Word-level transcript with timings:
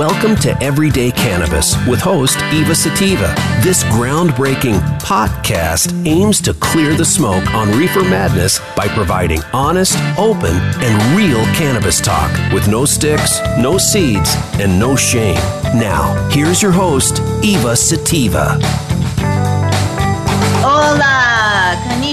Welcome 0.00 0.36
to 0.36 0.56
Everyday 0.62 1.10
Cannabis 1.10 1.76
with 1.86 2.00
host 2.00 2.38
Eva 2.54 2.74
Sativa. 2.74 3.34
This 3.62 3.84
groundbreaking 3.84 4.80
podcast 4.98 5.92
aims 6.06 6.40
to 6.40 6.54
clear 6.54 6.94
the 6.94 7.04
smoke 7.04 7.46
on 7.52 7.68
reefer 7.76 8.00
madness 8.00 8.60
by 8.74 8.88
providing 8.88 9.42
honest, 9.52 9.98
open, 10.16 10.56
and 10.80 11.14
real 11.18 11.44
cannabis 11.54 12.00
talk 12.00 12.32
with 12.50 12.66
no 12.66 12.86
sticks, 12.86 13.40
no 13.58 13.76
seeds, 13.76 14.36
and 14.54 14.80
no 14.80 14.96
shame. 14.96 15.36
Now, 15.74 16.30
here's 16.30 16.62
your 16.62 16.72
host, 16.72 17.20
Eva 17.44 17.76
Sativa. 17.76 18.58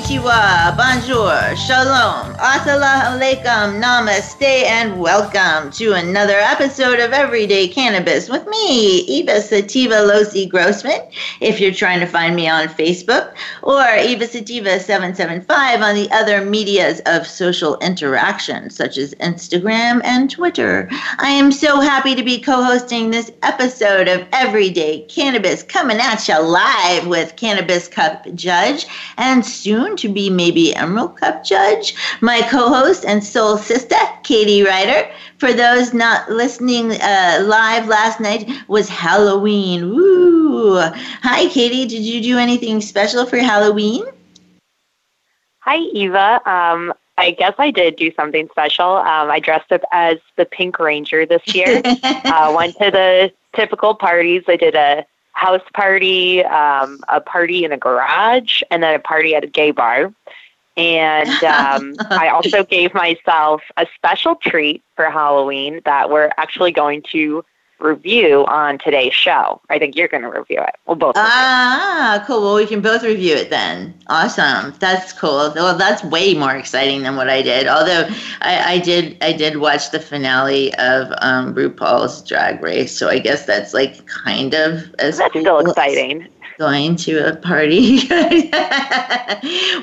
Konnichiwa, 0.07 0.77
bonjour, 0.77 1.55
shalom, 1.57 2.33
assalamu 2.35 3.19
alaikum, 3.19 3.81
namaste, 3.81 4.63
and 4.63 4.97
welcome 4.97 5.69
to 5.69 5.91
another 5.93 6.37
episode 6.37 6.99
of 6.99 7.11
Everyday 7.11 7.67
Cannabis 7.67 8.29
with 8.29 8.47
me, 8.47 8.99
Eva 8.99 9.41
Sativa 9.41 9.95
Losi 9.95 10.47
Grossman. 10.49 11.01
If 11.41 11.59
you're 11.59 11.73
trying 11.73 11.99
to 11.99 12.05
find 12.05 12.37
me 12.37 12.47
on 12.47 12.69
Facebook, 12.69 13.33
or 13.63 13.83
Eva 13.97 14.27
Sativa 14.27 14.79
775 14.79 15.81
on 15.81 15.95
the 15.95 16.09
other 16.11 16.39
medias 16.45 17.01
of 17.05 17.27
social 17.27 17.77
interaction, 17.79 18.69
such 18.69 18.97
as 18.97 19.13
Instagram 19.15 19.99
and 20.05 20.29
Twitter. 20.29 20.87
I 21.17 21.31
am 21.31 21.51
so 21.51 21.81
happy 21.81 22.15
to 22.15 22.23
be 22.23 22.39
co 22.39 22.63
hosting 22.63 23.11
this 23.11 23.31
episode 23.43 24.07
of 24.07 24.25
Everyday 24.31 25.01
Cannabis 25.09 25.63
coming 25.63 25.97
at 25.97 26.29
you 26.29 26.39
live 26.39 27.07
with 27.07 27.35
Cannabis 27.35 27.89
Cup 27.89 28.25
Judge 28.35 28.85
and 29.17 29.45
soon 29.45 29.96
to 29.97 30.09
be 30.09 30.29
maybe 30.29 30.75
Emerald 30.75 31.17
Cup 31.17 31.43
Judge, 31.43 31.95
my 32.21 32.41
co 32.49 32.69
host 32.69 33.05
and 33.05 33.23
soul 33.23 33.57
sister, 33.57 33.95
Katie 34.23 34.63
Ryder. 34.63 35.09
For 35.37 35.53
those 35.53 35.93
not 35.93 36.29
listening 36.29 36.93
uh, 36.93 37.43
live 37.45 37.87
last 37.87 38.19
night, 38.19 38.49
was 38.67 38.89
Halloween. 38.89 39.95
Woo! 39.95 40.79
Hi, 40.79 41.47
Katie. 41.49 41.85
Did 41.85 42.03
you 42.03 42.21
do 42.21 42.37
anything 42.37 42.81
special 42.81 43.25
for 43.25 43.37
Halloween? 43.37 44.05
Hi, 45.59 45.77
Eva. 45.77 46.41
Um, 46.49 46.93
I 47.17 47.31
guess 47.31 47.55
I 47.57 47.71
did 47.71 47.95
do 47.95 48.11
something 48.15 48.47
special. 48.49 48.97
Um, 48.97 49.29
I 49.29 49.39
dressed 49.39 49.71
up 49.71 49.81
as 49.91 50.17
the 50.35 50.45
Pink 50.45 50.79
Ranger 50.79 51.25
this 51.25 51.41
year. 51.53 51.81
uh, 52.03 52.53
went 52.55 52.77
to 52.77 52.91
the 52.91 53.31
typical 53.55 53.95
parties. 53.95 54.43
I 54.47 54.55
did 54.55 54.75
a 54.75 55.05
house 55.37 55.61
party, 55.75 56.43
um, 56.45 56.99
a 57.09 57.21
party 57.21 57.63
in 57.63 57.71
a 57.71 57.77
garage, 57.77 58.63
and 58.71 58.81
then 58.81 58.95
a 58.95 58.99
party 58.99 59.35
at 59.35 59.43
a 59.43 59.47
gay 59.47 59.69
bar. 59.69 60.11
And 60.75 61.43
um, 61.43 61.93
I 62.09 62.29
also 62.29 62.63
gave 62.63 62.91
myself 62.95 63.61
a 63.77 63.85
special 63.93 64.35
treat 64.35 64.81
for 64.95 65.11
Halloween 65.11 65.81
that 65.85 66.09
we're 66.09 66.31
actually 66.37 66.71
going 66.71 67.03
to 67.11 67.45
review 67.79 68.45
on 68.47 68.77
today's 68.79 69.13
show. 69.13 69.61
I 69.69 69.79
think 69.79 69.95
you're 69.95 70.07
going 70.07 70.23
to 70.23 70.29
review 70.29 70.59
it. 70.61 70.75
We'll 70.85 70.95
both. 70.95 71.15
Ah, 71.17 72.23
cool. 72.25 72.41
Well, 72.41 72.55
we 72.55 72.65
can 72.65 72.81
both 72.81 73.03
review 73.03 73.35
it 73.35 73.49
then. 73.49 73.93
Awesome. 74.07 74.73
That's 74.79 75.13
cool. 75.13 75.51
Well, 75.55 75.77
that's 75.77 76.03
way 76.03 76.33
more 76.33 76.55
exciting 76.55 77.03
than 77.03 77.15
what 77.15 77.29
I 77.29 77.41
did. 77.41 77.67
Although 77.67 78.07
I, 78.41 78.73
I 78.73 78.79
did, 78.79 79.17
I 79.21 79.33
did 79.33 79.57
watch 79.57 79.91
the 79.91 79.99
finale 79.99 80.73
of 80.75 81.11
um, 81.21 81.53
RuPaul's 81.53 82.23
Drag 82.27 82.61
Race, 82.61 82.97
so 82.97 83.09
I 83.09 83.19
guess 83.19 83.45
that's 83.45 83.73
like 83.73 84.05
kind 84.07 84.53
of 84.53 84.93
as 84.99 85.17
that's 85.17 85.33
cool 85.33 85.41
still 85.41 85.59
as- 85.59 85.67
exciting. 85.67 86.27
Going 86.57 86.95
to 86.95 87.19
a 87.19 87.35
party. 87.35 88.07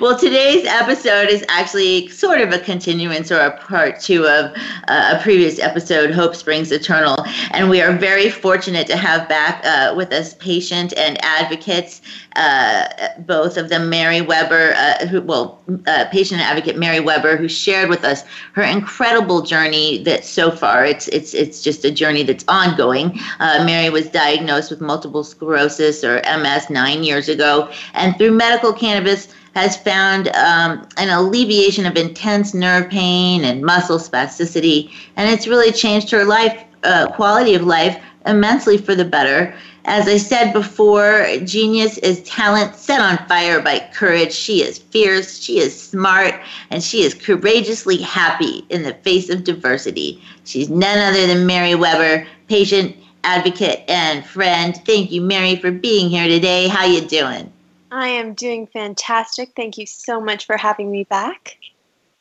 well, 0.00 0.18
today's 0.18 0.66
episode 0.66 1.28
is 1.28 1.44
actually 1.48 2.08
sort 2.08 2.40
of 2.40 2.52
a 2.52 2.58
continuance 2.58 3.30
or 3.30 3.38
a 3.38 3.56
part 3.58 4.00
two 4.00 4.26
of 4.26 4.50
uh, 4.88 5.14
a 5.16 5.22
previous 5.22 5.60
episode, 5.60 6.10
Hope 6.10 6.34
Springs 6.34 6.72
Eternal. 6.72 7.24
And 7.52 7.70
we 7.70 7.80
are 7.80 7.92
very 7.92 8.28
fortunate 8.28 8.88
to 8.88 8.96
have 8.96 9.28
back 9.28 9.64
uh, 9.64 9.94
with 9.94 10.12
us 10.12 10.34
patient 10.34 10.92
and 10.96 11.16
advocates, 11.24 12.02
uh, 12.34 12.88
both 13.18 13.56
of 13.56 13.68
them, 13.68 13.88
Mary 13.88 14.20
Webber, 14.20 14.74
uh, 14.76 15.06
who, 15.06 15.22
well, 15.22 15.62
uh, 15.86 16.06
patient 16.10 16.40
and 16.40 16.50
advocate 16.50 16.76
Mary 16.76 16.98
Webber, 16.98 17.36
who 17.36 17.46
shared 17.46 17.88
with 17.88 18.02
us 18.02 18.24
her 18.54 18.64
incredible 18.64 19.42
journey 19.42 20.02
that 20.02 20.24
so 20.24 20.50
far 20.50 20.84
it's 20.84 21.06
it's 21.08 21.34
it's 21.34 21.62
just 21.62 21.84
a 21.84 21.90
journey 21.92 22.24
that's 22.24 22.44
ongoing. 22.48 23.16
Uh, 23.38 23.62
Mary 23.64 23.90
was 23.90 24.08
diagnosed 24.08 24.70
with 24.70 24.80
multiple 24.80 25.22
sclerosis 25.22 26.02
or 26.02 26.20
MS 26.24 26.63
nine 26.70 27.02
years 27.02 27.28
ago, 27.28 27.70
and 27.94 28.16
through 28.16 28.32
medical 28.32 28.72
cannabis 28.72 29.28
has 29.54 29.76
found 29.76 30.28
um, 30.28 30.86
an 30.96 31.08
alleviation 31.10 31.86
of 31.86 31.96
intense 31.96 32.54
nerve 32.54 32.90
pain 32.90 33.44
and 33.44 33.62
muscle 33.62 33.98
spasticity, 33.98 34.90
and 35.16 35.30
it's 35.30 35.46
really 35.46 35.70
changed 35.70 36.10
her 36.10 36.24
life 36.24 36.64
uh, 36.82 37.10
quality 37.12 37.54
of 37.54 37.62
life 37.62 38.00
immensely 38.26 38.76
for 38.78 38.94
the 38.94 39.04
better. 39.04 39.54
As 39.86 40.08
I 40.08 40.16
said 40.16 40.52
before, 40.52 41.26
genius 41.44 41.98
is 41.98 42.22
talent 42.22 42.74
set 42.74 43.00
on 43.00 43.26
fire 43.28 43.60
by 43.60 43.86
courage. 43.92 44.32
She 44.32 44.62
is 44.62 44.78
fierce, 44.78 45.38
she 45.38 45.58
is 45.58 45.78
smart, 45.78 46.40
and 46.70 46.82
she 46.82 47.02
is 47.02 47.12
courageously 47.12 47.98
happy 47.98 48.64
in 48.70 48.82
the 48.82 48.94
face 48.94 49.28
of 49.28 49.44
diversity. 49.44 50.22
She's 50.44 50.70
none 50.70 50.98
other 50.98 51.26
than 51.26 51.46
Mary 51.46 51.74
Webber, 51.74 52.26
patient, 52.48 52.96
advocate, 53.24 53.82
and 53.88 54.24
friend. 54.24 54.80
Thank 54.84 55.10
you, 55.10 55.20
Mary, 55.20 55.56
for 55.56 55.72
being 55.72 56.08
here 56.08 56.28
today. 56.28 56.68
How 56.68 56.84
you 56.84 57.00
doing? 57.00 57.52
I 57.90 58.08
am 58.08 58.34
doing 58.34 58.66
fantastic. 58.66 59.52
Thank 59.56 59.78
you 59.78 59.86
so 59.86 60.20
much 60.20 60.46
for 60.46 60.56
having 60.56 60.90
me 60.90 61.04
back. 61.04 61.56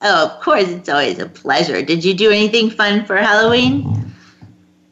Oh, 0.02 0.26
of 0.26 0.42
course, 0.42 0.68
it's 0.70 0.90
always 0.90 1.20
a 1.20 1.28
pleasure. 1.28 1.82
Did 1.82 2.04
you 2.04 2.14
do 2.14 2.30
anything 2.30 2.70
fun 2.70 3.06
for 3.06 3.18
Halloween? 3.18 4.14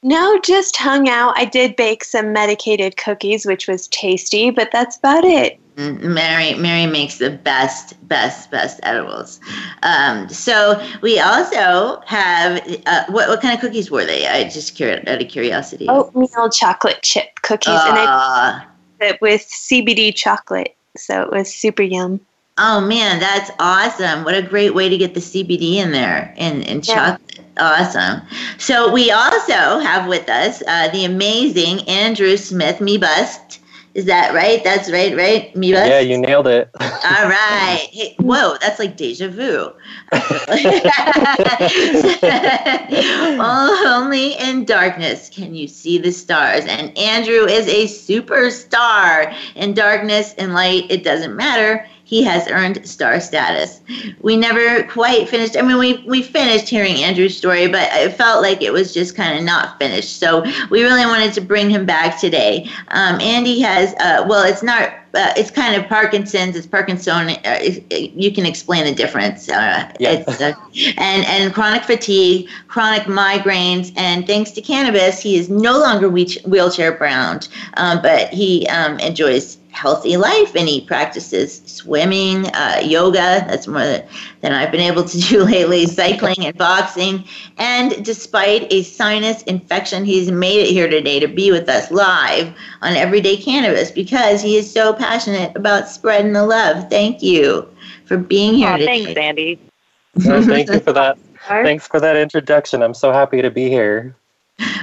No, 0.03 0.39
just 0.39 0.77
hung 0.77 1.07
out. 1.07 1.37
I 1.37 1.45
did 1.45 1.75
bake 1.75 2.03
some 2.03 2.33
medicated 2.33 2.97
cookies, 2.97 3.45
which 3.45 3.67
was 3.67 3.87
tasty, 3.89 4.49
but 4.49 4.71
that's 4.71 4.97
about 4.97 5.23
it. 5.23 5.59
Mary, 5.77 6.53
Mary 6.55 6.85
makes 6.85 7.17
the 7.17 7.29
best, 7.29 7.95
best, 8.07 8.51
best 8.51 8.79
edibles. 8.83 9.39
Um, 9.83 10.27
so 10.27 10.81
we 11.01 11.19
also 11.19 12.01
have 12.05 12.61
uh, 12.85 13.05
what? 13.07 13.29
What 13.29 13.41
kind 13.41 13.53
of 13.53 13.61
cookies 13.61 13.89
were 13.89 14.05
they? 14.05 14.27
I 14.27 14.43
just 14.49 14.77
cur- 14.77 15.01
out 15.07 15.21
of 15.21 15.27
curiosity. 15.29 15.87
Oatmeal 15.87 16.49
chocolate 16.49 17.01
chip 17.03 17.41
cookies, 17.41 17.79
and 17.85 17.97
I 17.97 18.65
it 18.99 19.19
with 19.21 19.41
CBD 19.41 20.13
chocolate, 20.13 20.75
so 20.97 21.21
it 21.23 21.31
was 21.31 21.53
super 21.53 21.83
yum. 21.83 22.19
Oh 22.57 22.81
man, 22.81 23.19
that's 23.19 23.49
awesome! 23.57 24.23
What 24.25 24.35
a 24.35 24.41
great 24.41 24.75
way 24.75 24.89
to 24.89 24.97
get 24.97 25.13
the 25.13 25.21
CBD 25.21 25.75
in 25.75 25.91
there 25.91 26.33
and 26.37 26.67
and 26.67 26.85
Yeah. 26.85 27.17
chocolate. 27.17 27.39
Awesome. 27.57 28.21
So 28.57 28.91
we 28.91 29.11
also 29.11 29.79
have 29.79 30.07
with 30.07 30.29
us 30.29 30.63
uh, 30.67 30.89
the 30.89 31.05
amazing 31.05 31.87
Andrew 31.87 32.37
Smith, 32.37 32.79
Mebust. 32.79 33.59
Is 33.93 34.05
that 34.05 34.33
right? 34.33 34.63
That's 34.63 34.89
right, 34.89 35.15
right? 35.15 35.53
Me. 35.55 35.71
Yeah, 35.71 35.99
you 35.99 36.17
nailed 36.17 36.47
it. 36.47 36.69
All 36.79 37.27
right. 37.27 37.87
Hey, 37.91 38.15
whoa, 38.19 38.55
that's 38.61 38.79
like 38.79 38.95
deja 38.95 39.27
vu. 39.27 39.73
only 43.41 44.33
in 44.39 44.65
darkness 44.65 45.29
can 45.29 45.53
you 45.53 45.67
see 45.67 45.97
the 45.97 46.11
stars. 46.11 46.65
And 46.65 46.97
Andrew 46.97 47.45
is 47.45 47.67
a 47.67 47.85
superstar. 47.85 49.35
In 49.55 49.73
darkness 49.73 50.33
and 50.37 50.53
light, 50.53 50.89
it 50.89 51.03
doesn't 51.03 51.35
matter. 51.35 51.85
He 52.11 52.23
has 52.23 52.45
earned 52.49 52.85
star 52.85 53.21
status. 53.21 53.79
We 54.19 54.35
never 54.35 54.83
quite 54.83 55.29
finished. 55.29 55.55
I 55.55 55.61
mean, 55.61 55.79
we, 55.79 56.03
we 56.05 56.21
finished 56.21 56.67
hearing 56.67 56.97
Andrew's 56.97 57.37
story, 57.37 57.67
but 57.67 57.87
it 57.93 58.11
felt 58.11 58.41
like 58.41 58.61
it 58.61 58.73
was 58.73 58.93
just 58.93 59.15
kind 59.15 59.39
of 59.39 59.45
not 59.45 59.79
finished. 59.79 60.19
So 60.19 60.41
we 60.69 60.83
really 60.83 61.05
wanted 61.05 61.31
to 61.35 61.39
bring 61.39 61.69
him 61.69 61.85
back 61.85 62.19
today. 62.19 62.69
Um, 62.89 63.21
Andy 63.21 63.61
has, 63.61 63.93
uh, 63.93 64.25
well, 64.27 64.43
it's 64.43 64.61
not 64.61 64.91
uh, 65.13 65.33
it's 65.35 65.51
kind 65.51 65.75
of 65.75 65.87
Parkinson's. 65.89 66.55
It's 66.55 66.67
Parkinson. 66.67 67.29
Uh, 67.45 67.59
you 67.89 68.31
can 68.31 68.45
explain 68.45 68.85
the 68.85 68.93
difference. 68.93 69.49
Uh, 69.49 69.91
Yeah. 69.99 70.11
It's, 70.11 70.41
uh, 70.41 70.53
and 70.97 71.25
and 71.25 71.53
chronic 71.53 71.83
fatigue, 71.83 72.49
chronic 72.67 73.03
migraines, 73.03 73.91
and 73.97 74.25
thanks 74.25 74.51
to 74.51 74.61
cannabis, 74.61 75.21
he 75.21 75.37
is 75.37 75.49
no 75.49 75.79
longer 75.79 76.09
wheelchair 76.09 76.97
bound, 76.97 77.49
um, 77.75 78.01
but 78.01 78.29
he 78.29 78.67
um, 78.67 78.99
enjoys 78.99 79.57
healthy 79.71 80.17
life 80.17 80.55
and 80.55 80.67
he 80.67 80.81
practices 80.81 81.61
swimming, 81.65 82.45
uh, 82.47 82.81
yoga. 82.83 83.45
That's 83.47 83.67
more 83.67 83.81
than, 83.81 84.05
than 84.41 84.53
I've 84.53 84.71
been 84.71 84.81
able 84.81 85.03
to 85.03 85.19
do 85.19 85.43
lately. 85.45 85.87
Cycling 85.87 86.45
and 86.45 86.57
boxing. 86.57 87.23
And 87.57 88.03
despite 88.05 88.71
a 88.71 88.83
sinus 88.83 89.41
infection, 89.43 90.05
he's 90.05 90.29
made 90.29 90.59
it 90.61 90.71
here 90.71 90.89
today 90.89 91.19
to 91.19 91.27
be 91.27 91.51
with 91.51 91.67
us 91.69 91.89
live 91.89 92.53
on 92.81 92.93
Everyday 92.93 93.37
Cannabis 93.37 93.91
because 93.91 94.41
he 94.41 94.57
is 94.57 94.71
so 94.71 94.93
passionate 94.93 95.55
about 95.55 95.87
spreading 95.87 96.33
the 96.33 96.45
love. 96.45 96.89
Thank 96.89 97.23
you 97.23 97.67
for 98.05 98.17
being 98.17 98.55
here 98.55 98.69
Aw, 98.69 98.77
today. 98.77 99.03
thanks, 99.05 99.19
Andy. 99.19 99.59
No, 100.15 100.43
thank 100.43 100.69
you 100.69 100.79
for 100.79 100.93
that. 100.93 101.17
Thanks 101.47 101.87
for 101.87 101.99
that 101.99 102.15
introduction. 102.15 102.83
I'm 102.83 102.93
so 102.93 103.11
happy 103.11 103.41
to 103.41 103.49
be 103.49 103.67
here. 103.67 104.15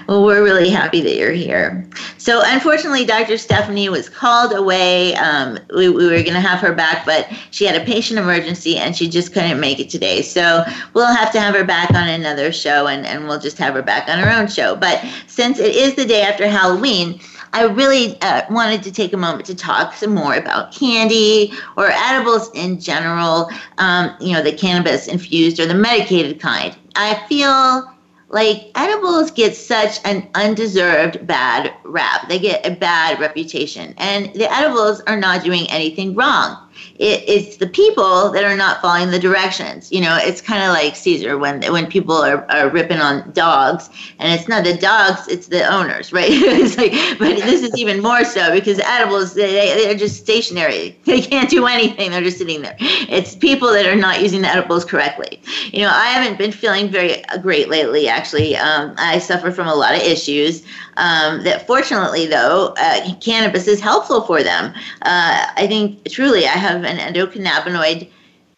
Well, 0.09 0.25
we're 0.25 0.43
really 0.43 0.71
happy 0.71 1.01
that 1.03 1.17
you're 1.17 1.33
here. 1.33 1.87
So, 2.17 2.43
unfortunately, 2.45 3.05
Dr. 3.05 3.39
Stephanie 3.39 3.89
was 3.89 4.09
called 4.09 4.53
away. 4.53 5.15
Um, 5.17 5.59
we, 5.75 5.89
we, 5.89 6.07
were 6.07 6.23
going 6.23 6.35
to 6.35 6.41
have 6.41 6.61
her 6.61 6.73
back, 6.73 7.05
but 7.05 7.29
she 7.51 7.65
had 7.65 7.81
a 7.81 7.85
patient 7.85 8.19
emergency 8.19 8.77
and 8.77 8.97
she 8.97 9.09
just 9.09 9.33
couldn't 9.33 9.61
make 9.61 9.81
it 9.81 9.91
today. 9.91 10.23
So, 10.23 10.65
we'll 10.95 11.15
have 11.15 11.33
to 11.33 11.41
have 11.41 11.55
her 11.55 11.65
back 11.65 11.91
on 11.91 12.09
another 12.09 12.53
show 12.53 12.87
and, 12.87 13.07
and 13.07 13.29
we'll 13.29 13.41
just 13.41 13.59
have 13.59 13.75
her 13.75 13.83
back 13.83 14.09
on 14.09 14.19
her 14.19 14.31
own 14.31 14.49
show. 14.49 14.77
But 14.77 15.05
since 15.27 15.59
it 15.59 15.75
is 15.75 15.95
the 15.95 16.05
day 16.05 16.23
after 16.23 16.47
Halloween, 16.47 17.21
I 17.53 17.65
really 17.65 18.21
uh, 18.21 18.43
wanted 18.51 18.83
to 18.83 18.93
take 18.93 19.13
a 19.13 19.17
moment 19.17 19.47
to 19.47 19.55
talk 19.55 19.95
some 19.95 20.15
more 20.15 20.35
about 20.35 20.73
candy 20.73 21.53
or 21.77 21.91
edibles 21.91 22.51
in 22.55 22.79
general, 22.79 23.51
um, 23.79 24.15
you 24.21 24.35
know, 24.35 24.43
the 24.43 24.53
cannabis 24.53 25.07
infused 25.07 25.59
or 25.59 25.67
the 25.67 25.75
medicated 25.75 26.41
kind. 26.41 26.77
I 26.97 27.15
feel 27.29 27.91
like 28.31 28.71
edibles 28.75 29.31
get 29.31 29.57
such 29.57 29.99
an 30.05 30.29
undeserved 30.35 31.27
bad 31.27 31.73
rap. 31.85 32.29
They 32.29 32.39
get 32.39 32.67
a 32.67 32.71
bad 32.71 33.19
reputation. 33.21 33.95
And 33.97 34.33
the 34.35 34.53
edibles 34.53 35.01
are 35.03 35.17
not 35.17 35.45
doing 35.45 35.71
anything 35.71 36.15
wrong 36.15 36.68
it, 36.99 37.25
it's 37.27 37.57
the 37.57 37.67
people 37.67 38.31
that 38.31 38.45
are 38.45 38.57
not 38.57 38.81
following 38.81 39.11
the 39.11 39.19
directions. 39.19 39.91
You 39.93 40.01
know, 40.01 40.19
it's 40.21 40.41
kind 40.41 40.63
of 40.63 40.71
like 40.71 40.97
Cesar 40.97 41.39
when 41.39 41.63
when 41.73 41.87
people 41.87 42.15
are, 42.17 42.45
are 42.51 42.69
ripping 42.69 42.99
on 42.99 43.31
dogs, 43.33 43.89
and 44.19 44.33
it's 44.33 44.49
not 44.49 44.65
the 44.65 44.77
dogs, 44.77 45.29
it's 45.29 45.47
the 45.47 45.65
owners, 45.65 46.13
right? 46.13 46.29
it's 46.31 46.77
like, 46.77 46.93
but 47.19 47.37
this 47.45 47.63
is 47.63 47.77
even 47.77 48.03
more 48.03 48.25
so 48.25 48.53
because 48.53 48.79
animals 48.81 49.35
they 49.35 49.85
they're 49.85 49.95
just 49.95 50.17
stationary. 50.17 50.97
They 51.09 51.23
can't 51.23 51.49
do 51.49 51.67
anything. 51.67 52.11
They're 52.11 52.21
just 52.21 52.37
sitting 52.39 52.61
there. 52.61 52.77
It's 52.81 53.35
people 53.35 53.73
that 53.73 53.87
are 53.87 53.97
not 53.97 54.21
using 54.21 54.43
the 54.43 54.49
edibles 54.49 54.85
correctly. 54.85 55.41
You 55.73 55.83
know, 55.83 55.91
I 55.91 56.09
haven't 56.09 56.37
been 56.37 56.53
feeling 56.53 56.91
very 56.91 57.23
great 57.41 57.69
lately. 57.71 58.09
Actually, 58.09 58.57
um, 58.57 58.95
I 58.99 59.19
suffer 59.19 59.51
from 59.51 59.69
a 59.69 59.75
lot 59.75 59.95
of 59.95 60.03
issues. 60.03 60.65
Um, 60.99 61.45
that 61.45 61.67
fortunately, 61.67 62.27
though, 62.27 62.75
uh, 62.77 63.15
cannabis 63.21 63.69
is 63.69 63.81
helpful 63.81 64.23
for 64.23 64.43
them. 64.43 64.75
Uh, 65.03 65.47
I 65.57 65.67
think 65.69 66.11
truly, 66.11 66.45
I 66.45 66.51
have 66.51 66.85
an 66.85 66.99
endocannabinoid 66.99 68.09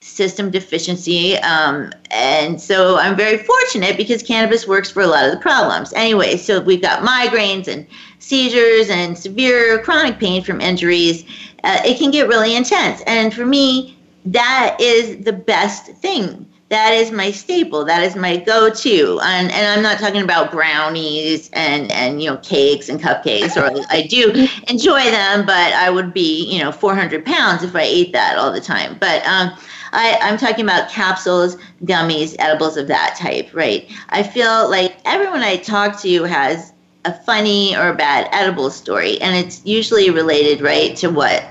system 0.00 0.50
deficiency. 0.50 1.36
Um, 1.38 1.92
and 2.10 2.58
so 2.60 2.96
I'm 2.96 3.16
very 3.16 3.36
fortunate 3.36 3.98
because 3.98 4.22
cannabis 4.22 4.66
works 4.66 4.90
for 4.90 5.02
a 5.02 5.06
lot 5.06 5.26
of 5.26 5.32
the 5.32 5.38
problems. 5.38 5.92
Anyway, 5.92 6.38
so 6.38 6.60
we've 6.60 6.80
got 6.80 7.02
migraines 7.02 7.68
and 7.68 7.86
seizures 8.18 8.88
and 8.88 9.16
severe 9.16 9.82
chronic 9.82 10.18
pain 10.18 10.42
from 10.42 10.60
injuries. 10.60 11.24
Uh, 11.64 11.80
it 11.84 11.98
can 11.98 12.10
get 12.10 12.28
really 12.28 12.56
intense. 12.56 13.02
And 13.06 13.34
for 13.34 13.44
me, 13.44 13.98
that 14.24 14.78
is 14.80 15.24
the 15.24 15.32
best 15.32 15.86
thing 15.96 16.46
that 16.70 16.92
is 16.94 17.10
my 17.10 17.32
staple. 17.32 17.84
That 17.84 18.04
is 18.04 18.14
my 18.14 18.36
go-to. 18.36 19.20
And 19.24 19.50
and 19.50 19.66
I'm 19.66 19.82
not 19.82 19.98
talking 19.98 20.22
about 20.22 20.52
brownies 20.52 21.50
and 21.52 21.90
and 21.90 22.22
you 22.22 22.30
know 22.30 22.36
cakes 22.38 22.88
and 22.88 23.00
cupcakes. 23.00 23.56
Or 23.56 23.84
I 23.90 24.02
do 24.02 24.30
enjoy 24.68 25.02
them, 25.10 25.44
but 25.44 25.72
I 25.72 25.90
would 25.90 26.14
be 26.14 26.44
you 26.50 26.62
know 26.62 26.70
400 26.70 27.24
pounds 27.26 27.64
if 27.64 27.74
I 27.74 27.82
ate 27.82 28.12
that 28.12 28.38
all 28.38 28.52
the 28.52 28.60
time. 28.60 28.96
But 29.00 29.26
um, 29.26 29.50
I, 29.92 30.16
I'm 30.22 30.38
talking 30.38 30.64
about 30.64 30.88
capsules, 30.88 31.56
gummies, 31.84 32.36
edibles 32.38 32.76
of 32.76 32.86
that 32.86 33.16
type, 33.18 33.52
right? 33.52 33.90
I 34.10 34.22
feel 34.22 34.70
like 34.70 34.96
everyone 35.04 35.42
I 35.42 35.56
talk 35.56 36.00
to 36.02 36.22
has 36.22 36.72
a 37.04 37.12
funny 37.12 37.76
or 37.76 37.94
bad 37.94 38.28
edible 38.30 38.70
story, 38.70 39.20
and 39.20 39.34
it's 39.34 39.64
usually 39.64 40.10
related, 40.10 40.60
right, 40.60 40.94
to 40.98 41.08
what 41.08 41.44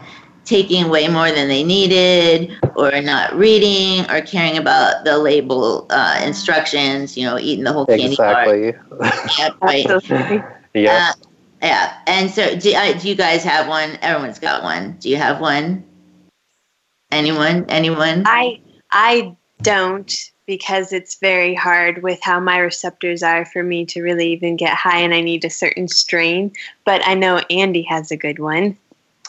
taking 0.49 0.89
way 0.89 1.07
more 1.07 1.31
than 1.31 1.47
they 1.47 1.63
needed 1.63 2.51
or 2.75 2.99
not 3.01 3.31
reading 3.35 4.09
or 4.09 4.19
caring 4.21 4.57
about 4.57 5.05
the 5.05 5.19
label 5.19 5.85
uh, 5.91 6.19
instructions 6.25 7.15
you 7.15 7.23
know 7.23 7.37
eating 7.37 7.63
the 7.63 7.71
whole 7.71 7.85
candy 7.85 8.05
exactly. 8.05 8.73
Yeah, 9.37 9.49
right. 9.61 9.85
yeah. 10.73 11.11
Uh, 11.11 11.27
yeah. 11.61 11.97
And 12.07 12.31
so 12.31 12.55
do, 12.55 12.73
uh, 12.73 12.93
do 12.93 13.07
you 13.07 13.15
guys 13.15 13.43
have 13.43 13.67
one? 13.67 13.99
Everyone's 14.01 14.39
got 14.39 14.63
one. 14.63 14.97
Do 14.99 15.09
you 15.09 15.17
have 15.17 15.39
one? 15.39 15.83
Anyone? 17.11 17.65
Anyone? 17.69 18.23
I 18.25 18.59
i 18.91 19.35
don't 19.61 20.31
because 20.47 20.91
it's 20.91 21.19
very 21.19 21.53
hard 21.53 22.01
with 22.01 22.19
how 22.23 22.39
my 22.39 22.57
receptors 22.57 23.21
are 23.21 23.45
for 23.45 23.61
me 23.61 23.85
to 23.85 24.01
really 24.01 24.31
even 24.31 24.55
get 24.55 24.73
high 24.73 24.97
and 24.97 25.13
i 25.13 25.21
need 25.21 25.45
a 25.45 25.49
certain 25.49 25.87
strain 25.87 26.51
but 26.85 27.05
i 27.05 27.13
know 27.13 27.39
andy 27.51 27.83
has 27.83 28.09
a 28.09 28.17
good 28.17 28.39
one 28.39 28.75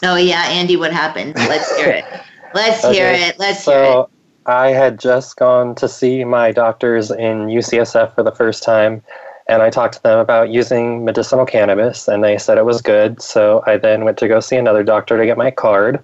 Oh 0.03 0.15
yeah, 0.15 0.45
Andy, 0.47 0.77
what 0.77 0.91
happened? 0.91 1.35
Let's 1.35 1.75
hear 1.75 1.89
it. 1.89 2.05
Let's 2.53 2.83
okay. 2.83 2.95
hear 2.95 3.11
it. 3.11 3.39
Let's 3.39 3.63
so, 3.63 3.71
hear 3.71 4.01
it. 4.01 4.05
I 4.45 4.69
had 4.69 4.99
just 4.99 5.37
gone 5.37 5.75
to 5.75 5.87
see 5.87 6.23
my 6.23 6.51
doctors 6.51 7.11
in 7.11 7.47
UCSF 7.47 8.15
for 8.15 8.23
the 8.23 8.31
first 8.31 8.63
time, 8.63 9.03
and 9.47 9.61
I 9.61 9.69
talked 9.69 9.95
to 9.95 10.03
them 10.03 10.17
about 10.17 10.49
using 10.49 11.05
medicinal 11.05 11.45
cannabis, 11.45 12.07
and 12.07 12.23
they 12.23 12.37
said 12.37 12.57
it 12.57 12.65
was 12.65 12.81
good. 12.81 13.21
So 13.21 13.63
I 13.67 13.77
then 13.77 14.03
went 14.03 14.17
to 14.17 14.27
go 14.27 14.39
see 14.39 14.55
another 14.55 14.83
doctor 14.83 15.17
to 15.17 15.25
get 15.25 15.37
my 15.37 15.51
card, 15.51 16.03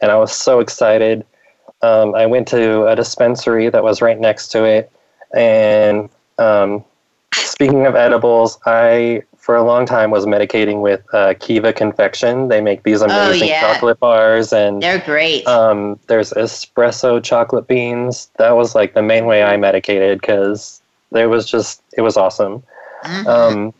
and 0.00 0.10
I 0.10 0.16
was 0.16 0.32
so 0.32 0.60
excited. 0.60 1.26
Um, 1.82 2.14
I 2.14 2.24
went 2.24 2.48
to 2.48 2.86
a 2.86 2.96
dispensary 2.96 3.68
that 3.68 3.84
was 3.84 4.00
right 4.00 4.18
next 4.18 4.48
to 4.52 4.64
it, 4.64 4.90
and 5.36 6.08
um, 6.38 6.82
speaking 7.34 7.84
of 7.84 7.94
edibles, 7.94 8.58
I 8.64 9.22
for 9.44 9.54
a 9.54 9.62
long 9.62 9.84
time 9.84 10.10
was 10.10 10.24
medicating 10.24 10.80
with 10.80 11.02
uh, 11.12 11.34
Kiva 11.38 11.70
Confection. 11.70 12.48
They 12.48 12.62
make 12.62 12.82
these 12.82 13.02
oh, 13.02 13.04
amazing 13.04 13.50
oh, 13.50 13.52
yeah. 13.52 13.60
chocolate 13.60 14.00
bars, 14.00 14.54
and 14.54 14.82
they're 14.82 15.00
great. 15.00 15.46
Um, 15.46 16.00
there's 16.06 16.30
espresso 16.30 17.22
chocolate 17.22 17.66
beans. 17.66 18.30
That 18.38 18.52
was 18.52 18.74
like 18.74 18.94
the 18.94 19.02
main 19.02 19.26
way 19.26 19.42
I 19.42 19.58
medicated 19.58 20.18
because 20.18 20.80
it 21.12 21.26
was 21.26 21.44
just 21.44 21.82
it 21.94 22.00
was 22.00 22.16
awesome. 22.16 22.62
Mm-hmm. 23.02 23.28
Um, 23.28 23.74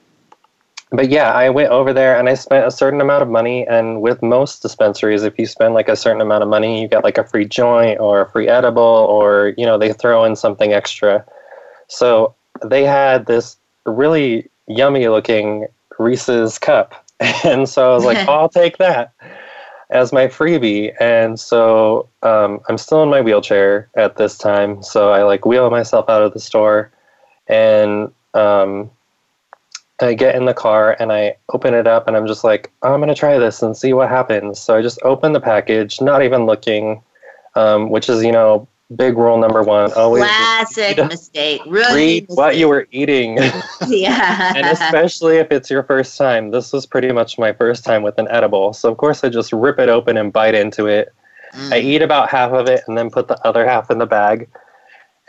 but 0.90 1.08
yeah, 1.08 1.32
I 1.32 1.48
went 1.48 1.70
over 1.70 1.94
there 1.94 2.18
and 2.18 2.28
I 2.28 2.34
spent 2.34 2.66
a 2.66 2.70
certain 2.70 3.00
amount 3.00 3.22
of 3.22 3.30
money. 3.30 3.66
And 3.66 4.02
with 4.02 4.22
most 4.22 4.60
dispensaries, 4.60 5.22
if 5.22 5.38
you 5.38 5.46
spend 5.46 5.72
like 5.72 5.88
a 5.88 5.96
certain 5.96 6.20
amount 6.20 6.42
of 6.42 6.50
money, 6.50 6.82
you 6.82 6.88
get 6.88 7.02
like 7.04 7.16
a 7.16 7.24
free 7.24 7.46
joint 7.46 8.00
or 8.00 8.20
a 8.20 8.30
free 8.30 8.48
edible, 8.48 8.82
or 8.82 9.54
you 9.56 9.64
know 9.64 9.78
they 9.78 9.94
throw 9.94 10.24
in 10.24 10.36
something 10.36 10.74
extra. 10.74 11.24
So 11.88 12.34
they 12.62 12.84
had 12.84 13.24
this 13.24 13.56
really 13.86 14.50
yummy 14.66 15.08
looking 15.08 15.66
Reese's 15.98 16.58
cup. 16.58 16.94
And 17.44 17.68
so 17.68 17.92
I 17.92 17.94
was 17.94 18.04
like, 18.04 18.18
I'll 18.28 18.48
take 18.48 18.78
that 18.78 19.12
as 19.90 20.12
my 20.12 20.26
freebie. 20.26 20.94
And 21.00 21.38
so 21.38 22.08
um, 22.22 22.60
I'm 22.68 22.76
still 22.76 23.02
in 23.02 23.08
my 23.08 23.20
wheelchair 23.20 23.88
at 23.96 24.16
this 24.16 24.36
time. 24.36 24.82
So 24.82 25.10
I 25.10 25.22
like 25.22 25.46
wheel 25.46 25.70
myself 25.70 26.08
out 26.08 26.22
of 26.22 26.32
the 26.34 26.40
store 26.40 26.90
and 27.46 28.10
um, 28.34 28.90
I 30.00 30.14
get 30.14 30.34
in 30.34 30.46
the 30.46 30.54
car 30.54 30.96
and 30.98 31.12
I 31.12 31.36
open 31.52 31.74
it 31.74 31.86
up 31.86 32.08
and 32.08 32.16
I'm 32.16 32.26
just 32.26 32.44
like, 32.44 32.72
oh, 32.82 32.92
I'm 32.92 33.00
going 33.00 33.08
to 33.08 33.14
try 33.14 33.38
this 33.38 33.62
and 33.62 33.76
see 33.76 33.92
what 33.92 34.08
happens. 34.08 34.58
So 34.58 34.76
I 34.76 34.82
just 34.82 34.98
open 35.02 35.32
the 35.32 35.40
package, 35.40 36.00
not 36.00 36.22
even 36.22 36.46
looking, 36.46 37.02
um, 37.54 37.90
which 37.90 38.08
is, 38.08 38.24
you 38.24 38.32
know, 38.32 38.66
big 38.96 39.16
rule 39.16 39.38
number 39.38 39.62
one 39.62 39.92
always 39.94 40.22
classic 40.22 40.98
read, 40.98 41.08
mistake 41.08 41.62
really 41.66 41.94
read 41.94 42.22
mistake. 42.22 42.36
what 42.38 42.56
you 42.56 42.68
were 42.68 42.86
eating. 42.90 43.38
Yeah. 43.86 44.52
and 44.56 44.66
especially 44.66 45.36
if 45.36 45.50
it's 45.50 45.70
your 45.70 45.82
first 45.82 46.16
time. 46.16 46.50
This 46.50 46.72
was 46.72 46.86
pretty 46.86 47.12
much 47.12 47.38
my 47.38 47.52
first 47.52 47.84
time 47.84 48.02
with 48.02 48.18
an 48.18 48.28
edible 48.30 48.72
so 48.72 48.90
of 48.90 48.96
course 48.98 49.24
i 49.24 49.28
just 49.28 49.52
rip 49.52 49.78
it 49.78 49.88
open 49.88 50.16
and 50.16 50.32
bite 50.32 50.54
into 50.54 50.86
it. 50.86 51.12
Mm. 51.54 51.72
i 51.72 51.78
eat 51.78 52.02
about 52.02 52.28
half 52.28 52.52
of 52.52 52.68
it 52.68 52.82
and 52.86 52.98
then 52.98 53.10
put 53.10 53.28
the 53.28 53.46
other 53.46 53.66
half 53.66 53.90
in 53.90 53.98
the 53.98 54.06
bag. 54.06 54.48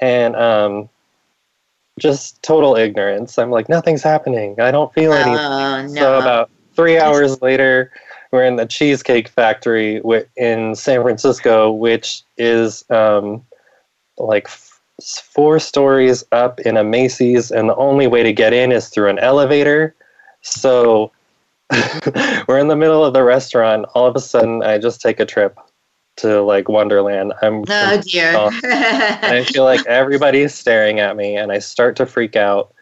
And 0.01 0.35
um 0.35 0.89
just 1.97 2.43
total 2.43 2.75
ignorance. 2.75 3.38
I'm 3.39 3.51
like 3.51 3.69
nothing's 3.69 4.03
happening. 4.03 4.59
I 4.59 4.71
don't 4.71 4.93
feel 4.93 5.13
anything 5.13 5.38
oh, 5.38 5.88
no. 5.88 5.93
so 5.93 6.19
about 6.19 6.50
three 6.75 7.00
hours 7.00 7.41
later 7.41 7.91
we're 8.36 8.44
in 8.44 8.58
the 8.58 8.65
Cheesecake 8.65 9.30
Factory 9.30 10.01
in 10.36 10.75
San 10.75 11.01
Francisco, 11.01 11.72
which 11.72 12.22
is 12.38 12.84
um, 12.89 13.42
like 14.18 14.50
four 15.24 15.58
stories 15.58 16.25
up 16.34 16.60
in 16.60 16.75
a 16.75 16.84
Macy's, 16.84 17.50
and 17.50 17.70
the 17.70 17.75
only 17.77 18.08
way 18.08 18.24
to 18.24 18.34
get 18.34 18.51
in 18.51 18.74
is 18.74 18.89
through 18.89 19.08
an 19.08 19.20
elevator. 19.20 19.96
So 20.42 21.13
we're 22.48 22.60
in 22.60 22.68
the 22.68 22.75
middle 22.75 23.06
of 23.06 23.13
the 23.13 23.24
restaurant. 23.24 23.86
All 23.96 24.06
of 24.06 24.18
a 24.18 24.20
sudden, 24.20 24.62
I 24.63 24.80
just 24.80 25.00
take 25.00 25.22
a 25.22 25.25
trip 25.25 25.58
to 26.18 26.42
like 26.42 26.68
Wonderland. 26.68 27.32
I'm 27.42 27.63
oh 27.70 28.01
dear. 28.01 28.34
I 28.65 29.46
feel 29.48 29.63
like 29.63 29.86
everybody's 29.86 30.54
staring 30.54 31.00
at 31.00 31.15
me, 31.15 31.38
and 31.38 31.54
I 31.54 31.60
start 31.60 31.96
to 31.96 32.06
freak 32.06 32.36
out. 32.36 32.74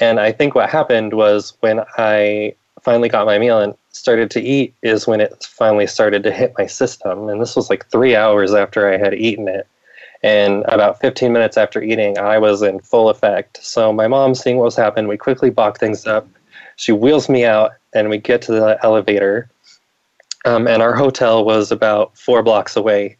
And 0.00 0.18
I 0.20 0.32
think 0.32 0.54
what 0.54 0.70
happened 0.70 1.12
was 1.12 1.52
when 1.60 1.80
I 1.98 2.54
finally 2.86 3.08
got 3.08 3.26
my 3.26 3.36
meal 3.36 3.58
and 3.60 3.74
started 3.90 4.30
to 4.30 4.40
eat 4.40 4.72
is 4.80 5.08
when 5.08 5.20
it 5.20 5.44
finally 5.50 5.88
started 5.88 6.22
to 6.22 6.30
hit 6.30 6.54
my 6.56 6.66
system. 6.66 7.28
And 7.28 7.42
this 7.42 7.56
was 7.56 7.68
like 7.68 7.84
three 7.88 8.14
hours 8.14 8.54
after 8.54 8.88
I 8.88 8.96
had 8.96 9.12
eaten 9.12 9.48
it. 9.48 9.66
And 10.22 10.64
about 10.68 11.00
15 11.00 11.32
minutes 11.32 11.56
after 11.56 11.82
eating, 11.82 12.16
I 12.16 12.38
was 12.38 12.62
in 12.62 12.78
full 12.78 13.08
effect. 13.08 13.58
So 13.60 13.92
my 13.92 14.06
mom, 14.06 14.36
seeing 14.36 14.58
what 14.58 14.66
was 14.66 14.76
happening, 14.76 15.08
we 15.08 15.16
quickly 15.16 15.50
balk 15.50 15.80
things 15.80 16.06
up. 16.06 16.28
She 16.76 16.92
wheels 16.92 17.28
me 17.28 17.44
out, 17.44 17.72
and 17.92 18.08
we 18.08 18.18
get 18.18 18.40
to 18.42 18.52
the 18.52 18.78
elevator. 18.84 19.50
Um, 20.44 20.68
and 20.68 20.80
our 20.80 20.94
hotel 20.94 21.44
was 21.44 21.72
about 21.72 22.16
four 22.16 22.44
blocks 22.44 22.76
away. 22.76 23.16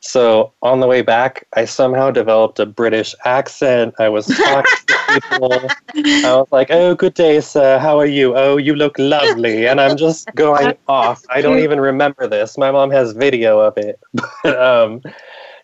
So 0.00 0.52
on 0.62 0.80
the 0.80 0.86
way 0.86 1.02
back, 1.02 1.46
I 1.52 1.66
somehow 1.66 2.10
developed 2.10 2.58
a 2.60 2.66
British 2.66 3.14
accent. 3.26 3.94
I 3.98 4.08
was 4.08 4.26
talking 4.36 4.96
people. 5.20 5.52
I 5.96 6.34
was 6.36 6.48
like, 6.50 6.70
"Oh, 6.70 6.94
good 6.94 7.14
day, 7.14 7.40
sir. 7.40 7.78
How 7.78 7.98
are 7.98 8.06
you? 8.06 8.36
Oh, 8.36 8.56
you 8.56 8.74
look 8.74 8.98
lovely." 8.98 9.66
And 9.66 9.80
I'm 9.80 9.96
just 9.96 10.32
going 10.34 10.76
off. 10.88 11.22
I 11.30 11.40
don't 11.40 11.58
even 11.60 11.80
remember 11.80 12.26
this. 12.26 12.58
My 12.58 12.70
mom 12.70 12.90
has 12.90 13.12
video 13.12 13.60
of 13.60 13.76
it, 13.76 14.00
but 14.42 14.60
um, 14.60 15.02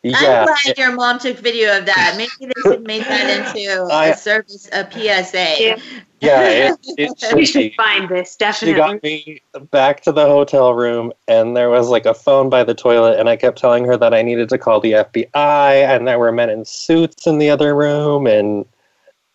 yeah. 0.02 0.40
I'm 0.40 0.46
glad 0.46 0.78
your 0.78 0.92
mom 0.92 1.18
took 1.18 1.38
video 1.38 1.78
of 1.78 1.86
that. 1.86 2.14
Maybe 2.16 2.52
they 2.54 2.62
should 2.62 2.86
make 2.86 3.02
that 3.02 3.54
into 3.54 3.82
I- 3.92 4.08
a 4.08 4.16
service, 4.16 4.68
a 4.72 4.90
PSA. 4.90 5.56
Yeah. 5.62 5.76
Yeah, 6.20 6.48
it, 6.48 6.78
it 6.98 7.18
should 7.20 7.34
We 7.36 7.46
should 7.46 7.74
find 7.74 8.08
this 8.08 8.34
definitely. 8.34 8.74
She 8.74 8.76
definitely. 8.76 9.40
got 9.52 9.60
me 9.60 9.66
back 9.70 10.00
to 10.02 10.12
the 10.12 10.26
hotel 10.26 10.74
room, 10.74 11.12
and 11.28 11.56
there 11.56 11.70
was 11.70 11.88
like 11.88 12.06
a 12.06 12.14
phone 12.14 12.50
by 12.50 12.64
the 12.64 12.74
toilet, 12.74 13.20
and 13.20 13.28
I 13.28 13.36
kept 13.36 13.58
telling 13.58 13.84
her 13.84 13.96
that 13.96 14.12
I 14.12 14.22
needed 14.22 14.48
to 14.48 14.58
call 14.58 14.80
the 14.80 14.92
FBI, 14.92 15.30
and 15.34 16.08
there 16.08 16.18
were 16.18 16.32
men 16.32 16.50
in 16.50 16.64
suits 16.64 17.26
in 17.26 17.38
the 17.38 17.50
other 17.50 17.74
room, 17.74 18.26
and 18.26 18.64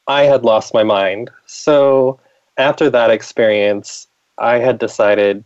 I 0.08 0.24
had 0.24 0.44
lost 0.44 0.74
my 0.74 0.84
mind. 0.84 1.30
So 1.46 2.20
after 2.58 2.90
that 2.90 3.10
experience, 3.10 4.08
I 4.38 4.60
had 4.60 4.78
decided, 4.80 5.44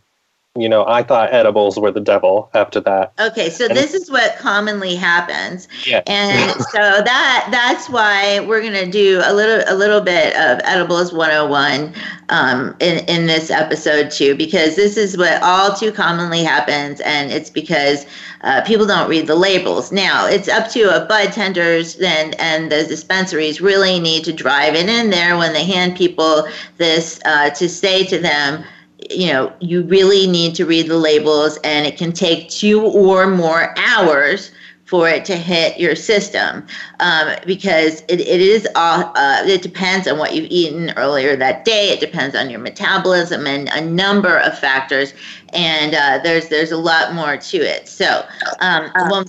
you 0.56 0.68
know, 0.68 0.84
I 0.86 1.02
thought 1.04 1.32
edibles 1.32 1.78
were 1.78 1.92
the 1.92 2.00
devil 2.00 2.50
after 2.54 2.80
that. 2.80 3.12
Okay, 3.20 3.50
so 3.50 3.66
And- 3.66 3.76
this 3.76 3.94
is 3.94 4.10
what 4.10 4.36
commonly 4.38 4.96
happens. 4.96 5.68
Yeah. 5.86 6.02
And 6.06 6.50
so 6.72 7.02
that 7.04 7.48
that's 7.52 7.88
why 7.88 8.40
we're 8.40 8.62
gonna 8.62 8.90
do 8.90 9.20
a 9.24 9.32
little 9.32 9.62
a 9.72 9.76
little 9.76 10.00
bit 10.00 10.34
of 10.36 10.60
edibles 10.64 11.12
101 11.12 11.94
um, 12.30 12.74
in 12.80 13.04
in 13.06 13.26
this 13.26 13.50
episode 13.50 14.10
too, 14.10 14.34
because 14.34 14.74
this 14.74 14.96
is 14.96 15.16
what 15.16 15.40
all 15.42 15.74
too 15.74 15.92
commonly 15.92 16.42
happens, 16.42 17.00
and 17.02 17.30
it's 17.30 17.50
because 17.50 18.04
uh, 18.42 18.62
people 18.62 18.86
don't 18.86 19.08
read 19.08 19.26
the 19.26 19.34
labels. 19.34 19.90
Now 19.90 20.26
it's 20.26 20.48
up 20.48 20.70
to 20.70 20.94
a 20.94 21.06
bud 21.06 21.32
tenders 21.32 21.96
and 21.96 22.34
and 22.40 22.70
the 22.70 22.84
dispensaries 22.84 23.60
really 23.60 23.98
need 23.98 24.24
to 24.24 24.32
drive 24.32 24.74
it 24.74 24.88
in 24.88 25.10
there 25.10 25.36
when 25.36 25.52
they 25.52 25.64
hand 25.64 25.96
people 25.96 26.48
this 26.76 27.20
uh, 27.24 27.50
to 27.50 27.68
say 27.68 28.04
to 28.04 28.18
them 28.18 28.64
you 29.10 29.32
know, 29.32 29.52
you 29.60 29.82
really 29.82 30.26
need 30.26 30.54
to 30.56 30.66
read 30.66 30.88
the 30.88 30.96
labels, 30.96 31.56
and 31.64 31.86
it 31.86 31.96
can 31.96 32.12
take 32.12 32.48
two 32.50 32.82
or 32.82 33.26
more 33.26 33.74
hours 33.78 34.50
for 34.88 35.06
it 35.06 35.22
to 35.26 35.36
hit 35.36 35.78
your 35.78 35.94
system 35.94 36.66
um, 37.00 37.28
because 37.44 38.00
it, 38.08 38.20
it 38.20 38.40
is 38.40 38.66
all, 38.74 39.12
uh, 39.16 39.42
it 39.44 39.60
depends 39.60 40.08
on 40.08 40.16
what 40.18 40.34
you've 40.34 40.50
eaten 40.50 40.90
earlier 40.96 41.36
that 41.36 41.66
day. 41.66 41.90
It 41.90 42.00
depends 42.00 42.34
on 42.34 42.48
your 42.48 42.58
metabolism 42.58 43.46
and 43.46 43.68
a 43.68 43.82
number 43.82 44.38
of 44.38 44.58
factors 44.58 45.12
and 45.52 45.94
uh, 45.94 46.20
there's 46.22 46.48
there's 46.48 46.72
a 46.72 46.76
lot 46.76 47.12
more 47.12 47.36
to 47.36 47.58
it. 47.58 47.86
So 47.86 48.26
um, 48.60 48.90
when, 49.10 49.26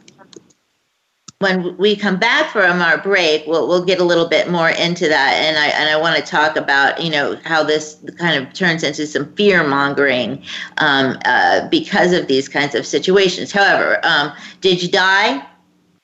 when 1.40 1.78
we 1.78 1.96
come 1.96 2.18
back 2.18 2.52
from 2.52 2.82
our 2.82 2.98
break, 2.98 3.48
we'll, 3.48 3.66
we'll 3.66 3.86
get 3.86 4.00
a 4.00 4.04
little 4.04 4.28
bit 4.28 4.50
more 4.50 4.70
into 4.70 5.08
that, 5.08 5.34
and 5.36 5.58
I 5.58 5.68
and 5.68 5.90
I 5.90 5.96
want 5.96 6.18
to 6.18 6.22
talk 6.22 6.58
about 6.58 7.02
you 7.02 7.10
know 7.10 7.40
how 7.46 7.64
this 7.64 7.98
kind 8.18 8.46
of 8.46 8.52
turns 8.54 8.84
into 8.84 9.08
some 9.08 9.34
fear 9.36 9.66
mongering 9.66 10.44
um, 10.80 11.18
uh, 11.24 11.68
because 11.70 12.12
of 12.12 12.28
these 12.28 12.50
kinds 12.50 12.76
of 12.76 12.86
situations. 12.86 13.54
However, 13.54 14.02
um, 14.04 14.34
did 14.60 14.84
you 14.84 14.90
die? 14.90 15.46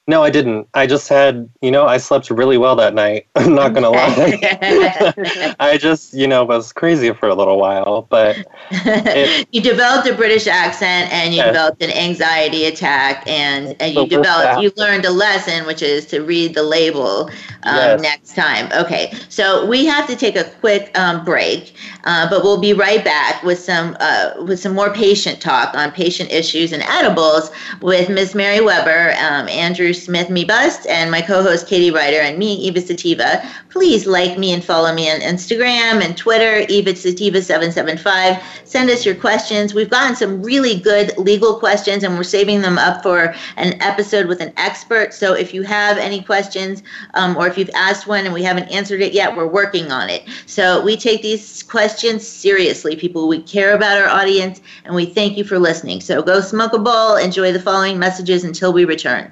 No, 0.08 0.22
I 0.24 0.30
didn't. 0.30 0.68
I 0.76 0.86
just 0.86 1.10
had, 1.10 1.50
you 1.62 1.72
know, 1.72 1.88
I 1.88 1.98
slept 1.98 2.30
really 2.30 2.60
well 2.60 2.76
that 2.76 2.94
night. 2.94 3.26
I'm 3.36 3.56
not 3.56 3.74
going 3.74 3.84
to 3.84 3.90
lie. 3.90 5.56
I 5.60 5.78
just, 5.80 6.14
you 6.14 6.28
know, 6.28 6.44
was 6.44 6.72
crazy 6.72 7.12
for 7.14 7.28
a 7.28 7.34
little 7.34 7.58
while, 7.60 8.04
but 8.04 8.38
It- 8.70 9.48
you 9.52 9.62
developed 9.62 10.08
a 10.08 10.14
British 10.14 10.46
accent 10.48 11.12
and 11.12 11.34
you 11.34 11.42
developed 11.42 11.82
an 11.82 11.92
anxiety 11.92 12.66
attack 12.66 13.24
and, 13.28 13.76
and 13.82 13.96
you 13.96 14.08
developed 14.08 14.62
you 14.62 14.72
learned 14.78 15.06
a 15.06 15.10
lesson 15.12 15.66
which 15.66 15.82
is 15.82 16.06
to 16.08 16.22
read 16.22 16.54
the 16.54 16.64
label 16.64 17.30
um, 17.64 17.76
Yes. 17.76 18.02
next 18.02 18.36
time. 18.36 18.70
Okay, 18.74 19.12
so 19.30 19.66
we 19.66 19.86
have 19.86 20.08
to 20.08 20.16
take 20.16 20.36
a 20.36 20.44
quick 20.60 20.92
um, 20.98 21.26
break, 21.26 21.74
uh, 22.04 22.30
but 22.30 22.44
we'll 22.44 22.60
be 22.60 22.74
right 22.74 23.04
back 23.04 23.42
with 23.44 23.60
some 23.60 23.98
uh, 24.00 24.34
with 24.46 24.60
some 24.60 24.74
more 24.76 24.94
patient 24.94 25.42
talk 25.42 25.74
on 25.76 25.92
patient 25.92 26.32
issues 26.32 26.72
and 26.72 26.84
edibles 26.84 27.50
with 27.82 28.10
Ms. 28.10 28.36
Mary 28.36 28.62
Webber, 28.62 29.16
um, 29.20 29.48
Andrew 29.50 29.94
Smith, 29.96 30.28
Mebust, 30.28 30.88
and 30.88 31.10
my 31.10 31.22
co-host 31.22 31.68
Katie 31.68 31.92
Ryder 31.92 32.20
and 32.20 32.38
me, 32.38 32.54
Eva 32.56 32.82
Sativa. 32.82 33.50
Please 33.70 34.06
like 34.06 34.38
me 34.38 34.54
and 34.54 34.64
follow 34.64 34.94
me 34.94 35.10
on 35.10 35.20
Instagram 35.20 36.04
and 36.04 36.16
Twitter, 36.16 36.66
Eva 36.70 36.96
Sativa 36.96 37.42
seven 37.42 37.72
seven 37.72 37.98
five. 37.98 38.42
Send 38.64 38.90
us 38.90 39.06
your 39.06 39.16
questions. 39.16 39.74
We've 39.74 39.90
gotten 39.90 40.16
some 40.16 40.44
really 40.44 40.80
good 40.80 41.18
legal 41.18 41.60
questions, 41.60 42.04
and 42.04 42.16
we're 42.16 42.24
saving 42.24 42.62
them 42.62 42.78
up 42.78 43.04
for 43.04 43.34
an 43.58 43.82
episode 43.82 44.28
with 44.28 44.42
an 44.42 44.54
expert. 44.58 45.14
So 45.14 45.34
if 45.34 45.54
you 45.54 45.64
have 45.64 45.98
any 45.98 46.22
questions, 46.22 46.84
um, 47.16 47.36
or 47.38 47.48
if 47.48 47.58
you've 47.58 47.70
asked 47.76 48.08
one 48.08 48.26
and 48.26 48.34
we 48.34 48.44
haven't 48.44 48.70
answered 48.70 49.02
it 49.02 49.14
yet, 49.14 49.36
we're 49.36 49.48
working 49.48 49.92
on 49.92 50.10
it. 50.10 50.24
So 50.46 50.84
we 50.84 50.96
take 50.98 51.22
these 51.22 51.64
questions 51.64 52.26
seriously, 52.28 52.96
people. 52.96 53.28
We 53.28 53.42
care 53.42 53.76
about 53.76 53.98
our 53.98 54.08
audience, 54.08 54.62
and 54.84 54.96
we 54.96 55.06
thank 55.06 55.38
you 55.38 55.44
for 55.44 55.60
listening. 55.60 56.02
So 56.02 56.22
go 56.22 56.42
smoke 56.42 56.74
a 56.74 56.80
bowl, 56.80 57.16
enjoy 57.16 57.52
the 57.52 57.60
following 57.60 58.00
messages 58.00 58.44
until 58.44 58.72
we 58.74 58.86
return. 58.86 59.32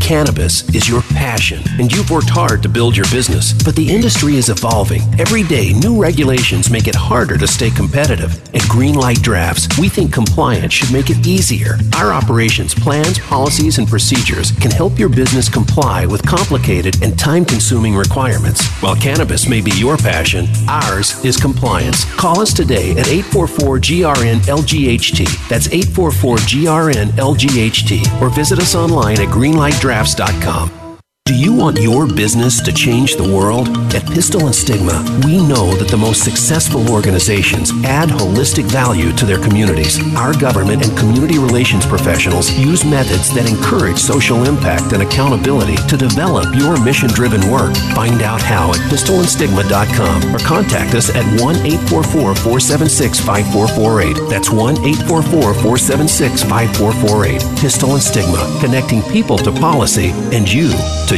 Cannabis 0.00 0.68
is 0.74 0.88
your 0.88 1.02
passion, 1.02 1.62
and 1.78 1.92
you've 1.92 2.10
worked 2.10 2.30
hard 2.30 2.62
to 2.62 2.68
build 2.68 2.96
your 2.96 3.06
business. 3.10 3.52
But 3.52 3.76
the 3.76 3.88
industry 3.90 4.36
is 4.36 4.48
evolving. 4.48 5.02
Every 5.18 5.42
day, 5.42 5.72
new 5.72 6.00
regulations 6.00 6.70
make 6.70 6.88
it 6.88 6.94
harder 6.94 7.36
to 7.36 7.46
stay 7.46 7.70
competitive. 7.70 8.32
At 8.54 8.62
Greenlight 8.62 9.20
Drafts, 9.22 9.68
we 9.78 9.88
think 9.88 10.12
compliance 10.12 10.72
should 10.72 10.92
make 10.92 11.10
it 11.10 11.26
easier. 11.26 11.76
Our 11.96 12.12
operations 12.12 12.74
plans, 12.74 13.18
policies, 13.18 13.78
and 13.78 13.86
procedures 13.86 14.52
can 14.52 14.70
help 14.70 14.98
your 14.98 15.08
business 15.08 15.48
comply 15.48 16.06
with 16.06 16.26
complicated 16.26 17.02
and 17.02 17.18
time 17.18 17.44
consuming 17.44 17.94
requirements. 17.94 18.66
While 18.80 18.96
cannabis 18.96 19.48
may 19.48 19.60
be 19.60 19.72
your 19.72 19.96
passion, 19.96 20.46
ours 20.68 21.22
is 21.24 21.36
compliance. 21.36 22.04
Call 22.16 22.40
us 22.40 22.54
today 22.54 22.92
at 22.92 23.08
844 23.08 23.78
GRN 23.78 24.38
LGHT. 24.46 25.48
That's 25.48 25.66
844 25.66 26.36
GRN 26.38 27.08
LGHT. 27.18 28.22
Or 28.22 28.30
visit 28.30 28.58
us 28.58 28.74
online 28.74 29.20
at 29.20 29.28
greenlightdrafts.com 29.28 29.87
drafts.com. 29.88 30.87
Do 31.28 31.34
you 31.34 31.52
want 31.52 31.78
your 31.78 32.06
business 32.06 32.58
to 32.62 32.72
change 32.72 33.16
the 33.16 33.36
world? 33.36 33.68
At 33.94 34.06
Pistil 34.06 34.46
and 34.46 34.54
Stigma, 34.54 35.04
we 35.26 35.46
know 35.46 35.76
that 35.76 35.88
the 35.88 35.96
most 35.98 36.24
successful 36.24 36.90
organizations 36.90 37.70
add 37.84 38.08
holistic 38.08 38.64
value 38.64 39.12
to 39.12 39.26
their 39.26 39.38
communities. 39.38 40.00
Our 40.16 40.32
government 40.32 40.82
and 40.82 40.96
community 40.96 41.38
relations 41.38 41.84
professionals 41.84 42.50
use 42.52 42.82
methods 42.82 43.28
that 43.34 43.46
encourage 43.46 43.98
social 43.98 44.44
impact 44.44 44.94
and 44.94 45.02
accountability 45.02 45.76
to 45.76 45.98
develop 45.98 46.46
your 46.56 46.82
mission 46.82 47.10
driven 47.10 47.44
work. 47.50 47.76
Find 47.92 48.22
out 48.22 48.40
how 48.40 48.70
at 48.70 48.80
pistolandstigma.com 48.88 50.34
or 50.34 50.38
contact 50.38 50.94
us 50.94 51.10
at 51.14 51.26
1 51.42 51.56
844 51.92 52.36
476 52.40 53.20
5448. 53.20 54.30
That's 54.30 54.48
1 54.48 54.80
844 54.80 55.52
476 55.52 56.42
5448. 56.44 57.60
Pistil 57.60 57.92
and 57.92 58.02
Stigma, 58.02 58.48
connecting 58.64 59.02
people 59.12 59.36
to 59.36 59.52
policy 59.52 60.08
and 60.32 60.50
you 60.50 60.72
to 61.08 61.17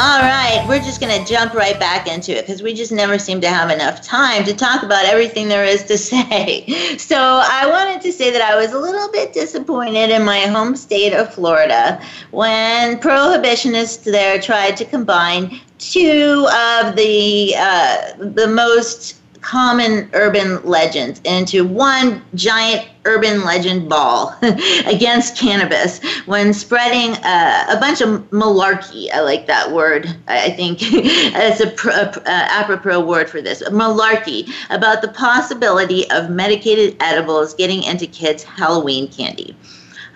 All 0.00 0.20
right, 0.20 0.64
we're 0.68 0.78
just 0.78 1.00
going 1.00 1.18
to 1.18 1.28
jump 1.28 1.54
right 1.54 1.76
back 1.76 2.06
into 2.06 2.30
it 2.30 2.46
because 2.46 2.62
we 2.62 2.72
just 2.72 2.92
never 2.92 3.18
seem 3.18 3.40
to 3.40 3.48
have 3.48 3.68
enough 3.68 4.00
time 4.00 4.44
to 4.44 4.54
talk 4.54 4.84
about 4.84 5.04
everything 5.06 5.48
there 5.48 5.64
is 5.64 5.82
to 5.86 5.98
say. 5.98 6.64
So, 6.98 7.16
I 7.18 7.68
wanted 7.68 8.00
to 8.02 8.12
say 8.12 8.30
that 8.30 8.40
I 8.40 8.54
was 8.54 8.72
a 8.72 8.78
little 8.78 9.10
bit 9.10 9.32
disappointed 9.32 10.10
in 10.10 10.24
my 10.24 10.42
home 10.42 10.76
state 10.76 11.12
of 11.12 11.34
Florida 11.34 12.00
when 12.30 13.00
prohibitionists 13.00 14.04
there 14.04 14.40
tried 14.40 14.76
to 14.76 14.84
combine 14.84 15.60
two 15.80 16.46
of 16.46 16.94
the 16.94 17.54
uh, 17.56 18.12
the 18.18 18.46
most 18.46 19.17
common 19.40 20.08
urban 20.12 20.64
legends 20.64 21.20
into 21.24 21.64
one 21.64 22.22
giant 22.34 22.88
urban 23.04 23.44
legend 23.44 23.88
ball 23.88 24.36
against 24.86 25.36
cannabis 25.36 26.00
when 26.26 26.52
spreading 26.52 27.12
uh, 27.24 27.66
a 27.70 27.76
bunch 27.80 28.00
of 28.00 28.08
malarkey. 28.30 29.10
I 29.12 29.20
like 29.20 29.46
that 29.46 29.72
word. 29.72 30.14
I 30.28 30.50
think 30.50 30.78
it's 30.82 31.60
a, 31.60 31.70
pr- 31.70 31.90
a, 31.90 32.22
apropos 32.26 33.04
word 33.04 33.30
for 33.30 33.40
this. 33.40 33.62
Malarkey 33.62 34.50
about 34.70 35.02
the 35.02 35.08
possibility 35.08 36.08
of 36.10 36.30
medicated 36.30 36.96
edibles 37.00 37.54
getting 37.54 37.82
into 37.82 38.06
kids' 38.06 38.42
Halloween 38.42 39.08
candy. 39.08 39.56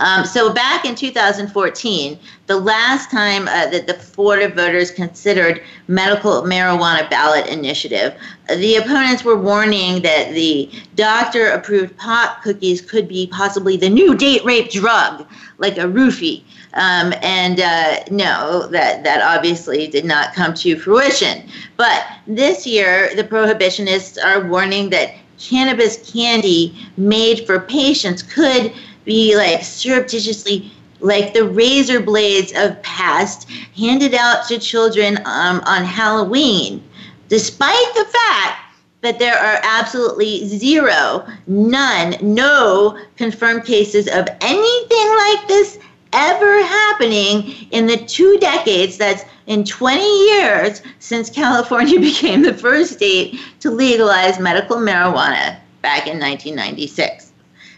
Um, 0.03 0.25
so 0.25 0.53
back 0.53 0.85
in 0.85 0.97
2014, 0.97 2.19
the 2.49 2.57
last 2.57 3.09
time 3.09 3.47
uh, 3.47 3.67
that 3.67 3.87
the 3.87 3.95
Florida 3.95 4.53
voters 4.53 4.91
considered 4.91 5.63
medical 5.87 6.43
marijuana 6.43 7.09
ballot 7.09 7.47
initiative, 7.47 8.13
the 8.49 8.77
opponents 8.77 9.23
were 9.23 9.39
warning 9.39 10.03
that 10.03 10.33
the 10.33 10.69
doctor-approved 10.97 11.97
pot 11.99 12.43
cookies 12.43 12.83
could 12.83 13.07
be 13.07 13.29
possibly 13.29 13.77
the 13.77 13.89
new 13.89 14.17
date 14.17 14.45
rape 14.45 14.73
drug, 14.73 15.25
like 15.59 15.79
a 15.79 15.83
roofie. 15.83 16.43
Um, 16.75 17.15
and 17.23 17.61
uh, 17.61 18.03
no, 18.11 18.67
that 18.69 19.05
that 19.05 19.23
obviously 19.23 19.87
did 19.87 20.05
not 20.05 20.35
come 20.35 20.53
to 20.55 20.77
fruition. 20.77 21.49
But 21.77 22.05
this 22.27 22.67
year, 22.67 23.15
the 23.15 23.23
prohibitionists 23.23 24.19
are 24.23 24.49
warning 24.49 24.91
that 24.91 25.15
cannabis 25.39 26.11
candy 26.11 26.77
made 26.97 27.47
for 27.47 27.61
patients 27.61 28.23
could 28.23 28.73
be 29.05 29.37
like 29.37 29.63
surreptitiously 29.63 30.71
like 31.03 31.35
the 31.35 31.45
razor 31.45 32.01
blades 32.01 32.53
of 32.57 32.81
past 32.83 33.51
handed 33.77 34.15
out 34.15 34.47
to 34.49 34.59
children 34.59 35.19
um, 35.25 35.61
on 35.67 35.85
Halloween, 35.85 36.83
despite 37.29 37.95
the 37.95 38.05
fact 38.05 38.59
that 39.01 39.19
there 39.19 39.37
are 39.37 39.61
absolutely 39.65 40.47
zero, 40.47 41.27
none, 41.49 42.15
no 42.21 42.99
confirmed 43.17 43.65
cases 43.65 44.07
of 44.07 44.29
anything 44.41 45.17
like 45.17 45.49
this 45.49 45.79
ever 46.13 46.63
happening 46.63 47.53
in 47.73 47.87
the 47.87 47.97
two 47.97 48.39
decades 48.39 48.97
that's 48.97 49.25
in 49.47 49.65
20 49.65 50.03
years 50.29 50.83
since 51.01 51.29
California 51.31 51.99
became 52.01 52.43
the 52.43 52.55
first 52.55 52.93
state 52.93 53.41
to 53.61 53.71
legalize 53.71 54.39
medical 54.39 54.77
marijuana 54.77 55.59
back 55.81 56.07
in 56.07 56.21
1996. 56.21 57.32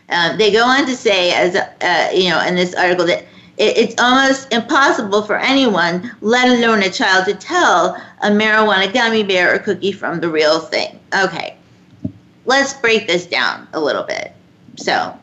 Um, 0.09 0.37
they 0.37 0.53
go 0.53 0.65
on 0.65 0.87
to 0.87 0.97
say, 0.97 1.33
as 1.33 1.57
uh, 1.57 2.11
you 2.15 2.29
know, 2.31 2.41
in 2.47 2.55
this 2.55 2.75
article, 2.75 3.07
that 3.07 3.25
it, 3.57 3.77
it's 3.77 4.01
almost 4.01 4.53
impossible 4.53 5.23
for 5.23 5.37
anyone, 5.37 6.15
let 6.21 6.49
alone 6.49 6.83
a 6.83 6.91
child, 6.91 7.27
to 7.27 7.35
tell 7.35 7.97
a 8.23 8.29
marijuana 8.29 8.93
gummy 8.93 9.23
bear 9.23 9.55
or 9.55 9.59
cookie 9.59 9.93
from 9.93 10.21
the 10.21 10.29
real 10.29 10.61
thing. 10.61 10.99
Okay, 11.15 11.57
let's 12.45 12.75
break 12.75 13.07
this 13.07 13.27
down 13.27 13.67
a 13.73 13.81
little 13.81 14.03
bit. 14.03 14.33
So, 14.77 15.17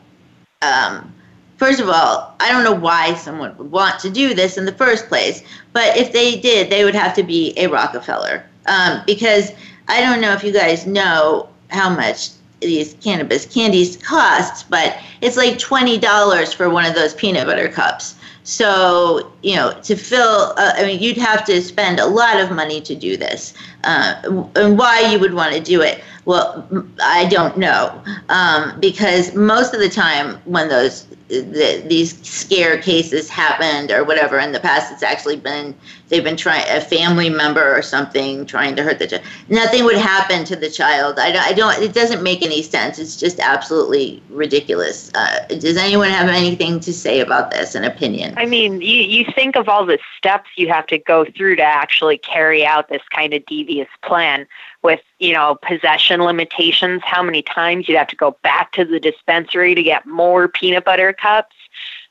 um, 0.62 1.12
first 1.56 1.80
of 1.80 1.88
all, 1.88 2.34
I 2.40 2.50
don't 2.50 2.64
know 2.64 2.74
why 2.74 3.14
someone 3.14 3.56
would 3.58 3.70
want 3.70 4.00
to 4.00 4.10
do 4.10 4.34
this 4.34 4.58
in 4.58 4.64
the 4.64 4.72
first 4.72 5.08
place, 5.08 5.42
but 5.72 5.96
if 5.96 6.12
they 6.12 6.40
did, 6.40 6.70
they 6.70 6.84
would 6.84 6.94
have 6.94 7.14
to 7.14 7.22
be 7.22 7.54
a 7.56 7.68
Rockefeller. 7.68 8.44
Um, 8.66 9.02
because 9.06 9.52
I 9.88 10.00
don't 10.00 10.20
know 10.20 10.32
if 10.32 10.42
you 10.44 10.52
guys 10.52 10.86
know 10.86 11.48
how 11.70 11.88
much 11.88 12.30
these 12.62 12.94
cannabis 13.02 13.46
candies 13.46 13.96
cost, 13.96 14.68
but 14.70 14.98
it's 15.20 15.36
like 15.36 15.58
twenty 15.58 15.98
dollars 15.98 16.52
for 16.52 16.70
one 16.70 16.86
of 16.86 16.94
those 16.94 17.14
peanut 17.14 17.46
butter 17.46 17.68
cups. 17.68 18.14
So 18.44 19.32
you 19.42 19.54
know, 19.54 19.72
to 19.82 19.96
fill, 19.96 20.52
uh, 20.56 20.72
I 20.76 20.84
mean, 20.84 21.00
you'd 21.00 21.16
have 21.16 21.44
to 21.46 21.60
spend 21.62 22.00
a 22.00 22.06
lot 22.06 22.40
of 22.40 22.50
money 22.50 22.80
to 22.80 22.94
do 22.94 23.16
this. 23.16 23.54
Uh, 23.84 24.46
and 24.56 24.78
why 24.78 25.00
you 25.00 25.18
would 25.18 25.34
want 25.34 25.54
to 25.54 25.60
do 25.60 25.80
it? 25.80 26.02
Well, 26.24 26.68
I 27.02 27.26
don't 27.26 27.58
know, 27.58 28.00
um, 28.28 28.78
because 28.78 29.34
most 29.34 29.74
of 29.74 29.80
the 29.80 29.88
time 29.88 30.36
when 30.44 30.68
those 30.68 31.06
the, 31.32 31.82
these 31.86 32.20
scare 32.26 32.78
cases 32.78 33.28
happened 33.28 33.90
or 33.90 34.04
whatever 34.04 34.38
in 34.38 34.52
the 34.52 34.60
past, 34.60 34.92
it's 34.92 35.02
actually 35.02 35.36
been 35.36 35.74
they've 36.08 36.22
been 36.22 36.36
trying 36.36 36.64
a 36.68 36.80
family 36.80 37.30
member 37.30 37.74
or 37.74 37.80
something 37.80 38.44
trying 38.44 38.76
to 38.76 38.82
hurt 38.82 38.98
the 38.98 39.06
child. 39.06 39.22
Nothing 39.48 39.84
would 39.84 39.96
happen 39.96 40.44
to 40.44 40.56
the 40.56 40.68
child. 40.68 41.18
I, 41.18 41.48
I 41.48 41.52
don't. 41.54 41.82
It 41.82 41.94
doesn't 41.94 42.22
make 42.22 42.42
any 42.42 42.62
sense. 42.62 42.98
It's 42.98 43.16
just 43.16 43.40
absolutely 43.40 44.22
ridiculous. 44.28 45.10
Uh, 45.14 45.46
does 45.48 45.76
anyone 45.76 46.10
have 46.10 46.28
anything 46.28 46.80
to 46.80 46.92
say 46.92 47.20
about 47.20 47.50
this? 47.50 47.74
An 47.74 47.84
opinion? 47.84 48.34
I 48.36 48.44
mean, 48.44 48.80
you 48.80 49.00
you 49.00 49.24
think 49.34 49.56
of 49.56 49.68
all 49.68 49.86
the 49.86 49.98
steps 50.16 50.50
you 50.56 50.68
have 50.68 50.86
to 50.88 50.98
go 50.98 51.24
through 51.24 51.56
to 51.56 51.62
actually 51.62 52.18
carry 52.18 52.64
out 52.66 52.88
this 52.90 53.02
kind 53.10 53.32
of 53.32 53.44
devious 53.72 53.88
plan 54.02 54.46
with 54.82 55.00
you 55.18 55.32
know 55.32 55.56
possession 55.62 56.20
limitations 56.20 57.00
how 57.04 57.22
many 57.22 57.42
times 57.42 57.88
you'd 57.88 57.96
have 57.96 58.08
to 58.08 58.16
go 58.16 58.36
back 58.42 58.72
to 58.72 58.84
the 58.84 59.00
dispensary 59.00 59.74
to 59.74 59.82
get 59.82 60.06
more 60.06 60.48
peanut 60.48 60.84
butter 60.84 61.12
cups 61.12 61.56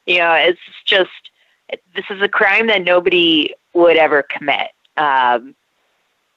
you 0.05 0.17
know 0.17 0.33
it's 0.33 0.59
just 0.85 1.09
this 1.95 2.05
is 2.09 2.21
a 2.21 2.27
crime 2.27 2.67
that 2.67 2.83
nobody 2.83 3.53
would 3.73 3.97
ever 3.97 4.23
commit 4.23 4.69
um, 4.97 5.55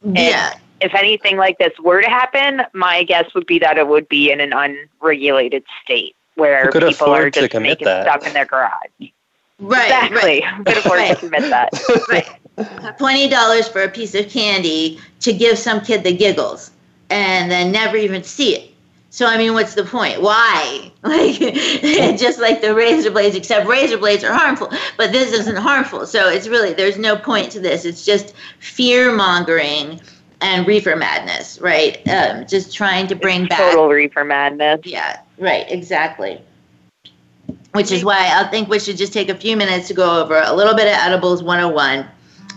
yeah 0.03 0.55
if 0.81 0.95
anything 0.95 1.37
like 1.37 1.57
this 1.59 1.73
were 1.83 2.03
to 2.03 2.09
happen 2.09 2.63
my 2.73 3.03
guess 3.05 3.33
would 3.35 3.47
be 3.47 3.59
that 3.59 3.79
it 3.79 3.87
would 3.87 4.09
be 4.09 4.31
in 4.31 4.41
an 4.41 4.53
unregulated 4.53 5.65
state 5.83 6.15
where 6.35 6.71
people 6.71 7.11
are 7.11 7.31
just 7.31 7.55
making 7.55 7.87
that. 7.87 8.03
stuff 8.03 8.27
in 8.27 8.33
their 8.35 8.45
garage 8.45 8.73
right 9.61 9.85
exactly 9.85 10.41
right. 10.43 10.67
could 10.67 10.77
afford 10.77 10.99
right. 10.99 11.19
to 11.19 11.27
commit 11.29 11.43
that 11.43 11.71
right 12.09 12.29
twenty 12.99 13.29
dollars 13.29 13.69
for 13.69 13.83
a 13.83 13.89
piece 13.89 14.15
of 14.15 14.29
candy 14.29 15.01
to 15.21 15.33
give 15.33 15.59
some 15.59 15.81
kid 15.81 16.05
the 16.05 16.17
giggles 16.17 16.71
and 17.11 17.51
then 17.51 17.73
never 17.73 17.97
even 17.97 18.23
see 18.23 18.57
it. 18.57 18.71
So 19.11 19.27
I 19.27 19.39
mean, 19.39 19.55
what's 19.55 19.75
the 19.75 19.85
point? 19.85 20.21
Why? 20.21 20.91
Like, 21.05 21.39
just 22.19 22.41
like 22.41 22.63
the 22.63 22.75
razor 22.75 23.11
blades, 23.11 23.37
except 23.37 23.67
razor 23.67 23.99
blades 23.99 24.25
are 24.25 24.33
harmful, 24.33 24.73
but 24.97 25.13
this 25.13 25.35
isn't 25.35 25.57
harmful. 25.57 26.07
So 26.07 26.31
it's 26.31 26.49
really 26.49 26.73
there's 26.73 26.97
no 26.97 27.15
point 27.15 27.53
to 27.53 27.61
this. 27.61 27.85
It's 27.85 28.07
just 28.07 28.33
fear 28.59 29.13
mongering 29.13 30.01
and 30.41 30.67
reefer 30.67 30.97
madness, 30.97 31.61
right? 31.61 31.97
Um, 32.09 32.47
just 32.47 32.75
trying 32.75 33.07
to 33.09 33.15
bring 33.15 33.43
it's 33.43 33.51
back 33.51 33.59
total 33.59 33.89
reefer 33.89 34.25
madness. 34.25 34.81
Yeah, 34.85 35.21
right, 35.37 35.71
exactly. 35.71 36.41
Which 37.73 37.93
is 37.93 38.03
why 38.03 38.33
I 38.35 38.49
think 38.49 38.71
we 38.71 38.79
should 38.79 38.97
just 38.97 39.13
take 39.13 39.29
a 39.29 39.35
few 39.35 39.57
minutes 39.57 39.87
to 39.89 39.95
go 39.95 40.23
over 40.23 40.41
a 40.43 40.55
little 40.55 40.75
bit 40.75 40.87
of 40.87 40.95
edibles 40.95 41.43
101 41.43 42.09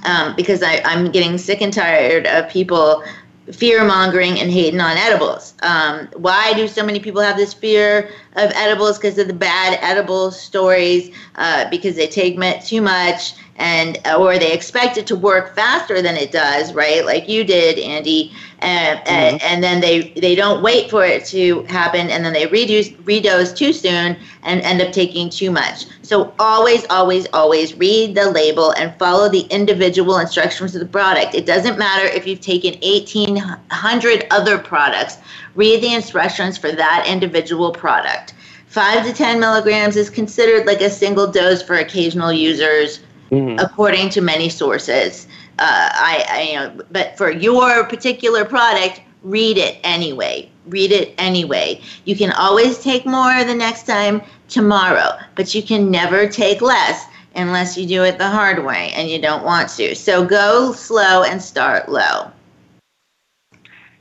um, 0.04 0.36
because 0.36 0.64
I, 0.64 0.82
I'm 0.86 1.12
getting 1.12 1.38
sick 1.38 1.62
and 1.62 1.74
tired 1.74 2.26
of 2.28 2.50
people 2.50 3.04
fear 3.52 3.84
mongering 3.86 4.40
and 4.40 4.52
hating 4.52 4.82
on 4.82 4.98
edibles. 4.98 5.54
Um, 5.62 6.08
why 6.18 6.54
do 6.54 6.68
so 6.68 6.84
many 6.84 7.00
people 7.00 7.22
have 7.22 7.38
this 7.38 7.54
fear 7.54 8.10
of 8.36 8.52
edibles? 8.56 8.98
Because 8.98 9.18
of 9.18 9.28
the 9.28 9.34
bad 9.34 9.80
edible 9.82 10.32
stories, 10.32 11.16
uh, 11.36 11.70
because 11.70 11.96
they 11.96 12.08
take 12.08 12.38
too 12.66 12.82
much 12.82 13.34
and 13.58 14.00
uh, 14.06 14.16
or 14.16 14.38
they 14.38 14.54
expect 14.54 14.98
it 14.98 15.08
to 15.08 15.16
work 15.16 15.56
faster 15.56 16.02
than 16.02 16.16
it 16.16 16.32
does, 16.32 16.74
right? 16.74 17.06
Like 17.06 17.28
you 17.28 17.44
did, 17.44 17.80
Andy, 17.80 18.32
and, 18.60 19.00
mm-hmm. 19.00 19.10
and, 19.10 19.42
and 19.42 19.64
then 19.64 19.82
they 19.82 20.12
they 20.12 20.36
don't 20.36 20.62
wait 20.62 20.90
for 20.90 21.04
it 21.04 21.26
to 21.26 21.64
happen, 21.64 22.10
and 22.10 22.24
then 22.24 22.34
they 22.34 22.46
reduce 22.48 22.90
redose 22.90 23.56
too 23.56 23.74
soon 23.74 24.16
and 24.44 24.62
end 24.62 24.82
up 24.82 24.92
taking 24.92 25.30
too 25.30 25.52
much. 25.52 25.86
So 26.04 26.34
always, 26.40 26.86
always, 26.90 27.28
always 27.34 27.76
read 27.76 28.16
the 28.16 28.32
label 28.32 28.72
and 28.72 28.98
follow 28.98 29.28
the 29.28 29.42
individual 29.50 30.20
instructions 30.20 30.76
of 30.76 30.80
the 30.80 30.88
product. 30.88 31.36
It 31.36 31.46
doesn't 31.46 31.78
matter 31.78 32.06
if 32.06 32.26
you've 32.26 32.40
taken 32.40 32.80
1,800 32.82 34.28
other 34.32 34.58
products. 34.58 35.18
Read 35.56 35.82
the 35.82 35.94
instructions 35.94 36.58
for 36.58 36.72
that 36.72 37.06
individual 37.08 37.72
product. 37.72 38.36
Five 38.68 39.06
to 39.06 39.14
10 39.14 39.40
milligrams 39.40 39.96
is 39.96 40.10
considered 40.10 40.68
like 40.68 40.82
a 40.82 40.90
single 40.90 41.32
dose 41.32 41.62
for 41.64 41.76
occasional 41.76 42.32
users 42.32 43.00
mm-hmm. 43.32 43.60
according 43.60 44.10
to 44.10 44.22
many 44.22 44.50
sources. 44.50 45.28
Uh, 45.60 45.90
I, 45.92 46.26
I, 46.30 46.42
you 46.42 46.56
know, 46.56 46.86
but 46.92 47.18
for 47.18 47.32
your 47.32 47.84
particular 47.86 48.46
product, 48.46 49.02
read 49.24 49.58
it 49.58 49.80
anyway. 49.84 50.50
Read 50.68 50.92
it 50.92 51.14
anyway. 51.18 51.82
You 52.06 52.16
can 52.16 52.32
always 52.34 52.80
take 52.80 53.06
more 53.06 53.44
the 53.44 53.56
next 53.56 53.88
time 53.88 54.22
tomorrow, 54.50 55.18
but 55.36 55.56
you 55.56 55.64
can 55.64 55.90
never 55.90 56.28
take 56.28 56.62
less 56.62 57.06
unless 57.36 57.78
you 57.78 57.88
do 57.88 58.04
it 58.04 58.18
the 58.18 58.28
hard 58.28 58.64
way 58.64 58.92
and 58.96 59.10
you 59.10 59.22
don't 59.22 59.44
want 59.44 59.70
to. 59.70 59.96
So 59.96 60.26
go 60.26 60.74
slow 60.74 61.24
and 61.24 61.42
start 61.42 61.90
low. 61.90 62.32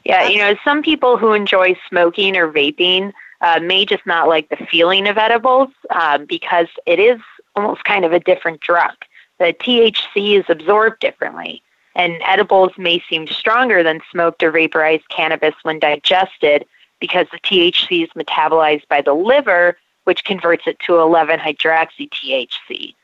Yeah, 0.05 0.29
you 0.29 0.39
know, 0.39 0.55
some 0.65 0.83
people 0.83 1.17
who 1.17 1.33
enjoy 1.33 1.77
smoking 1.89 2.37
or 2.37 2.51
vaping 2.51 3.13
uh, 3.41 3.61
may 3.61 3.85
just 3.85 4.07
not 4.07 4.29
like 4.29 4.49
the 4.49 4.67
feeling 4.71 5.09
of 5.09 5.19
edibles 5.19 5.71
um, 5.91 6.27
because 6.27 6.69
it 6.87 6.99
is 6.99 7.21
almost 7.57 7.85
kind 7.85 8.05
of 8.05 8.13
a 8.13 8.21
different 8.21 8.61
drug 8.61 8.95
the 9.39 9.53
THC 9.53 10.39
is 10.39 10.45
absorbed 10.49 11.01
differently. 11.01 11.63
And 11.95 12.21
edibles 12.25 12.73
may 12.77 13.03
seem 13.09 13.27
stronger 13.27 13.83
than 13.83 14.01
smoked 14.11 14.43
or 14.43 14.51
vaporized 14.51 15.09
cannabis 15.09 15.55
when 15.63 15.79
digested 15.79 16.67
because 17.01 17.27
the 17.33 17.39
THC 17.39 18.05
is 18.05 18.11
metabolized 18.11 18.87
by 18.89 19.01
the 19.01 19.15
liver, 19.15 19.79
which 20.05 20.25
converts 20.25 20.67
it 20.67 20.79
to 20.81 20.99
11 20.99 21.41
hydroxy 21.41 22.11
THC. 22.11 22.95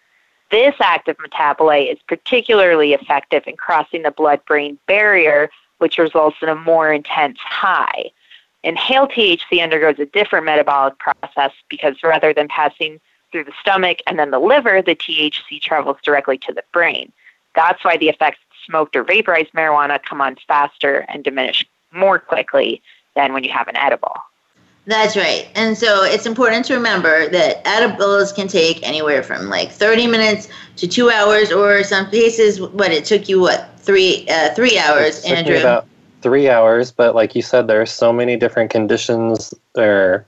This 0.51 0.75
active 0.81 1.17
metabolite 1.17 1.91
is 1.91 1.99
particularly 2.07 2.93
effective 2.93 3.45
in 3.47 3.57
crossing 3.57 4.03
the 4.03 4.11
blood 4.11 4.45
brain 4.45 4.79
barrier, 4.87 5.51
which 5.79 5.97
results 5.97 6.37
in 6.43 6.51
a 6.51 6.55
more 6.55 6.93
intense 6.93 7.39
high. 7.41 8.11
Inhaled 8.63 9.11
THC 9.11 9.63
undergoes 9.63 9.99
a 9.99 10.07
different 10.07 10.45
metabolic 10.45 10.99
process 10.99 11.53
because 11.69 11.97
rather 12.03 12.35
than 12.35 12.49
passing 12.49 13.01
through 13.33 13.45
the 13.45 13.53
stomach 13.61 13.99
and 14.07 14.19
then 14.19 14.31
the 14.31 14.39
liver, 14.39 14.83
the 14.83 14.95
THC 14.95 15.61
travels 15.61 15.97
directly 16.03 16.39
to 16.39 16.53
the 16.53 16.63
brain. 16.73 17.13
That's 17.55 17.85
why 17.85 17.97
the 17.97 18.09
effects 18.09 18.39
of 18.51 18.57
smoked 18.67 18.95
or 18.95 19.03
vaporized 19.03 19.53
marijuana 19.53 20.01
come 20.03 20.21
on 20.21 20.37
faster 20.47 21.05
and 21.09 21.25
diminish 21.25 21.67
more 21.93 22.19
quickly 22.19 22.83
than 23.15 23.33
when 23.33 23.45
you 23.45 23.51
have 23.51 23.69
an 23.69 23.77
edible. 23.77 24.17
That's 24.85 25.17
right. 25.17 25.49
And 25.55 25.79
so 25.79 26.03
it's 26.03 26.27
important 26.27 26.65
to 26.67 26.75
remember 26.75 27.29
that 27.29 27.67
edibles 27.67 28.33
can 28.33 28.49
take 28.49 28.85
anywhere 28.87 29.23
from 29.23 29.49
like 29.49 29.71
30 29.71 30.09
minutes 30.09 30.49
to 30.77 30.89
two 30.89 31.11
hours, 31.11 31.53
or 31.53 31.85
some 31.85 32.11
cases, 32.11 32.61
what 32.61 32.91
it 32.91 33.05
took 33.05 33.29
you, 33.29 33.41
what, 33.41 33.71
three 33.79 34.27
uh, 34.29 34.53
three 34.55 34.79
hours, 34.79 35.25
it 35.25 35.29
took 35.29 35.39
Andrew? 35.39 35.55
Me 35.55 35.61
about 35.61 35.87
three 36.21 36.49
hours, 36.49 36.91
but 36.91 37.15
like 37.15 37.37
you 37.37 37.43
said, 37.43 37.69
there 37.69 37.81
are 37.81 37.87
so 37.87 38.13
many 38.13 38.37
different 38.37 38.71
conditions 38.71 39.55
or 39.77 40.27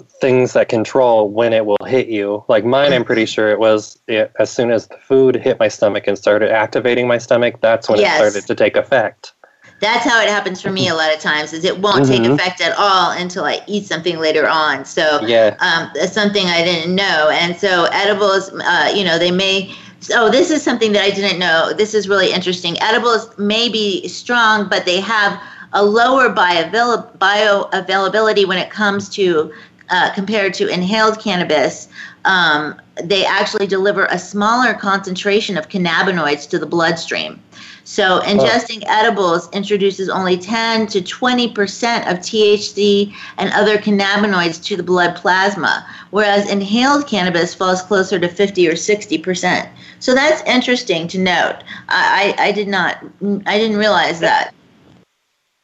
things 0.00 0.52
that 0.54 0.68
control 0.68 1.28
when 1.28 1.52
it 1.52 1.66
will 1.66 1.76
hit 1.86 2.08
you. 2.08 2.44
Like 2.48 2.64
mine, 2.64 2.92
I'm 2.92 3.04
pretty 3.04 3.26
sure 3.26 3.50
it 3.50 3.58
was 3.58 3.98
it, 4.08 4.32
as 4.38 4.50
soon 4.50 4.70
as 4.70 4.88
the 4.88 4.96
food 4.98 5.36
hit 5.36 5.58
my 5.58 5.68
stomach 5.68 6.04
and 6.06 6.16
started 6.16 6.50
activating 6.50 7.06
my 7.06 7.18
stomach, 7.18 7.56
that's 7.60 7.88
when 7.88 7.98
Yes. 8.00 8.14
it 8.14 8.16
started 8.30 8.46
to 8.46 8.54
take 8.54 8.76
effect. 8.76 9.32
That's 9.80 10.04
how 10.04 10.22
it 10.22 10.28
happens 10.28 10.62
for 10.62 10.70
me 10.70 10.88
a 10.88 10.94
lot 10.94 11.12
of 11.12 11.20
times. 11.20 11.52
Is 11.52 11.64
it 11.64 11.78
won't 11.80 12.06
take 12.06 12.22
Mhm. 12.22 12.34
effect 12.34 12.62
at 12.62 12.74
all 12.78 13.10
until 13.10 13.44
I 13.44 13.60
eat 13.66 13.86
something 13.86 14.18
later 14.18 14.48
on. 14.48 14.86
So 14.86 15.20
Yeah. 15.26 15.54
um, 15.60 15.90
something 16.06 16.46
I 16.46 16.64
didn't 16.64 16.94
know. 16.94 17.28
And 17.30 17.54
so 17.54 17.84
edibles, 17.92 18.50
uh, 18.52 18.90
you 18.94 19.04
know, 19.04 19.18
they 19.18 19.30
may. 19.30 19.74
Oh, 20.14 20.30
this 20.30 20.50
is 20.50 20.62
something 20.62 20.92
that 20.92 21.02
I 21.02 21.10
didn't 21.10 21.38
know. 21.38 21.72
This 21.72 21.92
is 21.94 22.08
really 22.08 22.32
interesting. 22.32 22.80
Edibles 22.80 23.28
may 23.38 23.68
be 23.68 24.06
strong, 24.08 24.68
but 24.68 24.84
they 24.86 25.00
have 25.00 25.38
a 25.72 25.82
lower 25.84 26.30
bioavail- 26.30 27.18
bioavailability 27.18 28.46
when 28.46 28.56
it 28.56 28.70
comes 28.70 29.08
to 29.10 29.52
uh, 29.90 30.12
compared 30.14 30.54
to 30.54 30.68
inhaled 30.68 31.20
cannabis. 31.20 31.88
Um, 32.24 32.80
they 33.02 33.24
actually 33.24 33.66
deliver 33.66 34.06
a 34.06 34.18
smaller 34.18 34.74
concentration 34.74 35.56
of 35.56 35.68
cannabinoids 35.68 36.48
to 36.50 36.58
the 36.58 36.66
bloodstream. 36.66 37.40
So 37.84 38.20
ingesting 38.22 38.82
edibles 38.88 39.48
introduces 39.52 40.08
only 40.08 40.36
10 40.36 40.88
to 40.88 41.00
20 41.00 41.52
percent 41.52 42.08
of 42.08 42.18
THC 42.18 43.14
and 43.38 43.52
other 43.52 43.78
cannabinoids 43.78 44.62
to 44.64 44.76
the 44.76 44.82
blood 44.82 45.14
plasma, 45.14 45.86
whereas 46.10 46.50
inhaled 46.50 47.06
cannabis 47.06 47.54
falls 47.54 47.82
closer 47.82 48.18
to 48.18 48.28
50 48.28 48.66
or 48.66 48.74
60 48.74 49.18
percent. 49.18 49.68
So 50.00 50.16
that's 50.16 50.42
interesting 50.48 51.06
to 51.08 51.18
note. 51.18 51.62
I, 51.88 52.34
I, 52.36 52.46
I 52.46 52.52
did 52.52 52.66
not, 52.66 53.04
I 53.46 53.56
didn't 53.56 53.76
realize 53.76 54.18
that. 54.18 54.52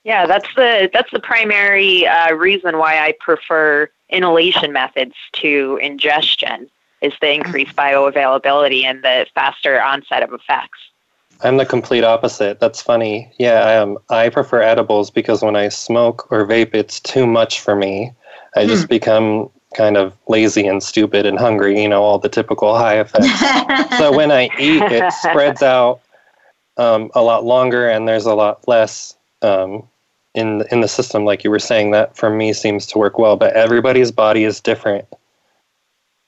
Yeah, 0.05 0.27
that's 0.27 0.49
the 0.55 0.91
that's 0.93 1.11
the 1.11 1.21
primary 1.21 2.07
uh, 2.07 2.35
reason 2.35 2.79
why 2.79 3.05
I 3.05 3.15
prefer 3.21 3.91
inhalation 4.13 4.73
methods 4.73 5.15
to 5.33 5.79
ingestion 5.83 6.69
is 7.01 7.13
the 7.21 7.33
increased 7.33 7.75
bioavailability 7.75 8.85
and 8.85 9.03
the 9.03 9.27
faster 9.35 9.83
onset 9.83 10.23
of 10.23 10.33
effects. 10.33 10.79
I'm 11.41 11.57
the 11.57 11.67
complete 11.67 12.05
opposite. 12.05 12.61
That's 12.61 12.81
funny. 12.81 13.33
Yeah, 13.39 13.81
um, 13.81 13.99
I 14.11 14.29
prefer 14.29 14.63
edibles 14.63 15.11
because 15.11 15.43
when 15.43 15.57
I 15.57 15.69
smoke 15.69 16.31
or 16.31 16.47
vape, 16.47 16.75
it's 16.75 17.01
too 17.01 17.27
much 17.27 17.61
for 17.61 17.75
me. 17.75 18.13
I 18.55 18.67
just 18.67 18.89
become 18.89 19.51
kind 19.75 19.97
of 19.97 20.15
lazy 20.29 20.67
and 20.67 20.83
stupid 20.83 21.27
and 21.27 21.39
hungry, 21.39 21.83
you 21.83 21.89
know, 21.89 22.03
all 22.03 22.19
the 22.19 22.29
typical 22.29 22.77
high 22.77 23.01
effects. 23.01 23.41
so 23.99 24.15
when 24.15 24.31
I 24.31 24.45
eat, 24.59 24.83
it 24.83 25.13
spreads 25.15 25.63
out 25.63 26.01
um, 26.77 27.11
a 27.15 27.23
lot 27.23 27.45
longer 27.45 27.89
and 27.89 28.07
there's 28.07 28.27
a 28.27 28.35
lot 28.35 28.67
less 28.69 29.17
um, 29.41 29.89
in, 30.35 30.65
in 30.71 30.81
the 30.81 30.89
system, 30.89 31.25
like 31.25 31.45
you 31.45 31.51
were 31.51 31.59
saying. 31.59 31.91
That 31.91 32.17
for 32.17 32.31
me 32.31 32.53
seems 32.53 32.87
to 32.89 32.99
work 32.99 33.19
well, 33.19 33.37
but 33.37 33.55
everybody's 33.55 34.11
body 34.11 34.45
is 34.45 34.61
different. 34.61 35.07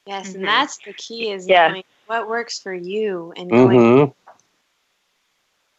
Yes, 0.07 0.31
Mhm. 0.31 0.35
and 0.37 0.45
that's 0.45 0.79
the 0.79 0.93
key 0.93 1.31
is 1.31 1.49
Yeah. 1.49 1.69
knowing 1.69 1.85
what 2.07 2.29
works 2.29 2.59
for 2.59 2.75
you 2.75 3.33
and 3.37 3.51
going 3.51 4.07
hmm 4.07 4.13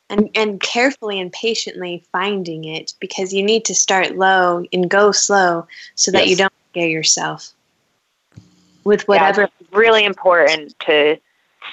and, 0.09 0.29
and 0.35 0.61
carefully 0.61 1.19
and 1.19 1.31
patiently 1.31 2.03
finding 2.11 2.65
it 2.65 2.93
because 2.99 3.33
you 3.33 3.43
need 3.43 3.65
to 3.65 3.75
start 3.75 4.15
low 4.15 4.63
and 4.71 4.89
go 4.89 5.11
slow 5.11 5.67
so 5.95 6.11
that 6.11 6.27
you 6.27 6.35
don't 6.35 6.53
scare 6.71 6.88
yourself 6.88 7.53
with 8.83 9.01
Yeah, 9.01 9.07
whatever 9.07 9.43
it's 9.43 9.71
really 9.71 10.05
important 10.05 10.77
to 10.81 11.17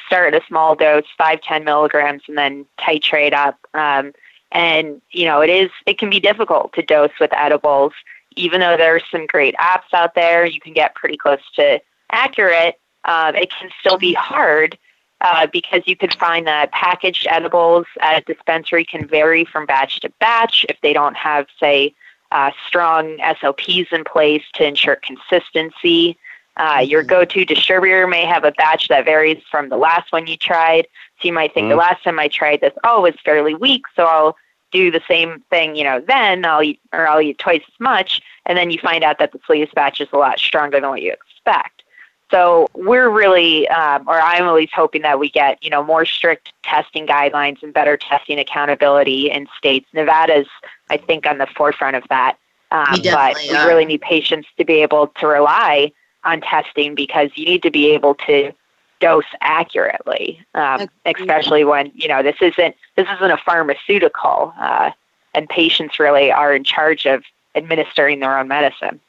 start 0.06 0.34
a 0.34 0.40
small 0.48 0.74
dose, 0.74 1.04
five, 1.18 1.42
ten 1.42 1.64
milligrams, 1.64 2.22
and 2.26 2.38
then 2.38 2.64
titrate 2.80 3.34
up. 3.34 3.58
Um, 3.74 4.12
and 4.52 5.00
you 5.10 5.26
know, 5.26 5.40
it 5.40 5.50
is 5.50 5.70
it 5.86 5.98
can 5.98 6.10
be 6.10 6.20
difficult 6.20 6.72
to 6.74 6.82
dose 6.82 7.12
with 7.18 7.32
edibles, 7.34 7.92
even 8.36 8.60
though 8.60 8.76
there's 8.76 9.02
some 9.10 9.26
great 9.26 9.54
apps 9.56 9.92
out 9.92 10.14
there. 10.14 10.46
You 10.46 10.60
can 10.60 10.72
get 10.72 10.94
pretty 10.94 11.16
close 11.16 11.40
to 11.56 11.80
accurate. 12.10 12.78
Uh, 13.04 13.32
it 13.34 13.50
can 13.50 13.70
still 13.80 13.98
be 13.98 14.14
hard 14.14 14.78
uh, 15.22 15.46
because 15.52 15.82
you 15.86 15.96
could 15.96 16.14
find 16.14 16.46
that 16.46 16.70
packaged 16.72 17.26
edibles 17.28 17.86
at 18.00 18.22
a 18.22 18.32
dispensary 18.32 18.84
can 18.84 19.06
vary 19.06 19.44
from 19.44 19.66
batch 19.66 20.00
to 20.00 20.10
batch 20.20 20.66
if 20.68 20.76
they 20.82 20.92
don't 20.92 21.16
have, 21.16 21.46
say, 21.58 21.94
uh, 22.32 22.50
strong 22.66 23.18
SOPs 23.40 23.92
in 23.92 24.04
place 24.04 24.42
to 24.54 24.66
ensure 24.66 24.96
consistency. 24.96 26.16
Uh, 26.56 26.84
your 26.86 27.02
go-to 27.02 27.44
distributor 27.44 28.06
may 28.06 28.24
have 28.24 28.44
a 28.44 28.52
batch 28.52 28.88
that 28.88 29.04
varies 29.04 29.42
from 29.50 29.68
the 29.68 29.76
last 29.76 30.12
one 30.12 30.26
you 30.26 30.36
tried. 30.36 30.86
So 31.20 31.28
you 31.28 31.32
might 31.32 31.54
think 31.54 31.68
the 31.68 31.74
Mhm. 31.74 31.78
last 31.78 32.04
time 32.04 32.18
I 32.18 32.28
tried 32.28 32.60
this, 32.60 32.74
oh, 32.84 33.04
it's 33.04 33.20
fairly 33.22 33.54
weak, 33.54 33.84
so 33.96 34.04
I'll 34.04 34.36
do 34.70 34.90
the 34.90 35.02
same 35.08 35.42
thing, 35.50 35.76
you 35.76 35.84
know, 35.84 36.00
then 36.00 36.44
I'll 36.44 36.62
eat 36.62 36.80
or 36.92 37.06
I'll 37.06 37.20
eat 37.20 37.38
twice 37.38 37.62
as 37.66 37.80
much, 37.80 38.20
and 38.46 38.56
then 38.56 38.70
you 38.70 38.78
find 38.78 39.04
out 39.04 39.18
that 39.18 39.32
the 39.32 39.40
latest 39.48 39.74
batch 39.74 40.00
is 40.00 40.08
a 40.12 40.16
lot 40.16 40.38
stronger 40.38 40.80
than 40.80 40.90
what 40.90 41.02
you 41.02 41.12
expect. 41.12 41.82
So 42.30 42.66
we're 42.74 43.10
really, 43.10 43.68
um, 43.68 44.08
or 44.08 44.18
I'm 44.18 44.46
always 44.46 44.70
hoping 44.72 45.02
that 45.02 45.18
we 45.18 45.28
get, 45.28 45.62
you 45.62 45.68
know, 45.68 45.84
more 45.84 46.06
strict 46.06 46.52
testing 46.62 47.06
guidelines 47.06 47.62
and 47.62 47.74
better 47.74 47.98
testing 47.98 48.38
accountability 48.38 49.30
in 49.30 49.46
states. 49.58 49.86
Nevada's, 49.92 50.48
I 50.88 50.96
think, 50.96 51.26
on 51.26 51.36
the 51.36 51.46
forefront 51.46 51.96
of 51.96 52.04
that. 52.08 52.38
Um, 52.70 53.02
but 53.02 53.36
we 53.36 53.54
are. 53.54 53.66
really 53.66 53.84
need 53.84 54.00
patients 54.00 54.48
to 54.56 54.64
be 54.64 54.80
able 54.80 55.08
to 55.08 55.26
rely 55.26 55.92
on 56.24 56.40
testing 56.40 56.94
because 56.94 57.30
you 57.34 57.44
need 57.44 57.62
to 57.62 57.70
be 57.70 57.90
able 57.90 58.14
to 58.14 58.52
dose 59.00 59.24
accurately, 59.40 60.40
um, 60.54 60.88
especially 61.04 61.64
when 61.64 61.90
you 61.94 62.08
know 62.08 62.22
this 62.22 62.36
isn't 62.40 62.74
this 62.96 63.06
isn't 63.16 63.30
a 63.30 63.36
pharmaceutical, 63.38 64.54
uh, 64.58 64.90
and 65.34 65.48
patients 65.48 65.98
really 65.98 66.30
are 66.30 66.54
in 66.54 66.64
charge 66.64 67.04
of 67.04 67.24
administering 67.54 68.20
their 68.20 68.38
own 68.38 68.48
medicine. 68.48 69.00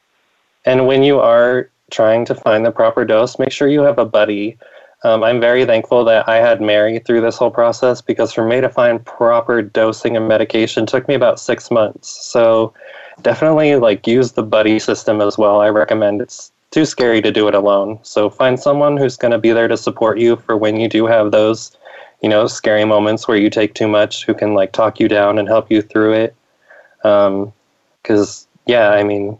And 0.66 0.86
when 0.86 1.02
you 1.02 1.20
are 1.20 1.70
trying 1.90 2.24
to 2.26 2.34
find 2.34 2.66
the 2.66 2.72
proper 2.72 3.04
dose, 3.04 3.38
make 3.38 3.52
sure 3.52 3.68
you 3.68 3.82
have 3.82 3.98
a 3.98 4.04
buddy. 4.04 4.58
Um, 5.04 5.22
I'm 5.22 5.38
very 5.38 5.66
thankful 5.66 6.02
that 6.06 6.26
I 6.28 6.36
had 6.36 6.62
Mary 6.62 6.98
through 6.98 7.20
this 7.20 7.36
whole 7.36 7.50
process 7.50 8.00
because 8.00 8.32
for 8.32 8.44
me 8.44 8.62
to 8.62 8.70
find 8.70 9.04
proper 9.04 9.60
dosing 9.60 10.16
and 10.16 10.26
medication 10.26 10.86
took 10.86 11.06
me 11.06 11.14
about 11.14 11.38
six 11.38 11.70
months. 11.70 12.08
So 12.08 12.72
definitely 13.20 13.76
like 13.76 14.06
use 14.06 14.32
the 14.32 14.42
buddy 14.42 14.78
system 14.78 15.20
as 15.20 15.36
well. 15.36 15.60
I 15.60 15.68
recommend 15.68 16.22
it's 16.22 16.50
too 16.74 16.84
scary 16.84 17.22
to 17.22 17.30
do 17.30 17.46
it 17.46 17.54
alone. 17.54 18.00
So 18.02 18.28
find 18.28 18.58
someone 18.58 18.96
who's 18.96 19.16
going 19.16 19.30
to 19.30 19.38
be 19.38 19.52
there 19.52 19.68
to 19.68 19.76
support 19.76 20.18
you 20.18 20.34
for 20.34 20.56
when 20.56 20.80
you 20.80 20.88
do 20.88 21.06
have 21.06 21.30
those, 21.30 21.70
you 22.20 22.28
know, 22.28 22.48
scary 22.48 22.84
moments 22.84 23.28
where 23.28 23.36
you 23.36 23.48
take 23.48 23.74
too 23.74 23.86
much, 23.86 24.26
who 24.26 24.34
can 24.34 24.54
like 24.54 24.72
talk 24.72 24.98
you 24.98 25.06
down 25.06 25.38
and 25.38 25.46
help 25.46 25.70
you 25.70 25.80
through 25.82 26.14
it. 26.14 26.34
Um, 27.04 27.52
because 28.02 28.48
yeah, 28.66 28.90
I 28.90 29.04
mean, 29.04 29.38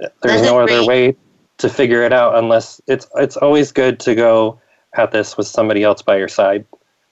there's 0.00 0.10
That's 0.22 0.42
no 0.42 0.58
other 0.58 0.78
great- 0.78 0.88
way 0.88 1.16
to 1.58 1.68
figure 1.68 2.02
it 2.02 2.12
out 2.12 2.34
unless 2.34 2.80
it's 2.88 3.06
it's 3.14 3.36
always 3.36 3.70
good 3.70 4.00
to 4.00 4.16
go 4.16 4.58
at 4.96 5.12
this 5.12 5.36
with 5.36 5.46
somebody 5.46 5.84
else 5.84 6.02
by 6.02 6.16
your 6.16 6.26
side. 6.26 6.66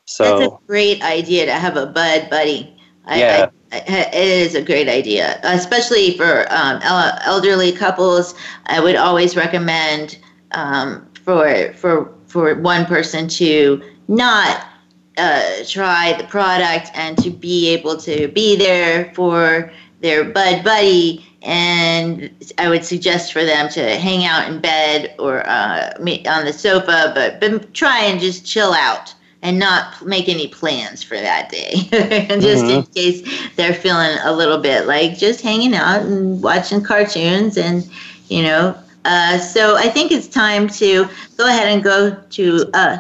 So 0.06 0.24
That's 0.24 0.52
a 0.52 0.58
great 0.66 1.00
idea 1.02 1.46
to 1.46 1.52
have 1.52 1.76
a 1.76 1.86
bud 1.86 2.28
buddy. 2.30 2.76
I, 3.06 3.20
Yeah. 3.20 3.46
I, 3.48 3.61
it 3.72 4.14
is 4.14 4.54
a 4.54 4.62
great 4.62 4.88
idea, 4.88 5.40
especially 5.42 6.16
for 6.16 6.46
um, 6.52 6.80
elderly 6.82 7.72
couples. 7.72 8.34
I 8.66 8.80
would 8.80 8.96
always 8.96 9.36
recommend 9.36 10.18
um, 10.52 11.08
for 11.24 11.72
for 11.74 12.12
for 12.26 12.54
one 12.56 12.86
person 12.86 13.28
to 13.28 13.82
not 14.08 14.66
uh, 15.16 15.42
try 15.66 16.14
the 16.18 16.24
product 16.24 16.90
and 16.94 17.16
to 17.18 17.30
be 17.30 17.68
able 17.70 17.96
to 17.98 18.28
be 18.28 18.56
there 18.56 19.12
for 19.14 19.72
their 20.00 20.24
bud 20.24 20.64
buddy. 20.64 21.26
And 21.42 22.30
I 22.58 22.68
would 22.68 22.84
suggest 22.84 23.32
for 23.32 23.44
them 23.44 23.68
to 23.70 23.96
hang 23.96 24.24
out 24.24 24.48
in 24.48 24.60
bed 24.60 25.14
or 25.18 25.44
uh, 25.46 25.92
on 25.98 26.44
the 26.44 26.52
sofa, 26.52 27.10
but, 27.14 27.40
but 27.40 27.74
try 27.74 28.04
and 28.04 28.20
just 28.20 28.46
chill 28.46 28.72
out 28.72 29.12
and 29.42 29.58
not 29.58 30.06
make 30.06 30.28
any 30.28 30.46
plans 30.46 31.02
for 31.02 31.16
that 31.16 31.50
day. 31.50 31.72
just 31.90 32.64
mm-hmm. 32.64 32.70
in 32.70 32.82
case 32.84 33.50
they're 33.56 33.74
feeling 33.74 34.16
a 34.22 34.32
little 34.32 34.58
bit 34.58 34.86
like 34.86 35.18
just 35.18 35.40
hanging 35.40 35.74
out 35.74 36.02
and 36.02 36.42
watching 36.42 36.82
cartoons 36.82 37.56
and, 37.56 37.88
you 38.28 38.42
know. 38.42 38.76
Uh, 39.04 39.38
so 39.38 39.76
I 39.76 39.88
think 39.88 40.12
it's 40.12 40.28
time 40.28 40.68
to 40.68 41.08
go 41.36 41.48
ahead 41.48 41.68
and 41.68 41.82
go 41.82 42.14
to. 42.14 42.70
Uh, 42.72 42.98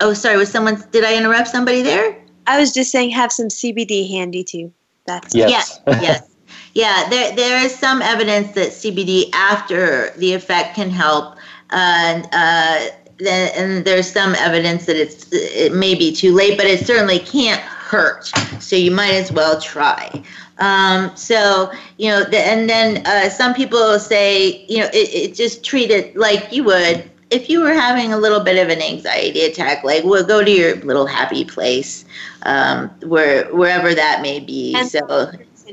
oh, 0.00 0.12
sorry, 0.12 0.36
was 0.36 0.50
someone, 0.50 0.82
did 0.92 1.04
I 1.04 1.16
interrupt 1.16 1.48
somebody 1.48 1.82
there? 1.82 2.16
I 2.46 2.58
was 2.58 2.72
just 2.72 2.92
saying 2.92 3.10
have 3.10 3.32
some 3.32 3.48
CBD 3.48 4.08
handy 4.08 4.44
too. 4.44 4.72
That's 5.06 5.34
yes. 5.34 5.80
Yeah, 5.86 6.00
yes. 6.00 6.30
Yeah, 6.74 7.08
there, 7.08 7.34
there 7.34 7.64
is 7.64 7.76
some 7.76 8.02
evidence 8.02 8.52
that 8.54 8.68
CBD 8.68 9.30
after 9.32 10.10
the 10.10 10.32
effect 10.34 10.76
can 10.76 10.90
help. 10.90 11.36
And 11.70 12.28
uh, 12.30 12.86
and 13.26 13.84
there's 13.84 14.10
some 14.10 14.34
evidence 14.36 14.86
that 14.86 14.96
it's 14.96 15.28
it 15.32 15.72
may 15.72 15.94
be 15.94 16.12
too 16.12 16.34
late, 16.34 16.56
but 16.56 16.66
it 16.66 16.86
certainly 16.86 17.18
can't 17.18 17.60
hurt. 17.60 18.26
So 18.60 18.76
you 18.76 18.90
might 18.90 19.14
as 19.14 19.32
well 19.32 19.60
try. 19.60 20.22
Um, 20.58 21.16
so 21.16 21.72
you 21.96 22.10
know, 22.10 22.24
the, 22.24 22.38
and 22.38 22.68
then 22.68 23.06
uh, 23.06 23.28
some 23.30 23.54
people 23.54 23.98
say, 23.98 24.64
you 24.66 24.78
know, 24.78 24.88
it, 24.92 25.14
it 25.14 25.34
just 25.34 25.64
treat 25.64 25.90
it 25.90 26.16
like 26.16 26.52
you 26.52 26.64
would 26.64 27.10
if 27.30 27.50
you 27.50 27.60
were 27.60 27.72
having 27.72 28.12
a 28.12 28.18
little 28.18 28.40
bit 28.40 28.62
of 28.62 28.70
an 28.70 28.82
anxiety 28.82 29.42
attack. 29.42 29.84
Like, 29.84 30.04
well, 30.04 30.24
go 30.24 30.42
to 30.44 30.50
your 30.50 30.76
little 30.76 31.06
happy 31.06 31.44
place, 31.44 32.04
um, 32.42 32.88
where 33.00 33.52
wherever 33.54 33.94
that 33.94 34.22
may 34.22 34.40
be. 34.40 34.74
And 34.74 34.88
so, 34.88 35.32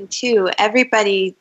too, 0.09 0.49
everybody 0.57 1.35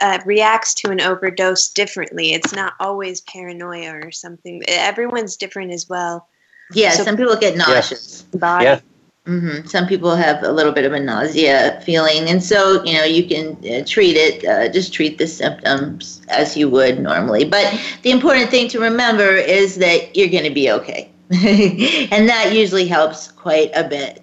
uh, 0.00 0.18
reacts 0.24 0.74
to 0.74 0.90
an 0.90 1.00
overdose 1.00 1.68
differently. 1.70 2.32
It's 2.32 2.54
not 2.54 2.74
always 2.80 3.20
paranoia 3.22 3.94
or 3.94 4.10
something. 4.10 4.62
Everyone's 4.68 5.36
different 5.36 5.72
as 5.72 5.88
well. 5.88 6.28
Yeah, 6.72 6.90
so, 6.90 7.04
some 7.04 7.16
people 7.16 7.36
get 7.36 7.56
nauseous. 7.56 8.24
Yeah. 8.32 8.62
yeah. 8.62 8.80
Mm-hmm. 9.26 9.66
Some 9.66 9.86
people 9.86 10.16
have 10.16 10.42
a 10.42 10.50
little 10.50 10.72
bit 10.72 10.86
of 10.86 10.94
a 10.94 11.00
nausea 11.00 11.82
feeling, 11.84 12.30
and 12.30 12.42
so 12.42 12.82
you 12.84 12.94
know 12.94 13.04
you 13.04 13.28
can 13.28 13.58
uh, 13.58 13.84
treat 13.86 14.16
it. 14.16 14.42
Uh, 14.42 14.72
just 14.72 14.94
treat 14.94 15.18
the 15.18 15.26
symptoms 15.26 16.22
as 16.28 16.56
you 16.56 16.70
would 16.70 16.98
normally. 16.98 17.44
But 17.44 17.78
the 18.02 18.10
important 18.10 18.50
thing 18.50 18.68
to 18.68 18.80
remember 18.80 19.36
is 19.36 19.76
that 19.76 20.16
you're 20.16 20.30
going 20.30 20.44
to 20.44 20.50
be 20.50 20.70
okay, 20.70 21.10
and 21.30 22.26
that 22.26 22.52
usually 22.54 22.86
helps 22.86 23.30
quite 23.30 23.70
a 23.74 23.86
bit. 23.86 24.22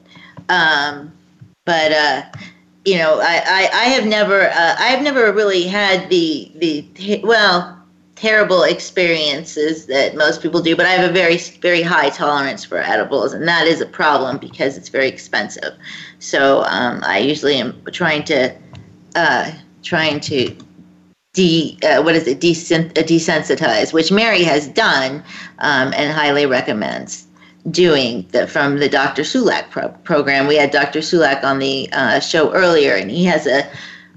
Um, 0.50 1.14
but 1.66 1.92
uh, 1.92 2.24
you 2.86 2.98
know, 2.98 3.20
I, 3.20 3.42
I, 3.46 3.70
I 3.74 3.84
have 3.86 4.06
never, 4.06 4.50
uh, 4.50 4.76
I've 4.78 5.02
never 5.02 5.32
really 5.34 5.64
had 5.64 6.10
the, 6.10 6.52
the, 6.56 7.22
well, 7.24 7.84
terrible 8.16 8.64
experiences 8.64 9.88
that 9.88 10.16
most 10.16 10.42
people 10.42 10.62
do, 10.62 10.76
but 10.76 10.86
I 10.86 10.92
have 10.92 11.10
a 11.10 11.14
very, 11.14 11.38
very 11.38 11.82
high 11.82 12.10
tolerance 12.10 12.64
for 12.64 12.78
edibles, 12.78 13.34
and 13.34 13.48
that 13.48 13.68
is 13.68 13.82
a 13.82 13.86
problem 13.86 14.38
because 14.38 14.78
it's 14.78 14.90
very 14.90 15.08
expensive. 15.08 15.74
So 16.20 16.64
um, 16.64 17.02
I 17.04 17.18
usually 17.18 17.56
am 17.56 17.82
trying 17.92 18.24
to, 18.26 18.56
uh, 19.16 19.52
trying 19.82 20.20
to 20.22 20.56
de, 21.34 21.78
uh, 21.84 22.04
what 22.04 22.16
is 22.16 22.28
it, 22.28 22.38
uh, 22.38 23.02
desensitize, 23.04 23.94
which 23.94 24.12
Mary 24.12 24.44
has 24.44 24.68
done 24.70 25.24
um, 25.60 25.92
and 25.96 26.14
highly 26.14 26.46
recommends 26.46 27.25
doing 27.72 28.28
the, 28.32 28.48
from 28.48 28.80
the 28.80 28.90
Dr. 28.90 29.24
Sulak 29.24 29.70
pro- 29.70 29.90
program. 29.90 30.48
We 30.48 30.56
had 30.56 30.72
Dr. 30.72 31.00
Sulak 31.00 31.44
on 31.44 31.60
the 31.60 31.90
uh, 31.92 32.20
show 32.20 32.54
earlier, 32.54 32.96
and 32.96 33.10
he 33.10 33.26
has 33.26 33.48
a 33.48 33.64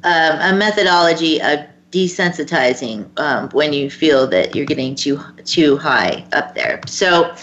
um, 0.04 0.54
a 0.54 0.56
methodology 0.56 1.42
of 1.42 1.60
desensitizing 1.90 3.08
um, 3.18 3.48
when 3.50 3.72
you 3.72 3.90
feel 3.90 4.26
that 4.28 4.54
you're 4.54 4.66
getting 4.66 4.94
too 4.94 5.20
too 5.44 5.76
high 5.76 6.24
up 6.32 6.54
there. 6.54 6.80
So. 6.86 7.34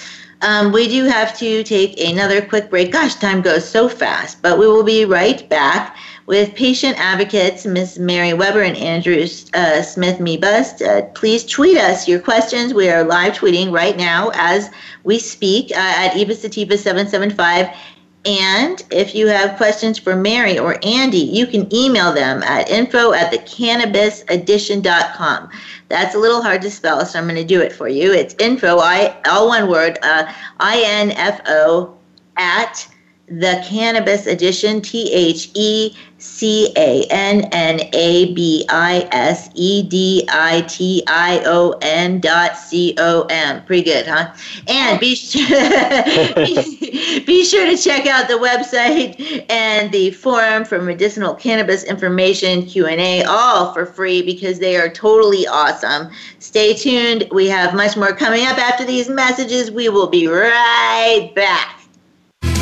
Um, 0.41 0.73
we 0.73 0.89
do 0.89 1.05
have 1.05 1.35
to 1.39 1.63
take 1.63 1.99
another 1.99 2.45
quick 2.45 2.69
break. 2.69 2.91
Gosh, 2.91 3.15
time 3.15 3.41
goes 3.41 3.67
so 3.67 3.87
fast, 3.87 4.41
but 4.41 4.59
we 4.59 4.67
will 4.67 4.83
be 4.83 5.05
right 5.05 5.47
back 5.49 5.95
with 6.27 6.53
patient 6.55 6.97
advocates 6.99 7.65
Ms. 7.65 7.99
Mary 7.99 8.33
Webber 8.33 8.61
and 8.61 8.77
Andrew 8.77 9.25
uh, 9.53 9.81
Smith 9.81 10.19
Mebust. 10.19 10.81
Uh, 10.81 11.03
please 11.13 11.43
tweet 11.43 11.77
us 11.77 12.07
your 12.07 12.19
questions. 12.19 12.73
We 12.73 12.89
are 12.89 13.03
live 13.03 13.33
tweeting 13.33 13.71
right 13.71 13.95
now 13.95 14.31
as 14.33 14.71
we 15.03 15.19
speak 15.19 15.69
uh, 15.71 15.75
at 15.75 16.17
Eva 16.17 16.33
Sativa 16.33 16.75
775. 16.77 17.69
And 18.25 18.83
if 18.89 19.13
you 19.13 19.27
have 19.27 19.57
questions 19.57 19.99
for 19.99 20.15
Mary 20.15 20.57
or 20.57 20.79
Andy, 20.83 21.19
you 21.19 21.45
can 21.45 21.71
email 21.71 22.11
them 22.11 22.41
at 22.41 22.67
info 22.69 23.13
at 23.13 23.31
thecannabisedition.com. 23.31 25.49
That's 25.89 26.15
a 26.15 26.17
little 26.17 26.41
hard 26.41 26.63
to 26.63 26.71
spell, 26.71 27.05
so 27.05 27.19
I'm 27.19 27.25
going 27.25 27.35
to 27.35 27.43
do 27.43 27.61
it 27.61 27.71
for 27.71 27.87
you. 27.87 28.11
It's 28.11 28.33
info, 28.39 28.79
I, 28.79 29.15
all 29.27 29.49
one 29.49 29.69
word, 29.69 29.99
uh, 30.01 30.33
I-N-F-O 30.59 31.95
at 32.37 32.87
the 33.27 33.63
cannabis 33.67 34.27
edition 34.27 34.81
T 34.81 35.11
H 35.11 35.49
E 35.53 35.95
C 36.25 36.73
A 36.75 37.05
N 37.09 37.41
N 37.51 37.79
A 37.93 38.33
B 38.33 38.65
I 38.67 39.07
S 39.11 39.49
E 39.53 39.83
D 39.83 40.27
I 40.29 40.61
T 40.61 41.03
I 41.07 41.41
O 41.45 41.77
N 41.81 42.19
dot 42.19 42.57
C 42.57 42.93
O 42.97 43.25
M. 43.29 43.63
Pretty 43.63 43.83
good, 43.83 44.05
huh? 44.05 44.33
And 44.67 44.99
be 44.99 45.15
sure, 45.15 45.45
be 47.25 47.45
sure 47.45 47.65
to 47.65 47.77
check 47.77 48.05
out 48.07 48.27
the 48.27 48.33
website 48.33 49.45
and 49.49 49.91
the 49.91 50.11
forum 50.11 50.65
for 50.65 50.81
medicinal 50.81 51.33
cannabis 51.35 51.83
information 51.83 52.65
Q&A 52.65 53.23
all 53.23 53.73
for 53.73 53.85
free 53.85 54.21
because 54.21 54.59
they 54.59 54.75
are 54.75 54.89
totally 54.89 55.47
awesome. 55.47 56.11
Stay 56.39 56.73
tuned. 56.73 57.27
We 57.31 57.47
have 57.47 57.73
much 57.73 57.95
more 57.95 58.13
coming 58.13 58.45
up 58.45 58.57
after 58.57 58.83
these 58.83 59.07
messages. 59.07 59.71
We 59.71 59.89
will 59.89 60.07
be 60.07 60.27
right 60.27 61.31
back. 61.33 61.84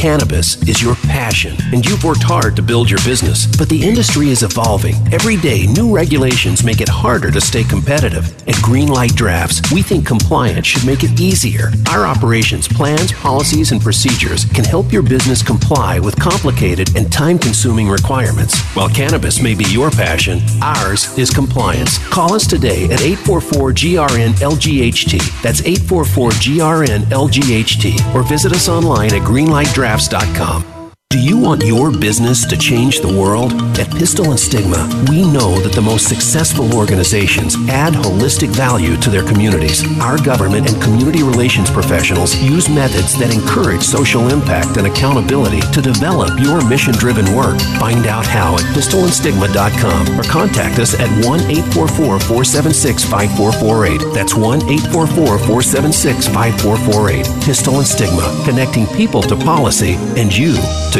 Cannabis 0.00 0.56
is 0.66 0.80
your 0.80 0.94
passion, 0.94 1.54
and 1.74 1.84
you've 1.84 2.02
worked 2.04 2.22
hard 2.22 2.56
to 2.56 2.62
build 2.62 2.88
your 2.88 3.00
business. 3.04 3.44
But 3.58 3.68
the 3.68 3.86
industry 3.86 4.30
is 4.30 4.42
evolving. 4.42 4.94
Every 5.12 5.36
day, 5.36 5.66
new 5.66 5.94
regulations 5.94 6.64
make 6.64 6.80
it 6.80 6.88
harder 6.88 7.30
to 7.30 7.38
stay 7.38 7.64
competitive. 7.64 8.24
At 8.48 8.54
Greenlight 8.64 9.14
Drafts, 9.14 9.60
we 9.70 9.82
think 9.82 10.06
compliance 10.06 10.66
should 10.66 10.86
make 10.86 11.04
it 11.04 11.20
easier. 11.20 11.70
Our 11.90 12.06
operations 12.06 12.66
plans, 12.66 13.12
policies, 13.12 13.72
and 13.72 13.82
procedures 13.82 14.46
can 14.46 14.64
help 14.64 14.90
your 14.90 15.02
business 15.02 15.42
comply 15.42 15.98
with 16.00 16.18
complicated 16.18 16.96
and 16.96 17.12
time 17.12 17.38
consuming 17.38 17.90
requirements. 17.90 18.58
While 18.74 18.88
cannabis 18.88 19.42
may 19.42 19.54
be 19.54 19.66
your 19.66 19.90
passion, 19.90 20.40
ours 20.62 21.18
is 21.18 21.28
compliance. 21.28 21.98
Call 22.08 22.32
us 22.32 22.46
today 22.46 22.84
at 22.84 23.02
844 23.02 23.72
GRN 23.72 24.32
LGHT. 24.40 25.42
That's 25.42 25.60
844 25.60 26.30
GRN 26.30 27.00
LGHT. 27.10 28.14
Or 28.14 28.22
visit 28.22 28.52
us 28.52 28.66
online 28.66 29.12
at 29.12 29.20
Greenlight 29.28 29.74
Drafts 29.74 29.89
crafts.com. 29.90 30.79
Do 31.10 31.18
you 31.18 31.36
want 31.36 31.64
your 31.64 31.90
business 31.90 32.46
to 32.46 32.56
change 32.56 33.00
the 33.00 33.12
world? 33.12 33.52
At 33.80 33.90
Pistil 33.90 34.30
and 34.30 34.38
Stigma, 34.38 34.86
we 35.10 35.26
know 35.26 35.58
that 35.58 35.72
the 35.72 35.82
most 35.82 36.08
successful 36.08 36.72
organizations 36.72 37.56
add 37.68 37.94
holistic 37.94 38.50
value 38.50 38.96
to 38.98 39.10
their 39.10 39.24
communities. 39.24 39.82
Our 39.98 40.18
government 40.22 40.70
and 40.70 40.80
community 40.80 41.24
relations 41.24 41.68
professionals 41.68 42.36
use 42.36 42.68
methods 42.68 43.18
that 43.18 43.34
encourage 43.34 43.82
social 43.82 44.28
impact 44.28 44.76
and 44.76 44.86
accountability 44.86 45.60
to 45.72 45.82
develop 45.82 46.38
your 46.38 46.64
mission 46.68 46.94
driven 46.94 47.34
work. 47.34 47.60
Find 47.82 48.06
out 48.06 48.24
how 48.24 48.54
at 48.54 48.70
pistolandstigma.com 48.70 50.16
or 50.16 50.22
contact 50.22 50.78
us 50.78 50.94
at 50.94 51.10
1 51.26 51.40
844 51.74 52.20
476 52.20 53.04
5448. 53.04 54.14
That's 54.14 54.36
1 54.36 54.62
844 54.94 55.38
476 55.42 56.28
5448. 56.28 57.26
Pistil 57.42 57.78
and 57.82 57.86
Stigma, 57.86 58.30
connecting 58.44 58.86
people 58.94 59.22
to 59.22 59.34
policy 59.34 59.94
and 60.14 60.30
you 60.30 60.54
to 60.92 60.99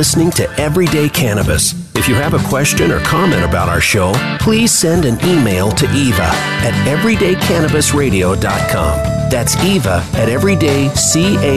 Listening 0.00 0.30
to 0.30 0.48
Everyday 0.58 1.10
Cannabis. 1.10 1.74
If 1.94 2.08
you 2.08 2.14
have 2.14 2.32
a 2.32 2.38
question 2.48 2.90
or 2.90 3.00
comment 3.00 3.44
about 3.44 3.68
our 3.68 3.82
show, 3.82 4.14
please 4.40 4.72
send 4.72 5.04
an 5.04 5.22
email 5.22 5.70
to 5.72 5.84
Eva 5.92 6.30
at 6.64 6.72
everydaycannabisradio.com. 6.88 9.30
That's 9.30 9.62
Eva 9.62 10.02
at 10.14 10.30
everyday, 10.30 10.88
C-A-N-N-A-B-I-S 10.94 11.52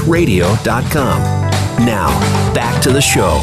radio.com. 0.00 1.20
Now, 1.84 2.08
back 2.54 2.80
to 2.82 2.92
the 2.92 3.02
show. 3.02 3.42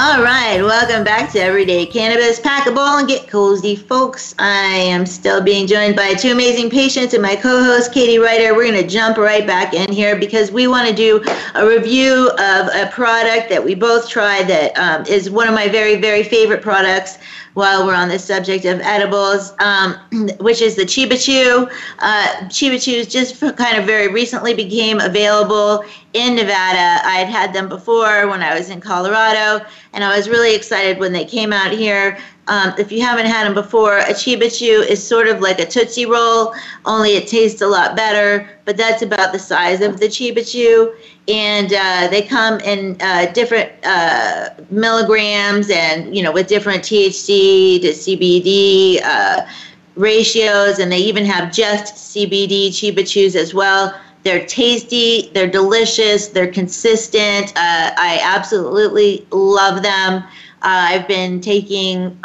All 0.00 0.22
right, 0.22 0.62
welcome 0.62 1.02
back 1.02 1.32
to 1.32 1.40
Everyday 1.40 1.84
Cannabis. 1.84 2.38
Pack 2.38 2.68
a 2.68 2.70
ball 2.70 2.98
and 2.98 3.08
get 3.08 3.26
cozy, 3.26 3.74
folks. 3.74 4.32
I 4.38 4.66
am 4.66 5.04
still 5.04 5.42
being 5.42 5.66
joined 5.66 5.96
by 5.96 6.14
two 6.14 6.30
amazing 6.30 6.70
patients 6.70 7.14
and 7.14 7.22
my 7.22 7.34
co 7.34 7.64
host, 7.64 7.92
Katie 7.92 8.20
Ryder. 8.20 8.54
We're 8.54 8.70
going 8.70 8.80
to 8.80 8.86
jump 8.86 9.16
right 9.16 9.44
back 9.44 9.74
in 9.74 9.90
here 9.90 10.14
because 10.14 10.52
we 10.52 10.68
want 10.68 10.88
to 10.88 10.94
do 10.94 11.20
a 11.56 11.66
review 11.66 12.30
of 12.30 12.68
a 12.76 12.88
product 12.92 13.48
that 13.48 13.64
we 13.64 13.74
both 13.74 14.08
tried 14.08 14.44
that 14.44 14.78
um, 14.78 15.04
is 15.06 15.30
one 15.30 15.48
of 15.48 15.54
my 15.54 15.66
very, 15.66 15.96
very 15.96 16.22
favorite 16.22 16.62
products 16.62 17.18
while 17.58 17.84
we're 17.84 17.94
on 17.94 18.08
the 18.08 18.20
subject 18.20 18.64
of 18.64 18.78
edibles, 18.80 19.52
um, 19.58 19.96
which 20.38 20.62
is 20.62 20.76
the 20.76 20.84
Chiba 20.84 21.20
Chew. 21.22 21.68
Uh, 21.98 22.48
just 22.48 23.40
kind 23.56 23.76
of 23.76 23.84
very 23.84 24.06
recently 24.06 24.54
became 24.54 25.00
available 25.00 25.84
in 26.12 26.36
Nevada. 26.36 27.04
I 27.04 27.24
had 27.24 27.26
had 27.26 27.52
them 27.52 27.68
before 27.68 28.28
when 28.28 28.42
I 28.42 28.56
was 28.56 28.70
in 28.70 28.80
Colorado, 28.80 29.66
and 29.92 30.04
I 30.04 30.16
was 30.16 30.28
really 30.28 30.54
excited 30.54 30.98
when 31.00 31.12
they 31.12 31.24
came 31.24 31.52
out 31.52 31.72
here. 31.72 32.16
Um, 32.48 32.74
if 32.78 32.90
you 32.90 33.02
haven't 33.02 33.26
had 33.26 33.46
them 33.46 33.54
before, 33.54 33.98
a 33.98 34.12
Chiba 34.12 34.56
Chew 34.56 34.82
is 34.82 35.06
sort 35.06 35.28
of 35.28 35.40
like 35.40 35.60
a 35.60 35.66
Tootsie 35.66 36.06
Roll, 36.06 36.54
only 36.84 37.10
it 37.10 37.28
tastes 37.28 37.60
a 37.60 37.66
lot 37.66 37.94
better, 37.94 38.48
but 38.64 38.76
that's 38.76 39.02
about 39.02 39.32
the 39.32 39.38
size 39.38 39.80
of 39.80 40.00
the 40.00 40.06
Chiba 40.06 40.50
Chew 40.50 40.94
and 41.28 41.74
uh, 41.74 42.08
they 42.08 42.22
come 42.22 42.58
in 42.60 42.96
uh, 43.00 43.26
different 43.32 43.70
uh, 43.84 44.48
milligrams 44.70 45.70
and 45.70 46.16
you 46.16 46.22
know 46.22 46.32
with 46.32 46.48
different 46.48 46.82
THC 46.82 47.80
to 47.82 47.88
CBD 47.88 49.02
uh, 49.04 49.46
ratios, 49.94 50.78
and 50.78 50.90
they 50.90 50.98
even 50.98 51.26
have 51.26 51.52
just 51.52 51.94
CBD 52.14 52.68
Chiba 52.68 53.06
Chews 53.06 53.36
as 53.36 53.52
well. 53.52 53.98
They're 54.24 54.46
tasty, 54.46 55.30
they're 55.34 55.50
delicious, 55.50 56.28
they're 56.28 56.50
consistent. 56.50 57.48
Uh, 57.56 57.92
I 57.96 58.20
absolutely 58.22 59.26
love 59.30 59.82
them. 59.82 60.24
Uh, 60.62 60.92
I've 60.92 61.08
been 61.08 61.40
taking 61.40 62.18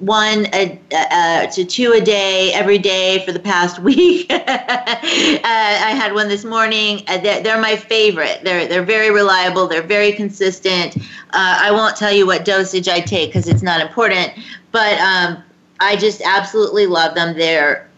one 0.00 0.46
a, 0.54 0.80
uh, 0.92 1.46
to 1.48 1.64
two 1.64 1.92
a 1.92 2.00
day 2.00 2.52
every 2.54 2.78
day 2.78 3.22
for 3.24 3.32
the 3.32 3.38
past 3.38 3.78
week. 3.82 4.26
uh, 4.30 4.40
I 4.46 5.94
had 5.94 6.14
one 6.14 6.28
this 6.28 6.44
morning. 6.44 7.02
Uh, 7.06 7.18
they're, 7.18 7.42
they're, 7.42 7.60
my 7.60 7.76
favorite. 7.76 8.40
They're 8.42 8.66
they're 8.66 8.82
very 8.82 9.10
reliable. 9.10 9.66
They're 9.66 9.82
very 9.82 10.12
consistent. 10.12 10.96
Uh, 10.96 11.58
I 11.62 11.70
won't 11.70 11.96
tell 11.96 12.12
you 12.12 12.26
what 12.26 12.44
dosage 12.44 12.88
I 12.88 13.00
take 13.00 13.30
because 13.30 13.46
it's 13.48 13.62
not 13.62 13.80
important. 13.80 14.32
But 14.72 14.98
um, 14.98 15.42
I 15.80 15.96
just 15.96 16.22
absolutely 16.22 16.86
love 16.86 17.14
them. 17.14 17.36
They're 17.36 17.88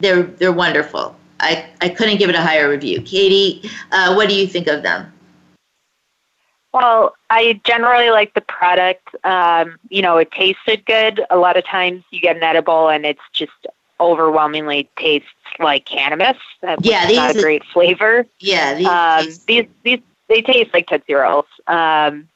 they're 0.00 0.22
they're 0.22 0.52
wonderful. 0.52 1.14
I, 1.40 1.68
I 1.80 1.88
couldn't 1.90 2.18
give 2.18 2.30
it 2.30 2.36
a 2.36 2.40
higher 2.40 2.70
review. 2.70 3.02
Katie, 3.02 3.68
uh, 3.92 4.14
what 4.14 4.28
do 4.28 4.34
you 4.34 4.46
think 4.46 4.66
of 4.66 4.82
them? 4.82 5.12
Well, 6.74 7.14
I 7.30 7.60
generally 7.62 8.10
like 8.10 8.34
the 8.34 8.40
product. 8.40 9.08
Um, 9.24 9.78
you 9.90 10.02
know, 10.02 10.16
it 10.16 10.32
tasted 10.32 10.84
good. 10.86 11.20
A 11.30 11.36
lot 11.36 11.56
of 11.56 11.64
times 11.64 12.02
you 12.10 12.20
get 12.20 12.36
an 12.36 12.42
edible 12.42 12.88
and 12.88 13.06
it's 13.06 13.22
just 13.32 13.52
overwhelmingly 14.00 14.90
tastes 14.98 15.28
like 15.60 15.84
cannabis. 15.84 16.36
Yeah, 16.80 17.06
these 17.06 17.16
not 17.16 17.36
a 17.36 17.40
great 17.40 17.62
flavor. 17.72 18.26
Yeah, 18.40 18.74
these, 18.74 18.86
um, 18.88 19.24
these, 19.24 19.38
these, 19.46 19.66
these 19.84 20.00
they 20.28 20.42
taste 20.42 20.74
like 20.74 20.88
Tootsie 20.88 21.14
Rolls. 21.14 21.46
Um, 21.68 22.28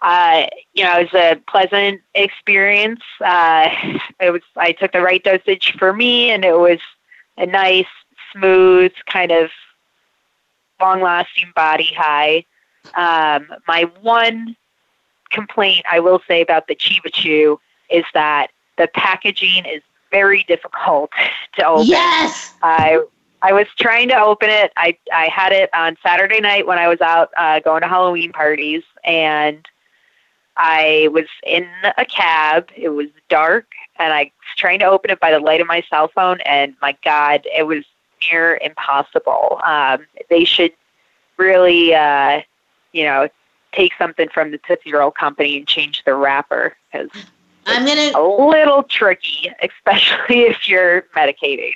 uh, 0.00 0.46
you 0.72 0.84
know, 0.84 1.00
it 1.00 1.12
was 1.12 1.20
a 1.20 1.36
pleasant 1.46 2.00
experience. 2.14 3.02
Uh, 3.20 3.68
it 4.20 4.30
was 4.30 4.42
I 4.56 4.72
took 4.72 4.92
the 4.92 5.02
right 5.02 5.22
dosage 5.22 5.76
for 5.78 5.92
me, 5.92 6.30
and 6.30 6.42
it 6.42 6.58
was 6.58 6.80
a 7.36 7.44
nice, 7.44 7.84
smooth, 8.32 8.92
kind 9.12 9.30
of 9.30 9.50
long-lasting 10.80 11.52
body 11.54 11.92
high. 11.94 12.44
Um, 12.94 13.48
my 13.66 13.90
one 14.00 14.56
complaint 15.30 15.84
I 15.90 16.00
will 16.00 16.20
say 16.26 16.40
about 16.40 16.68
the 16.68 16.74
Chiba 16.74 17.12
Chew 17.12 17.60
is 17.90 18.04
that 18.14 18.48
the 18.76 18.88
packaging 18.88 19.64
is 19.66 19.82
very 20.10 20.44
difficult 20.44 21.10
to 21.58 21.66
open. 21.66 21.86
Yes. 21.86 22.54
I 22.62 23.02
I 23.42 23.52
was 23.52 23.66
trying 23.78 24.08
to 24.08 24.18
open 24.18 24.50
it. 24.50 24.72
I 24.76 24.96
I 25.12 25.26
had 25.26 25.52
it 25.52 25.70
on 25.74 25.96
Saturday 26.02 26.40
night 26.40 26.66
when 26.66 26.78
I 26.78 26.88
was 26.88 27.00
out 27.00 27.30
uh, 27.36 27.60
going 27.60 27.82
to 27.82 27.88
Halloween 27.88 28.32
parties, 28.32 28.82
and 29.04 29.66
I 30.56 31.08
was 31.12 31.26
in 31.46 31.68
a 31.96 32.04
cab. 32.04 32.68
It 32.76 32.88
was 32.88 33.06
dark, 33.28 33.66
and 33.96 34.12
I 34.12 34.24
was 34.24 34.56
trying 34.56 34.80
to 34.80 34.86
open 34.86 35.10
it 35.10 35.20
by 35.20 35.30
the 35.30 35.38
light 35.38 35.60
of 35.60 35.66
my 35.66 35.82
cell 35.88 36.08
phone, 36.08 36.40
and 36.46 36.74
my 36.82 36.96
God, 37.04 37.46
it 37.56 37.64
was 37.64 37.84
near 38.30 38.58
impossible. 38.62 39.60
Um, 39.64 40.06
they 40.30 40.44
should 40.44 40.72
really 41.36 41.94
uh, 41.94 42.42
you 42.98 43.04
know, 43.04 43.28
take 43.72 43.92
something 43.96 44.28
from 44.28 44.50
the 44.50 44.58
Tootsie 44.58 44.92
Roll 44.92 45.12
company 45.12 45.56
and 45.56 45.66
change 45.66 46.02
the 46.04 46.14
wrapper 46.14 46.76
because 46.90 47.10
I'm 47.64 47.86
gonna 47.86 48.10
a 48.16 48.26
little 48.26 48.82
tricky, 48.82 49.52
especially 49.62 50.40
if 50.50 50.68
you're 50.68 51.02
medicating. 51.16 51.74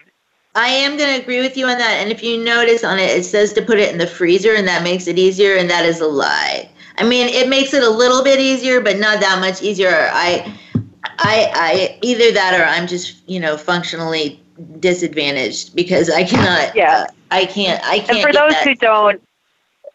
I 0.54 0.68
am 0.68 0.98
going 0.98 1.16
to 1.16 1.22
agree 1.22 1.40
with 1.40 1.56
you 1.56 1.66
on 1.66 1.78
that. 1.78 1.92
And 1.92 2.12
if 2.12 2.22
you 2.22 2.36
notice 2.44 2.84
on 2.84 2.98
it, 2.98 3.08
it 3.08 3.24
says 3.24 3.54
to 3.54 3.62
put 3.62 3.78
it 3.78 3.90
in 3.90 3.96
the 3.96 4.06
freezer, 4.06 4.52
and 4.54 4.68
that 4.68 4.82
makes 4.82 5.06
it 5.06 5.18
easier, 5.18 5.56
and 5.56 5.70
that 5.70 5.86
is 5.86 5.98
a 6.00 6.06
lie. 6.06 6.68
I 6.98 7.04
mean, 7.04 7.28
it 7.28 7.48
makes 7.48 7.72
it 7.72 7.82
a 7.82 7.88
little 7.88 8.22
bit 8.22 8.38
easier, 8.38 8.82
but 8.82 8.98
not 8.98 9.18
that 9.20 9.40
much 9.40 9.62
easier. 9.62 10.10
I, 10.12 10.54
I, 11.04 11.50
I 11.54 11.98
either 12.02 12.32
that 12.32 12.60
or 12.60 12.64
I'm 12.64 12.86
just 12.86 13.26
you 13.26 13.40
know 13.40 13.56
functionally 13.56 14.42
disadvantaged 14.78 15.74
because 15.74 16.10
I 16.10 16.24
cannot. 16.24 16.76
Yeah. 16.76 17.06
Uh, 17.08 17.12
I 17.30 17.46
can't. 17.46 17.82
I 17.84 18.00
can't. 18.00 18.10
And 18.10 18.20
for 18.20 18.32
those 18.32 18.52
that. 18.52 18.64
who 18.64 18.74
don't, 18.74 19.22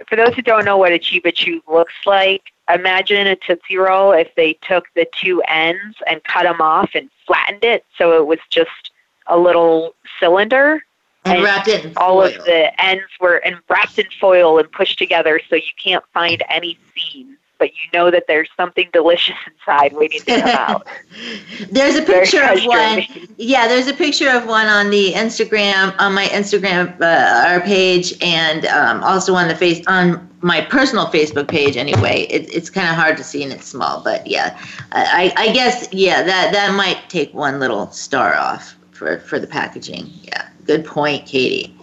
for 0.08 0.16
those 0.16 0.34
who 0.36 0.42
don't 0.42 0.66
know 0.66 0.78
what 0.78 0.92
a 0.92 1.00
Chiba 1.00 1.34
Chew 1.34 1.62
looks 1.68 1.94
like, 2.06 2.52
imagine 2.74 3.28
a 3.28 3.36
Tootsie 3.36 3.78
Roll 3.78 4.12
if 4.12 4.34
they 4.36 4.54
took 4.62 4.86
the 4.96 5.08
two 5.20 5.42
ends 5.48 5.98
and 6.06 6.24
cut 6.24 6.44
them 6.44 6.62
off 6.62 6.92
and 6.94 7.10
flattened 7.26 7.64
it 7.64 7.86
so 7.98 8.18
it 8.18 8.28
was 8.28 8.40
just 8.50 8.92
a 9.28 9.38
little 9.38 9.96
cylinder. 10.20 10.84
And, 11.26 11.36
and 11.36 11.44
wrapped 11.44 11.68
it 11.68 11.98
all 11.98 12.22
foil. 12.22 12.38
of 12.38 12.46
the 12.46 12.82
ends 12.82 13.04
were 13.20 13.38
and 13.38 13.58
wrapped 13.70 14.00
in 14.00 14.06
foil 14.20 14.60
and 14.60 14.72
pushed 14.72 14.98
together 14.98 15.42
so 15.50 15.56
you 15.56 15.64
can't 15.82 16.04
find 16.14 16.42
any 16.50 16.78
seams 16.96 17.37
but 17.60 17.70
you 17.70 17.90
know 17.94 18.12
that 18.12 18.26
there's 18.28 18.50
something 18.58 18.90
delicious 18.94 19.36
inside 19.48 19.94
waiting 19.94 20.22
to 20.22 20.42
come 20.42 20.50
out. 20.50 20.88
there's 21.72 21.96
a 21.96 22.02
picture 22.02 22.44
of 22.44 22.64
one. 22.66 23.04
Yeah, 23.38 23.68
there's 23.68 23.88
a 23.88 23.94
picture 23.94 24.30
of 24.30 24.46
one 24.46 24.68
on 24.68 24.90
the 24.90 25.14
Instagram 25.14 25.96
on 26.00 26.14
my 26.14 26.26
Instagram 26.26 27.00
uh, 27.02 27.50
our 27.50 27.62
page, 27.62 28.14
and 28.22 28.66
um, 28.68 29.04
also 29.04 29.34
on 29.36 29.48
the 29.48 29.56
face 29.56 29.86
on 29.88 30.28
my 30.42 30.62
personal 30.62 31.08
Facebook 31.08 31.48
page. 31.48 31.78
Anyway, 31.78 32.28
it, 32.30 32.54
it's 32.54 32.70
kind 32.70 32.88
of 32.90 32.96
hard 32.96 33.18
to 33.18 33.24
see 33.24 33.44
and 33.44 33.52
it's 33.52 33.68
small, 33.68 34.02
but 34.02 34.26
yeah, 34.28 34.60
I, 34.92 35.34
I 35.36 35.52
guess 35.54 35.88
yeah 35.92 36.24
that 36.24 36.52
that 36.54 36.74
might 36.76 37.10
take 37.10 37.34
one 37.34 37.60
little 37.60 37.92
star 37.92 38.36
off 38.36 38.76
for 38.92 39.20
for 39.20 39.40
the 39.40 39.48
packaging. 39.48 40.10
Yeah, 40.24 40.50
good 40.66 40.86
point, 40.86 41.26
Katie. 41.26 41.74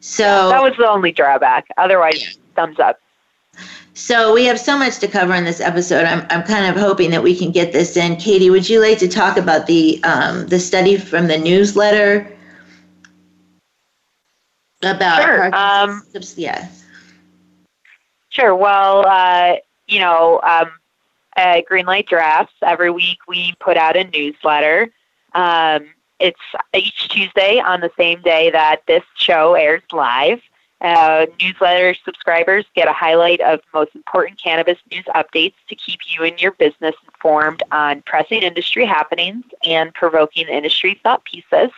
So 0.00 0.24
yeah, 0.24 0.48
that 0.48 0.62
was 0.62 0.76
the 0.78 0.88
only 0.88 1.12
drawback. 1.12 1.68
Otherwise, 1.76 2.22
yeah. 2.22 2.30
thumbs 2.56 2.78
up. 2.78 3.00
So 3.94 4.32
we 4.32 4.44
have 4.46 4.58
so 4.58 4.78
much 4.78 4.98
to 4.98 5.08
cover 5.08 5.34
in 5.34 5.44
this 5.44 5.60
episode. 5.60 6.04
I'm, 6.04 6.26
I'm 6.30 6.42
kind 6.44 6.66
of 6.66 6.80
hoping 6.80 7.10
that 7.10 7.22
we 7.22 7.36
can 7.36 7.50
get 7.50 7.72
this 7.72 7.96
in. 7.96 8.16
Katie, 8.16 8.50
would 8.50 8.68
you 8.68 8.80
like 8.80 8.98
to 8.98 9.08
talk 9.08 9.36
about 9.36 9.66
the 9.66 10.00
um, 10.04 10.46
the 10.46 10.58
study 10.58 10.96
from 10.96 11.26
the 11.26 11.36
newsletter 11.36 12.30
about 14.82 15.22
sure. 15.22 15.54
Um, 15.54 16.02
yeah. 16.36 16.68
Sure. 18.30 18.54
Well, 18.54 19.06
uh, 19.06 19.56
you 19.86 19.98
know, 19.98 20.40
um, 20.42 20.70
at 21.36 21.66
Greenlight 21.66 22.08
Drafts, 22.08 22.54
every 22.62 22.90
week 22.90 23.18
we 23.28 23.54
put 23.60 23.76
out 23.76 23.96
a 23.96 24.04
newsletter. 24.04 24.90
Um, 25.34 25.88
it's 26.18 26.40
each 26.74 27.08
Tuesday 27.08 27.58
on 27.58 27.80
the 27.80 27.90
same 27.96 28.20
day 28.22 28.50
that 28.50 28.82
this 28.86 29.02
show 29.16 29.54
airs 29.54 29.82
live. 29.92 30.40
Uh, 30.80 31.26
newsletter 31.40 31.94
subscribers 32.04 32.64
get 32.74 32.88
a 32.88 32.92
highlight 32.92 33.40
of 33.40 33.60
the 33.60 33.78
most 33.78 33.94
important 33.94 34.42
cannabis 34.42 34.78
news 34.90 35.04
updates 35.14 35.54
to 35.68 35.74
keep 35.74 36.00
you 36.06 36.24
and 36.24 36.40
your 36.40 36.52
business 36.52 36.94
informed 37.06 37.62
on 37.70 38.00
pressing 38.02 38.42
industry 38.42 38.86
happenings 38.86 39.44
and 39.64 39.92
provoking 39.92 40.48
industry 40.48 40.98
thought 41.02 41.22
pieces. 41.24 41.70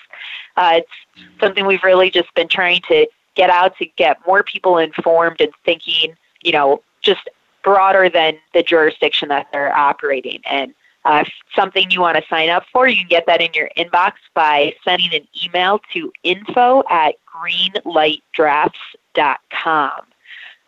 Uh, 0.56 0.74
it's 0.76 1.40
something 1.40 1.66
we've 1.66 1.82
really 1.82 2.10
just 2.10 2.32
been 2.34 2.46
trying 2.46 2.80
to 2.82 3.06
get 3.34 3.50
out 3.50 3.76
to 3.78 3.86
get 3.96 4.18
more 4.26 4.44
people 4.44 4.78
informed 4.78 5.40
and 5.40 5.52
thinking, 5.64 6.14
you 6.42 6.52
know, 6.52 6.80
just 7.00 7.28
broader 7.64 8.08
than 8.08 8.36
the 8.54 8.62
jurisdiction 8.62 9.28
that 9.28 9.48
they're 9.52 9.74
operating 9.74 10.40
in. 10.50 10.74
Uh, 11.04 11.24
something 11.54 11.90
you 11.90 12.00
want 12.00 12.16
to 12.16 12.22
sign 12.28 12.48
up 12.48 12.64
for, 12.72 12.86
you 12.86 12.96
can 12.96 13.08
get 13.08 13.26
that 13.26 13.40
in 13.40 13.52
your 13.54 13.68
inbox 13.76 14.12
by 14.34 14.72
sending 14.84 15.12
an 15.12 15.26
email 15.44 15.80
to 15.92 16.12
info 16.22 16.84
at 16.88 17.16
greenlightdrafts.com. 17.26 20.00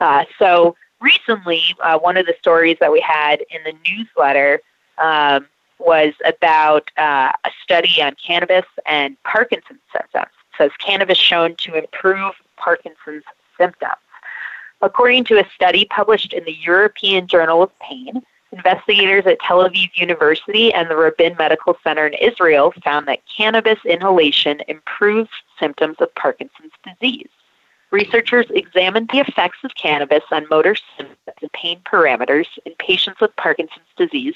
Uh, 0.00 0.24
so 0.38 0.74
recently, 1.00 1.62
uh, 1.82 1.98
one 1.98 2.16
of 2.16 2.26
the 2.26 2.34
stories 2.40 2.76
that 2.80 2.90
we 2.90 3.00
had 3.00 3.44
in 3.50 3.62
the 3.64 3.74
newsletter 3.88 4.60
um, 4.98 5.46
was 5.78 6.14
about 6.24 6.90
uh, 6.96 7.30
a 7.44 7.50
study 7.62 8.02
on 8.02 8.16
cannabis 8.24 8.64
and 8.86 9.16
Parkinson's 9.22 9.80
symptoms. 9.92 10.32
It 10.52 10.58
says 10.58 10.70
cannabis 10.78 11.18
shown 11.18 11.56
to 11.56 11.74
improve 11.74 12.34
Parkinson's 12.56 13.24
symptoms. 13.58 13.92
According 14.82 15.24
to 15.24 15.38
a 15.38 15.48
study 15.54 15.86
published 15.86 16.32
in 16.32 16.44
the 16.44 16.56
European 16.60 17.26
Journal 17.26 17.62
of 17.62 17.76
Pain, 17.78 18.22
investigators 18.56 19.26
at 19.26 19.38
Tel 19.40 19.68
Aviv 19.68 19.90
University 19.94 20.72
and 20.72 20.90
the 20.90 20.96
Rabin 20.96 21.36
Medical 21.38 21.76
Center 21.82 22.06
in 22.06 22.14
Israel 22.14 22.72
found 22.82 23.06
that 23.08 23.20
cannabis 23.26 23.78
inhalation 23.84 24.60
improves 24.68 25.30
symptoms 25.58 25.96
of 26.00 26.14
Parkinson's 26.14 26.72
disease. 26.84 27.28
Researchers 27.90 28.46
examined 28.50 29.08
the 29.12 29.20
effects 29.20 29.58
of 29.62 29.74
cannabis 29.76 30.24
on 30.32 30.48
motor 30.50 30.74
symptoms 30.96 31.18
and 31.40 31.52
pain 31.52 31.80
parameters 31.84 32.46
in 32.64 32.72
patients 32.78 33.20
with 33.20 33.34
Parkinson's 33.36 33.86
disease 33.96 34.34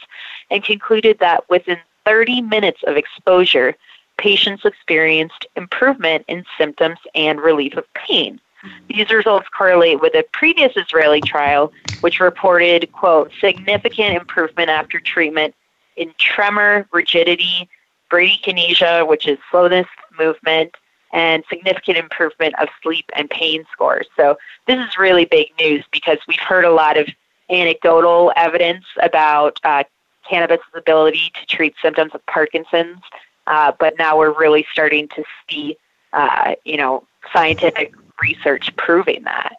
and 0.51 0.63
concluded 0.63 1.19
that 1.19 1.49
within 1.51 1.79
30 2.05 2.43
minutes 2.43 2.81
of 2.87 2.97
exposure, 2.97 3.75
patients 4.17 4.65
experienced 4.65 5.47
improvement 5.57 6.25
in 6.29 6.45
symptoms 6.57 6.99
and 7.15 7.41
relief 7.41 7.77
of 7.77 7.85
pain. 7.95 8.41
These 8.89 9.11
results 9.11 9.49
correlate 9.57 10.01
with 10.01 10.15
a 10.15 10.25
previous 10.33 10.73
Israeli 10.77 11.21
trial, 11.21 11.73
which 12.01 12.21
reported, 12.21 12.91
quote, 12.93 13.31
significant 13.41 14.17
improvement 14.17 14.71
after 14.71 15.01
treatment 15.01 15.55
in 15.97 16.13
tremor, 16.19 16.87
rigidity, 16.93 17.69
bradykinesia, 18.11 19.07
which 19.07 19.27
is 19.27 19.39
slowness 19.51 19.87
movement, 20.19 20.75
and 21.13 21.45
significant 21.49 21.97
improvement 21.97 22.55
of 22.61 22.69
sleep 22.83 23.11
and 23.17 23.31
pain 23.31 23.65
scores. 23.73 24.07
So 24.17 24.37
this 24.67 24.79
is 24.79 24.99
really 24.99 25.25
big 25.25 25.49
news 25.61 25.85
because 25.91 26.19
we've 26.27 26.39
heard 26.41 26.65
a 26.65 26.73
lot 26.73 26.99
of 26.99 27.09
anecdotal 27.51 28.33
evidence 28.37 28.85
about 29.01 29.59
uh, 29.65 29.85
cannabis' 30.29 30.61
ability 30.75 31.33
to 31.41 31.47
treat 31.47 31.75
symptoms 31.81 32.15
of 32.15 32.25
Parkinson's, 32.27 33.01
uh, 33.47 33.73
but 33.79 33.95
now 33.99 34.19
we're 34.19 34.39
really 34.39 34.67
starting 34.71 35.09
to 35.09 35.25
see, 35.49 35.77
uh, 36.13 36.55
you 36.65 36.77
know, 36.77 37.05
scientific 37.33 37.95
research 38.21 38.75
proving 38.77 39.23
that. 39.25 39.57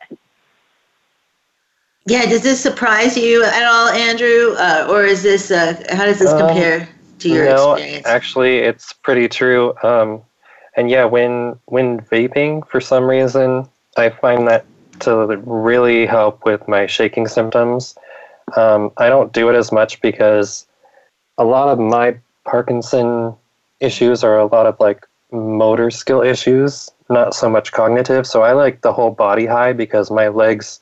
Yeah, 2.06 2.26
does 2.26 2.42
this 2.42 2.60
surprise 2.60 3.16
you 3.16 3.44
at 3.44 3.64
all, 3.64 3.90
Andrew, 3.90 4.56
uh, 4.58 4.88
or 4.90 5.04
is 5.04 5.22
this 5.22 5.52
uh, 5.52 5.82
how 5.92 6.06
does 6.06 6.20
this 6.20 6.32
um, 6.32 6.48
compare 6.48 6.90
to 7.20 7.30
your 7.30 7.46
no, 7.46 7.74
experience? 7.74 8.08
actually, 8.08 8.58
it's 8.58 8.94
pretty 8.94 9.28
true. 9.28 9.76
Um, 9.84 10.24
and 10.76 10.90
yeah, 10.90 11.06
when 11.06 11.60
when 11.66 12.00
vaping, 12.02 12.68
for 12.68 12.82
some 12.82 13.04
reason, 13.04 13.68
I 13.98 14.10
find 14.10 14.48
that 14.48 14.66
to 15.02 15.38
really 15.46 16.06
help 16.06 16.46
with 16.46 16.68
my 16.68 16.88
shaking 16.88 17.28
symptoms. 17.28 17.96
Um, 18.58 18.92
I 18.98 19.10
don't 19.10 19.32
do 19.32 19.50
it 19.50 19.56
as 19.56 19.72
much 19.72 20.02
because 20.02 20.66
a 21.38 21.44
lot 21.44 21.70
of 21.70 21.80
my 21.80 22.18
Parkinson 22.46 23.36
issues 23.80 24.24
are 24.24 24.40
a 24.40 24.46
lot 24.46 24.66
of 24.66 24.80
like 24.80 25.06
motor 25.32 25.92
skill 25.92 26.22
issues, 26.22 26.90
not 27.10 27.34
so 27.34 27.50
much 27.50 27.72
cognitive. 27.72 28.26
So 28.28 28.44
I 28.44 28.54
like 28.54 28.82
the 28.82 28.94
whole 28.94 29.12
body 29.12 29.46
high 29.46 29.74
because 29.74 30.12
my 30.12 30.28
legs, 30.28 30.80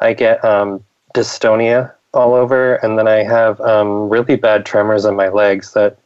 I 0.00 0.14
get 0.14 0.44
um, 0.44 0.82
dystonia 1.14 1.92
all 2.14 2.34
over, 2.34 2.76
and 2.76 2.98
then 2.98 3.06
I 3.08 3.22
have 3.22 3.60
um, 3.60 4.08
really 4.08 4.36
bad 4.36 4.64
tremors 4.64 5.04
in 5.04 5.16
my 5.16 5.28
legs 5.28 5.72
that 5.72 5.98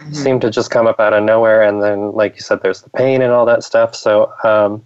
mm-hmm. 0.00 0.12
seem 0.12 0.40
to 0.40 0.50
just 0.50 0.70
come 0.70 0.86
up 0.86 0.98
out 0.98 1.12
of 1.12 1.22
nowhere. 1.22 1.62
And 1.62 1.82
then, 1.82 2.12
like 2.12 2.36
you 2.36 2.40
said, 2.40 2.62
there's 2.62 2.82
the 2.82 2.90
pain 2.90 3.22
and 3.22 3.32
all 3.32 3.46
that 3.46 3.62
stuff. 3.62 3.94
So 3.94 4.32
um, 4.44 4.82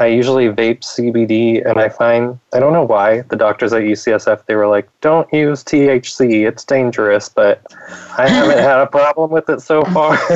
I 0.00 0.06
usually 0.06 0.48
vape 0.48 0.80
CBD, 0.80 1.64
and 1.64 1.78
I 1.78 1.88
find 1.88 2.38
I 2.52 2.60
don't 2.60 2.72
know 2.72 2.84
why 2.84 3.22
the 3.22 3.36
doctors 3.36 3.72
at 3.72 3.82
UCSF 3.82 4.44
they 4.46 4.54
were 4.54 4.66
like, 4.66 4.88
"Don't 5.00 5.32
use 5.32 5.62
THC; 5.64 6.46
it's 6.46 6.64
dangerous." 6.64 7.28
But 7.28 7.62
I 8.18 8.28
haven't 8.28 8.58
had 8.58 8.80
a 8.80 8.86
problem 8.98 9.30
with 9.30 9.48
it 9.48 9.62
so 9.62 9.82
far. 9.84 10.12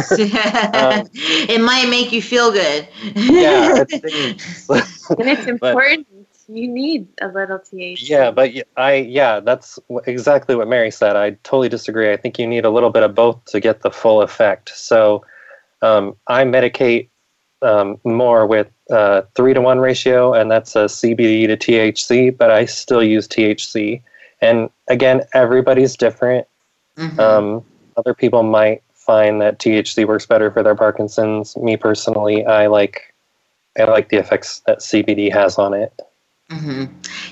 um, 0.74 1.08
it 1.12 1.60
might 1.60 1.88
make 1.88 2.12
you 2.12 2.22
feel 2.22 2.52
good. 2.52 2.88
yeah, 3.14 3.84
it's, 3.88 4.68
and 5.10 5.28
it's 5.28 5.46
important 5.46 6.06
you 6.48 6.68
need 6.68 7.08
a 7.20 7.28
little 7.28 7.58
THC. 7.58 8.08
Yeah, 8.08 8.30
but 8.30 8.50
I 8.76 8.94
yeah, 8.94 9.40
that's 9.40 9.78
exactly 10.06 10.54
what 10.56 10.68
Mary 10.68 10.90
said. 10.90 11.16
I 11.16 11.30
totally 11.42 11.68
disagree. 11.68 12.12
I 12.12 12.16
think 12.16 12.38
you 12.38 12.46
need 12.46 12.64
a 12.64 12.70
little 12.70 12.90
bit 12.90 13.02
of 13.02 13.14
both 13.14 13.44
to 13.46 13.60
get 13.60 13.82
the 13.82 13.90
full 13.90 14.22
effect. 14.22 14.70
So 14.74 15.24
um, 15.82 16.16
I 16.26 16.44
medicate 16.44 17.08
um, 17.62 17.98
more 18.04 18.46
with 18.46 18.68
uh, 18.92 19.22
three 19.34 19.54
to 19.54 19.60
one 19.60 19.78
ratio, 19.78 20.34
and 20.34 20.50
that's 20.50 20.76
a 20.76 20.84
CBD 20.84 21.46
to 21.46 21.56
THC. 21.56 22.36
But 22.36 22.50
I 22.50 22.66
still 22.66 23.02
use 23.02 23.26
THC. 23.26 24.02
And 24.40 24.70
again, 24.88 25.22
everybody's 25.34 25.96
different. 25.96 26.46
Mm-hmm. 26.96 27.18
Um, 27.20 27.64
other 27.96 28.14
people 28.14 28.42
might 28.42 28.82
find 28.94 29.40
that 29.40 29.58
THC 29.58 30.06
works 30.06 30.26
better 30.26 30.50
for 30.50 30.62
their 30.62 30.74
Parkinson's. 30.74 31.56
Me 31.56 31.76
personally, 31.76 32.44
I 32.44 32.66
like 32.66 33.12
I 33.78 33.84
like 33.84 34.10
the 34.10 34.18
effects 34.18 34.60
that 34.66 34.80
CBD 34.80 35.32
has 35.32 35.58
on 35.58 35.74
it. 35.74 35.92
Mm-hmm. 36.52 36.84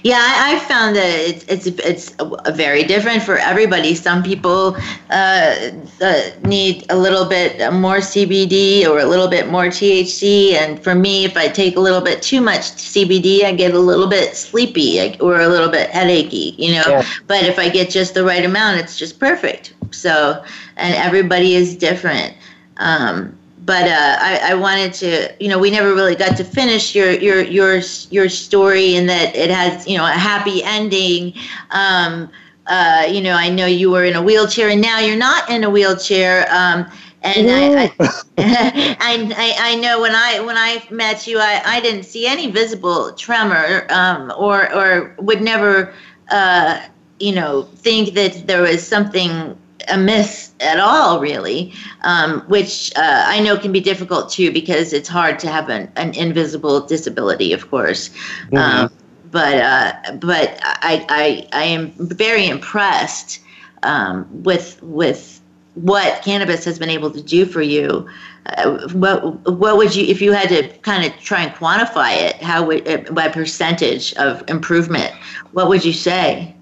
Yeah, 0.03 0.17
I, 0.19 0.55
I, 0.55 0.59
found 0.61 0.97
that 0.97 1.05
it's 1.05 1.45
it's 1.45 1.67
it's 1.67 2.57
very 2.57 2.85
different 2.85 3.23
for 3.23 3.37
everybody. 3.37 3.95
Some 3.95 4.23
people 4.23 4.77
uh, 5.11 5.71
uh, 6.01 6.23
need 6.45 6.87
a 6.89 6.97
little 6.97 7.27
bit 7.27 7.71
more 7.71 7.99
CBD 7.99 8.87
or 8.87 8.99
a 8.99 9.05
little 9.05 9.29
bit 9.29 9.49
more 9.49 9.67
THC, 9.67 10.55
and 10.55 10.83
for 10.83 10.95
me, 10.95 11.27
if 11.27 11.37
I 11.37 11.49
take 11.49 11.77
a 11.77 11.81
little 11.81 12.01
bit 12.01 12.23
too 12.23 12.41
much 12.41 12.61
CBD, 12.61 13.45
I 13.45 13.53
get 13.53 13.75
a 13.75 13.79
little 13.79 14.09
bit 14.09 14.37
sleepy 14.37 15.19
or 15.21 15.41
a 15.41 15.49
little 15.49 15.69
bit 15.69 15.91
headachy. 15.91 16.55
You 16.57 16.77
know, 16.77 16.85
yeah. 16.87 17.07
but 17.27 17.45
if 17.45 17.59
I 17.59 17.69
get 17.69 17.91
just 17.91 18.15
the 18.15 18.25
right 18.25 18.45
amount, 18.45 18.81
it's 18.81 18.97
just 18.97 19.19
perfect. 19.19 19.75
So, 19.91 20.43
and 20.79 20.95
everybody 20.95 21.57
is 21.57 21.77
different. 21.77 22.35
Um, 22.79 23.39
but 23.71 23.87
uh, 23.87 24.17
I, 24.19 24.51
I, 24.51 24.55
wanted 24.55 24.93
to, 24.95 25.33
you 25.39 25.49
know, 25.49 25.57
we 25.57 25.71
never 25.71 25.95
really 25.95 26.17
got 26.17 26.37
to 26.39 26.43
finish 26.43 26.93
your 26.93 27.13
your 27.13 27.41
your 27.41 27.81
your 28.11 28.29
story, 28.29 28.97
and 28.97 29.09
that 29.09 29.37
it 29.37 29.49
has, 29.49 29.87
you 29.87 29.97
know, 29.97 30.05
a 30.05 30.11
happy 30.11 30.61
ending. 30.65 31.35
Um, 31.71 32.29
uh, 32.67 33.07
you 33.09 33.21
know, 33.21 33.35
I 33.35 33.49
know 33.49 33.67
you 33.67 33.93
were 33.93 34.03
in 34.03 34.17
a 34.17 34.23
wheelchair, 34.23 34.71
and 34.71 34.81
now 34.81 34.99
you're 34.99 35.17
not 35.17 35.49
in 35.49 35.63
a 35.63 35.71
wheelchair. 35.71 36.49
Um, 36.51 36.91
and 37.23 37.49
I, 37.49 37.85
I, 37.85 37.93
I, 38.99 39.55
I, 39.61 39.77
know 39.77 40.01
when 40.01 40.17
I 40.17 40.41
when 40.41 40.57
I 40.57 40.83
met 40.91 41.29
you, 41.29 41.39
I, 41.39 41.63
I 41.65 41.81
didn't 41.81 42.03
see 42.03 42.27
any 42.27 42.51
visible 42.51 43.13
tremor, 43.13 43.87
um, 43.91 44.33
or 44.37 44.75
or 44.75 45.15
would 45.21 45.43
never, 45.43 45.95
uh, 46.33 46.85
you 47.21 47.37
know, 47.37 47.69
think 47.77 48.15
that 48.15 48.49
there 48.49 48.63
was 48.63 48.85
something 48.85 49.57
amiss 49.89 50.53
at 50.61 50.79
all, 50.79 51.21
really, 51.21 51.73
um, 52.03 52.41
which 52.43 52.93
uh, 52.97 53.25
I 53.27 53.41
know 53.41 53.57
can 53.57 53.73
be 53.73 53.81
difficult 53.81 54.31
too 54.31 54.53
because 54.53 54.93
it's 54.93 55.09
hard 55.09 55.39
to 55.41 55.49
have 55.49 55.69
an, 55.69 55.91
an 55.97 56.15
invisible 56.15 56.81
disability, 56.87 57.53
of 57.53 57.71
course. 57.71 58.09
Mm-hmm. 58.09 58.57
Um, 58.57 58.93
but 59.31 59.59
uh, 59.59 59.93
but 60.17 60.59
I, 60.63 61.07
I 61.09 61.49
I 61.53 61.65
am 61.65 61.93
very 61.99 62.49
impressed 62.49 63.41
um, 63.83 64.27
with 64.43 64.83
with 64.83 65.41
what 65.75 66.23
cannabis 66.23 66.65
has 66.65 66.79
been 66.79 66.91
able 66.91 67.11
to 67.11 67.23
do 67.23 67.47
for 67.47 67.63
you. 67.63 68.09
Uh, 68.47 68.89
what 68.89 69.49
what 69.49 69.77
would 69.77 69.95
you 69.95 70.05
if 70.07 70.21
you 70.21 70.33
had 70.33 70.49
to 70.49 70.69
kind 70.79 71.05
of 71.05 71.19
try 71.21 71.43
and 71.43 71.53
quantify 71.55 72.13
it? 72.17 72.37
How 72.37 72.65
would 72.65 72.89
uh, 72.89 73.13
by 73.13 73.29
percentage 73.29 74.15
of 74.15 74.43
improvement? 74.49 75.13
What 75.53 75.69
would 75.69 75.85
you 75.85 75.93
say? 75.93 76.55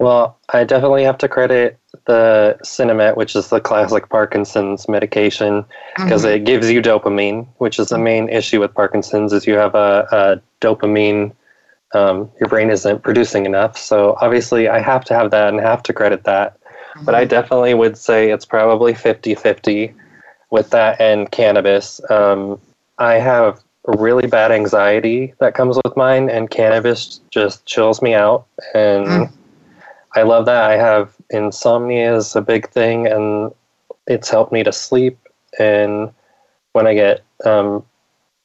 Well, 0.00 0.38
I 0.48 0.64
definitely 0.64 1.04
have 1.04 1.18
to 1.18 1.28
credit 1.28 1.78
the 2.06 2.58
Sinemet, 2.64 3.18
which 3.18 3.36
is 3.36 3.50
the 3.50 3.60
classic 3.60 4.08
Parkinson's 4.08 4.88
medication, 4.88 5.62
because 5.94 6.24
mm-hmm. 6.24 6.36
it 6.36 6.44
gives 6.46 6.70
you 6.70 6.80
dopamine, 6.80 7.46
which 7.58 7.78
is 7.78 7.88
the 7.88 7.98
main 7.98 8.30
issue 8.30 8.60
with 8.60 8.72
Parkinson's. 8.72 9.34
Is 9.34 9.46
you 9.46 9.56
have 9.56 9.74
a, 9.74 10.08
a 10.10 10.40
dopamine, 10.62 11.32
um, 11.92 12.30
your 12.40 12.48
brain 12.48 12.70
isn't 12.70 13.02
producing 13.02 13.44
enough. 13.44 13.76
So 13.76 14.16
obviously, 14.22 14.68
I 14.68 14.78
have 14.78 15.04
to 15.04 15.14
have 15.14 15.30
that 15.32 15.50
and 15.50 15.60
have 15.60 15.82
to 15.82 15.92
credit 15.92 16.24
that. 16.24 16.58
Mm-hmm. 16.62 17.04
But 17.04 17.14
I 17.14 17.26
definitely 17.26 17.74
would 17.74 17.98
say 17.98 18.30
it's 18.30 18.46
probably 18.46 18.94
50-50 18.94 19.94
with 20.48 20.70
that 20.70 20.98
and 20.98 21.30
cannabis. 21.30 22.00
Um, 22.10 22.58
I 22.96 23.16
have 23.16 23.60
really 23.84 24.28
bad 24.28 24.50
anxiety 24.50 25.34
that 25.40 25.54
comes 25.54 25.78
with 25.84 25.94
mine, 25.94 26.30
and 26.30 26.48
cannabis 26.48 27.20
just 27.30 27.66
chills 27.66 28.00
me 28.00 28.14
out 28.14 28.46
and. 28.72 29.06
Mm 29.06 29.32
I 30.14 30.22
love 30.22 30.46
that. 30.46 30.70
I 30.70 30.76
have 30.76 31.14
insomnia 31.30 32.16
is 32.16 32.34
a 32.34 32.40
big 32.40 32.68
thing, 32.70 33.06
and 33.06 33.52
it's 34.06 34.28
helped 34.28 34.52
me 34.52 34.62
to 34.64 34.72
sleep. 34.72 35.18
And 35.58 36.12
when 36.72 36.86
I 36.86 36.94
get 36.94 37.22
um, 37.44 37.84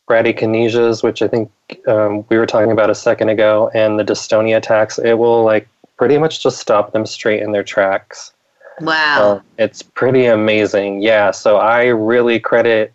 bradykinesias, 0.09 1.03
which 1.03 1.21
I 1.21 1.27
think 1.27 1.51
um, 1.87 2.25
we 2.29 2.37
were 2.37 2.45
talking 2.45 2.71
about 2.71 2.89
a 2.89 2.95
second 2.95 3.29
ago, 3.29 3.71
and 3.73 3.99
the 3.99 4.03
dystonia 4.03 4.57
attacks, 4.57 4.99
it 4.99 5.15
will 5.15 5.43
like 5.43 5.67
pretty 5.97 6.17
much 6.17 6.43
just 6.43 6.59
stop 6.59 6.93
them 6.93 7.05
straight 7.05 7.41
in 7.41 7.51
their 7.51 7.63
tracks. 7.63 8.33
Wow. 8.81 9.41
it's 9.57 9.81
pretty 9.81 10.25
amazing. 10.25 11.01
Yeah. 11.01 11.31
So 11.31 11.57
I 11.57 11.85
really 11.85 12.39
credit 12.39 12.93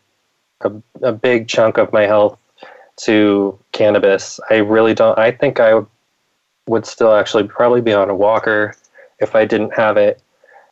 a, 0.61 0.73
a 1.03 1.13
big 1.13 1.49
chunk 1.49 1.79
of 1.79 1.93
my 1.93 2.03
health 2.03 2.39
to 2.99 3.59
cannabis. 3.73 4.39
I 4.51 4.57
really 4.57 4.95
don't, 4.95 5.19
I 5.19 5.31
think 5.31 5.59
I 5.59 5.81
would 6.67 6.87
still 6.87 7.15
actually 7.15 7.45
probably 7.45 7.81
be 7.81 7.93
on 7.93 8.11
a 8.11 8.15
walker 8.15 8.75
if 9.19 9.35
I 9.35 9.45
didn't 9.45 9.75
have 9.75 9.97
it. 9.97 10.23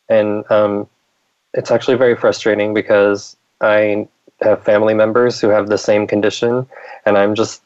And 0.09 0.49
um, 0.51 0.87
it's 1.53 1.71
actually 1.71 1.97
very 1.97 2.15
frustrating 2.15 2.73
because 2.73 3.35
I 3.61 4.07
have 4.41 4.63
family 4.63 4.93
members 4.93 5.39
who 5.39 5.49
have 5.49 5.67
the 5.67 5.77
same 5.77 6.07
condition, 6.07 6.65
and 7.05 7.17
I'm 7.17 7.35
just 7.35 7.61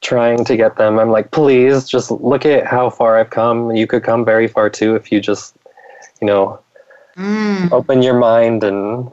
trying 0.00 0.44
to 0.44 0.56
get 0.56 0.76
them. 0.76 0.98
I'm 0.98 1.10
like, 1.10 1.30
please, 1.30 1.88
just 1.88 2.10
look 2.10 2.44
at 2.44 2.66
how 2.66 2.90
far 2.90 3.18
I've 3.18 3.30
come. 3.30 3.74
You 3.74 3.86
could 3.86 4.02
come 4.02 4.24
very 4.24 4.48
far 4.48 4.68
too 4.68 4.94
if 4.94 5.10
you 5.10 5.20
just, 5.20 5.56
you 6.20 6.26
know, 6.26 6.60
mm. 7.16 7.70
open 7.72 8.02
your 8.02 8.18
mind 8.18 8.64
and 8.64 9.10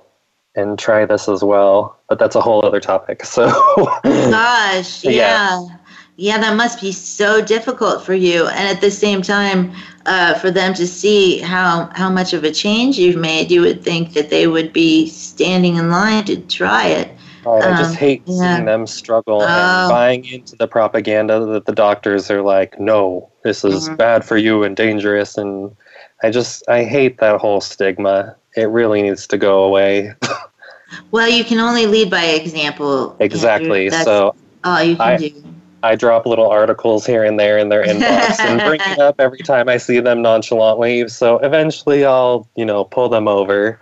and 0.55 0.77
try 0.77 1.05
this 1.05 1.27
as 1.27 1.43
well. 1.43 1.97
But 2.09 2.19
that's 2.19 2.35
a 2.35 2.41
whole 2.41 2.65
other 2.65 2.79
topic. 2.79 3.25
So, 3.25 3.47
gosh, 4.03 5.03
yeah. 5.03 5.11
yeah. 5.11 5.67
Yeah. 6.15 6.37
that 6.37 6.55
must 6.55 6.81
be 6.81 6.91
so 6.91 7.41
difficult 7.43 8.03
for 8.03 8.13
you. 8.13 8.47
And 8.47 8.67
at 8.67 8.81
the 8.81 8.91
same 8.91 9.21
time, 9.21 9.73
uh, 10.05 10.33
for 10.35 10.51
them 10.51 10.73
to 10.75 10.87
see 10.87 11.39
how, 11.39 11.89
how 11.93 12.09
much 12.09 12.33
of 12.33 12.43
a 12.43 12.51
change 12.51 12.97
you've 12.97 13.15
made, 13.15 13.51
you 13.51 13.61
would 13.61 13.83
think 13.83 14.13
that 14.13 14.29
they 14.29 14.47
would 14.47 14.73
be 14.73 15.07
standing 15.07 15.77
in 15.77 15.89
line 15.89 16.25
to 16.25 16.37
try 16.37 16.87
it. 16.87 17.09
Oh, 17.45 17.59
I 17.59 17.77
just 17.77 17.91
um, 17.91 17.97
hate 17.97 18.23
yeah. 18.25 18.55
seeing 18.55 18.65
them 18.65 18.87
struggle 18.87 19.41
oh. 19.41 19.47
and 19.47 19.89
buying 19.89 20.25
into 20.25 20.55
the 20.55 20.67
propaganda 20.67 21.45
that 21.45 21.65
the 21.65 21.73
doctors 21.73 22.31
are 22.31 22.41
like, 22.41 22.79
no, 22.79 23.29
this 23.43 23.65
is 23.65 23.85
mm-hmm. 23.85 23.95
bad 23.95 24.23
for 24.23 24.37
you 24.37 24.63
and 24.63 24.75
dangerous. 24.75 25.37
And 25.37 25.75
I 26.23 26.31
just, 26.31 26.63
I 26.69 26.83
hate 26.83 27.19
that 27.19 27.39
whole 27.41 27.59
stigma. 27.59 28.35
It 28.55 28.69
really 28.69 29.01
needs 29.01 29.27
to 29.27 29.37
go 29.37 29.63
away. 29.63 30.13
well, 31.11 31.27
you 31.27 31.43
can 31.43 31.59
only 31.59 31.85
lead 31.85 32.09
by 32.09 32.23
example. 32.23 33.15
Exactly. 33.19 33.89
So 33.89 34.35
all 34.63 34.81
you 34.81 34.95
can 34.95 35.05
I, 35.05 35.17
do. 35.17 35.43
I 35.83 35.95
drop 35.95 36.25
little 36.25 36.49
articles 36.49 37.05
here 37.05 37.23
and 37.23 37.39
there 37.39 37.57
in 37.57 37.69
their 37.69 37.83
inbox 37.83 38.39
and 38.39 38.59
bring 38.61 38.81
it 38.81 38.99
up 38.99 39.19
every 39.19 39.39
time 39.39 39.69
I 39.69 39.77
see 39.77 39.99
them 39.99 40.21
nonchalantly. 40.21 41.07
So 41.09 41.37
eventually 41.39 42.05
I'll, 42.05 42.47
you 42.55 42.65
know, 42.65 42.85
pull 42.85 43.09
them 43.09 43.27
over 43.27 43.79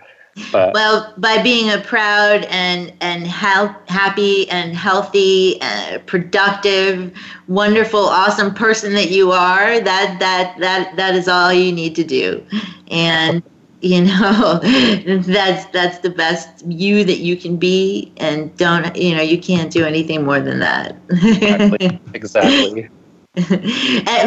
but, 0.50 0.72
well, 0.72 1.12
by 1.18 1.42
being 1.42 1.70
a 1.70 1.78
proud 1.78 2.44
and 2.44 2.92
and 3.02 3.26
ha- 3.26 3.78
happy 3.86 4.48
and 4.48 4.74
healthy, 4.74 5.58
uh, 5.60 5.98
productive, 6.06 7.12
wonderful, 7.48 8.00
awesome 8.00 8.54
person 8.54 8.94
that 8.94 9.10
you 9.10 9.30
are, 9.30 9.78
that 9.80 10.16
that 10.20 10.56
that 10.58 10.96
that 10.96 11.14
is 11.14 11.28
all 11.28 11.52
you 11.52 11.70
need 11.70 11.94
to 11.96 12.04
do, 12.04 12.42
and 12.90 13.42
you 13.82 14.04
know 14.04 14.58
that's 15.26 15.66
that's 15.66 15.98
the 15.98 16.10
best 16.10 16.64
you 16.66 17.04
that 17.04 17.18
you 17.18 17.36
can 17.36 17.56
be, 17.56 18.12
and 18.18 18.56
don't 18.56 18.94
you 18.96 19.14
know 19.14 19.22
you 19.22 19.38
can't 19.38 19.70
do 19.70 19.84
anything 19.84 20.24
more 20.24 20.40
than 20.40 20.60
that. 20.60 20.96
exactly. 21.10 22.00
exactly. 22.14 22.88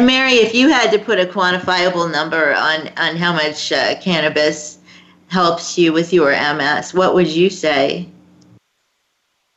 Mary, 0.00 0.32
if 0.32 0.54
you 0.54 0.68
had 0.68 0.90
to 0.90 0.98
put 0.98 1.18
a 1.18 1.24
quantifiable 1.24 2.10
number 2.10 2.54
on 2.54 2.88
on 2.96 3.16
how 3.16 3.32
much 3.32 3.72
uh, 3.72 3.98
cannabis 4.00 4.78
helps 5.28 5.78
you 5.78 5.92
with 5.92 6.12
your 6.12 6.30
MS, 6.30 6.92
what 6.92 7.14
would 7.14 7.28
you 7.28 7.50
say? 7.50 8.08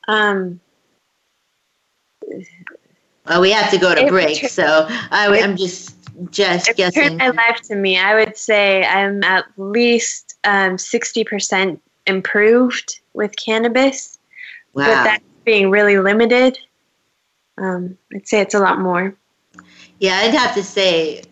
Um, 0.08 0.60
well, 3.28 3.42
we 3.42 3.52
have 3.52 3.70
to 3.72 3.78
go 3.78 3.94
to 3.94 4.08
break, 4.08 4.48
so 4.50 4.88
I, 4.90 5.28
am 5.38 5.56
just 5.56 5.99
just 6.32 6.70
if 6.70 6.78
guessing. 6.78 7.04
Turned 7.04 7.18
my 7.18 7.30
life 7.30 7.62
to 7.64 7.76
me. 7.76 7.98
I 7.98 8.16
would 8.16 8.38
say 8.38 8.84
I'm 8.86 9.24
at 9.24 9.46
least 9.58 10.38
um, 10.44 10.78
sixty 10.78 11.24
percent 11.24 11.82
improved 12.08 13.00
with 13.14 13.36
cannabis, 13.36 14.18
wow. 14.74 14.86
but 14.86 15.04
that's 15.04 15.24
being 15.46 15.70
really 15.70 16.00
limited. 16.00 16.58
Um, 17.58 17.98
I'd 18.14 18.28
say 18.28 18.42
it's 18.42 18.54
a 18.54 18.60
lot 18.60 18.80
more. 18.80 19.16
Yeah, 20.00 20.18
I'd 20.18 20.34
have 20.34 20.56
to 20.56 20.64
say 20.64 21.24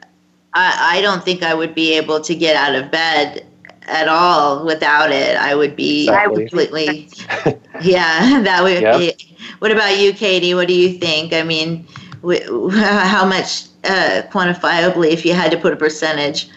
I, 0.53 0.97
I 0.97 1.01
don't 1.01 1.23
think 1.23 1.43
I 1.43 1.53
would 1.53 1.75
be 1.75 1.93
able 1.93 2.19
to 2.21 2.35
get 2.35 2.55
out 2.55 2.75
of 2.75 2.91
bed 2.91 3.45
at 3.83 4.07
all 4.07 4.65
without 4.65 5.11
it. 5.11 5.37
I 5.37 5.55
would 5.55 5.75
be 5.75 6.03
exactly. 6.03 6.43
completely, 6.43 7.09
yeah, 7.81 8.41
that 8.43 8.63
would 8.63 8.81
yep. 8.81 8.97
be. 8.97 9.35
What 9.59 9.71
about 9.71 9.99
you, 9.99 10.13
Katie? 10.13 10.53
What 10.53 10.67
do 10.67 10.73
you 10.73 10.97
think? 10.97 11.33
I 11.33 11.43
mean, 11.43 11.87
how 12.23 13.25
much 13.25 13.65
uh, 13.87 14.23
quantifiably, 14.31 15.11
if 15.11 15.25
you 15.25 15.33
had 15.33 15.51
to 15.51 15.57
put 15.57 15.73
a 15.73 15.75
percentage? 15.75 16.49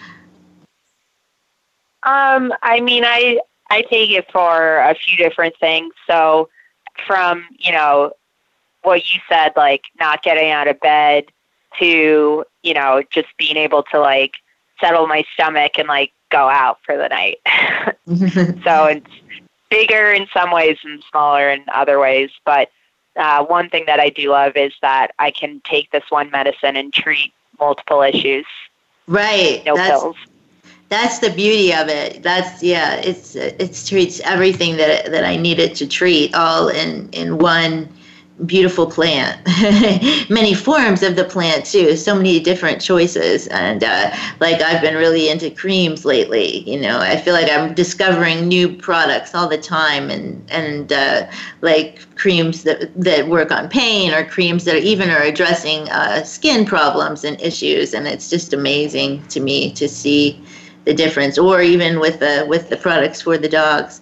Um, 2.02 2.52
I 2.62 2.80
mean, 2.80 3.04
I 3.04 3.40
I 3.70 3.82
take 3.82 4.10
it 4.10 4.30
for 4.32 4.78
a 4.78 4.94
few 4.94 5.16
different 5.16 5.54
things. 5.58 5.92
So, 6.06 6.48
from 7.06 7.46
you 7.58 7.72
know 7.72 8.12
what 8.82 9.12
you 9.12 9.20
said, 9.28 9.52
like 9.56 9.84
not 9.98 10.22
getting 10.22 10.50
out 10.50 10.68
of 10.68 10.80
bed, 10.80 11.26
to 11.78 12.44
you 12.62 12.74
know 12.74 13.02
just 13.10 13.28
being 13.38 13.56
able 13.56 13.82
to 13.84 14.00
like 14.00 14.34
settle 14.80 15.06
my 15.06 15.24
stomach 15.34 15.72
and 15.78 15.88
like 15.88 16.12
go 16.30 16.48
out 16.48 16.78
for 16.84 16.96
the 16.96 17.08
night. 17.08 17.38
so 18.64 18.86
it's 18.86 19.06
bigger 19.70 20.10
in 20.10 20.26
some 20.32 20.50
ways 20.50 20.78
and 20.84 21.02
smaller 21.10 21.50
in 21.50 21.64
other 21.72 21.98
ways. 22.00 22.30
But 22.44 22.70
uh, 23.16 23.44
one 23.44 23.68
thing 23.68 23.84
that 23.86 24.00
I 24.00 24.08
do 24.08 24.30
love 24.30 24.56
is 24.56 24.72
that 24.82 25.12
I 25.18 25.30
can 25.30 25.60
take 25.64 25.90
this 25.90 26.04
one 26.10 26.30
medicine 26.30 26.76
and 26.76 26.92
treat 26.92 27.32
multiple 27.58 28.02
issues. 28.02 28.46
Right. 29.06 29.62
No 29.66 29.76
that's, 29.76 29.90
pills. 29.90 30.16
That's 30.88 31.18
the 31.18 31.30
beauty 31.30 31.72
of 31.72 31.88
it. 31.88 32.22
That's 32.22 32.62
yeah. 32.62 32.96
It's 32.96 33.36
it 33.36 33.84
treats 33.86 34.20
everything 34.20 34.76
that 34.76 35.10
that 35.10 35.24
I 35.24 35.36
needed 35.36 35.74
to 35.76 35.86
treat 35.86 36.34
all 36.34 36.68
in 36.68 37.08
in 37.10 37.38
one 37.38 37.88
beautiful 38.46 38.86
plant. 38.86 39.40
Many 40.30 40.54
forms 40.54 41.02
of 41.02 41.16
the 41.16 41.24
plant 41.24 41.64
too. 41.64 41.96
So 41.96 42.14
many 42.14 42.40
different 42.40 42.80
choices. 42.80 43.46
And 43.48 43.84
uh, 43.84 44.14
like 44.40 44.60
i've 44.62 44.80
been 44.80 44.94
really 44.94 45.28
into 45.28 45.50
creams 45.50 46.04
lately 46.04 46.60
you 46.70 46.80
know. 46.80 46.98
I 46.98 47.16
feel 47.16 47.34
like 47.34 47.50
i'm 47.50 47.74
discovering 47.74 48.48
new 48.48 48.68
products 48.68 49.34
all 49.34 49.48
the 49.48 49.58
time. 49.58 50.10
And 50.10 50.42
and 50.50 50.92
uh, 50.92 51.30
like 51.60 52.06
creams 52.16 52.62
that 52.64 52.90
that 52.94 53.28
work 53.28 53.50
on 53.50 53.68
pain 53.68 54.12
or 54.12 54.24
creams 54.24 54.64
that 54.64 54.76
even 54.82 55.10
are 55.10 55.22
addressing 55.22 55.88
uh, 55.90 56.22
skin 56.24 56.64
problems 56.64 57.24
and 57.24 57.40
issues. 57.40 57.94
And 57.94 58.06
it's 58.06 58.30
just 58.30 58.52
amazing 58.52 59.26
to 59.28 59.40
me 59.40 59.72
to 59.72 59.88
see 59.88 60.42
the 60.84 60.94
difference. 60.94 61.38
Or 61.38 61.60
even 61.60 62.00
with 62.00 62.20
the 62.20 62.44
with 62.48 62.70
the 62.70 62.76
products 62.76 63.22
for 63.22 63.36
the 63.36 63.48
dogs 63.48 64.00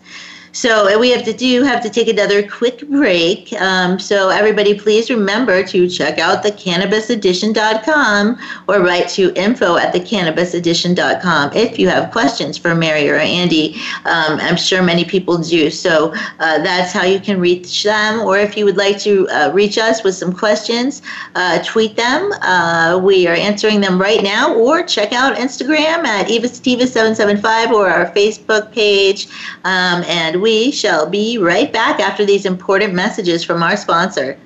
so 0.59 0.99
we 0.99 1.11
have 1.11 1.25
to 1.25 1.33
do 1.33 1.63
have 1.63 1.81
to 1.85 1.89
take 1.89 2.09
another 2.09 2.43
quick 2.45 2.81
break. 2.89 3.53
Um, 3.61 4.01
so 4.01 4.29
everybody, 4.29 4.77
please 4.77 5.09
remember 5.09 5.63
to 5.63 5.89
check 5.89 6.19
out 6.19 6.43
thecannabisedition.com 6.43 8.39
or 8.67 8.81
write 8.81 9.09
to 9.11 9.33
info 9.41 9.77
at 9.77 9.95
thecannabisedition.com 9.95 11.53
if 11.55 11.79
you 11.79 11.89
have 11.89 12.11
questions 12.11 12.59
for 12.59 12.75
Mary 12.75 13.09
or 13.09 13.15
Andy. 13.15 13.77
Um, 14.05 14.41
I'm 14.41 14.57
sure 14.57 14.83
many 14.83 15.05
people 15.05 15.39
do. 15.39 15.71
So 15.71 16.13
uh, 16.41 16.59
that's 16.65 16.93
how 16.93 17.05
you 17.05 17.21
can 17.21 17.39
reach 17.39 17.85
them. 17.85 18.19
Or 18.23 18.37
if 18.37 18.57
you 18.57 18.65
would 18.65 18.77
like 18.77 18.99
to 19.03 19.29
uh, 19.29 19.53
reach 19.55 19.79
us 19.79 20.03
with 20.03 20.17
some 20.17 20.33
questions, 20.33 21.03
uh, 21.37 21.63
tweet 21.63 21.95
them. 21.95 22.33
Uh, 22.43 22.99
we 23.01 23.29
are 23.29 23.35
answering 23.35 23.81
them 23.81 24.01
right 24.01 24.25
now. 24.25 24.53
Or 24.57 24.83
check 24.83 25.13
out 25.13 25.37
Instagram 25.37 26.05
at 26.05 26.27
evasativa775 26.27 27.71
or 27.71 27.89
our 27.89 28.11
Facebook 28.11 28.73
page. 28.73 29.29
Um, 29.63 30.03
and 30.09 30.43
we 30.43 30.48
we 30.49 30.71
shall 30.71 31.07
be 31.07 31.37
right 31.37 31.71
back 31.71 32.01
after 32.01 32.25
these 32.25 32.47
important 32.47 32.95
messages 32.95 33.45
from 33.45 33.63
our 33.63 33.77
sponsor. 33.77 34.39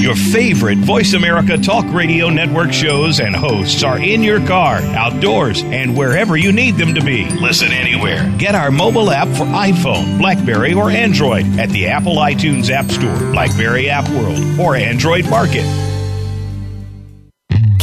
Your 0.00 0.16
favorite 0.16 0.78
Voice 0.78 1.12
America 1.12 1.56
Talk 1.56 1.84
Radio 1.94 2.28
Network 2.28 2.72
shows 2.72 3.20
and 3.20 3.36
hosts 3.36 3.84
are 3.84 4.00
in 4.00 4.20
your 4.20 4.44
car, 4.48 4.78
outdoors, 4.96 5.62
and 5.62 5.96
wherever 5.96 6.36
you 6.36 6.50
need 6.50 6.76
them 6.76 6.92
to 6.96 7.00
be. 7.00 7.30
Listen 7.36 7.70
anywhere. 7.70 8.28
Get 8.36 8.56
our 8.56 8.72
mobile 8.72 9.12
app 9.12 9.28
for 9.28 9.44
iPhone, 9.44 10.18
Blackberry, 10.18 10.74
or 10.74 10.90
Android 10.90 11.46
at 11.56 11.68
the 11.68 11.86
Apple 11.86 12.16
iTunes 12.16 12.68
App 12.68 12.90
Store, 12.90 13.30
Blackberry 13.30 13.88
App 13.88 14.08
World, 14.08 14.58
or 14.58 14.74
Android 14.74 15.30
Market 15.30 15.87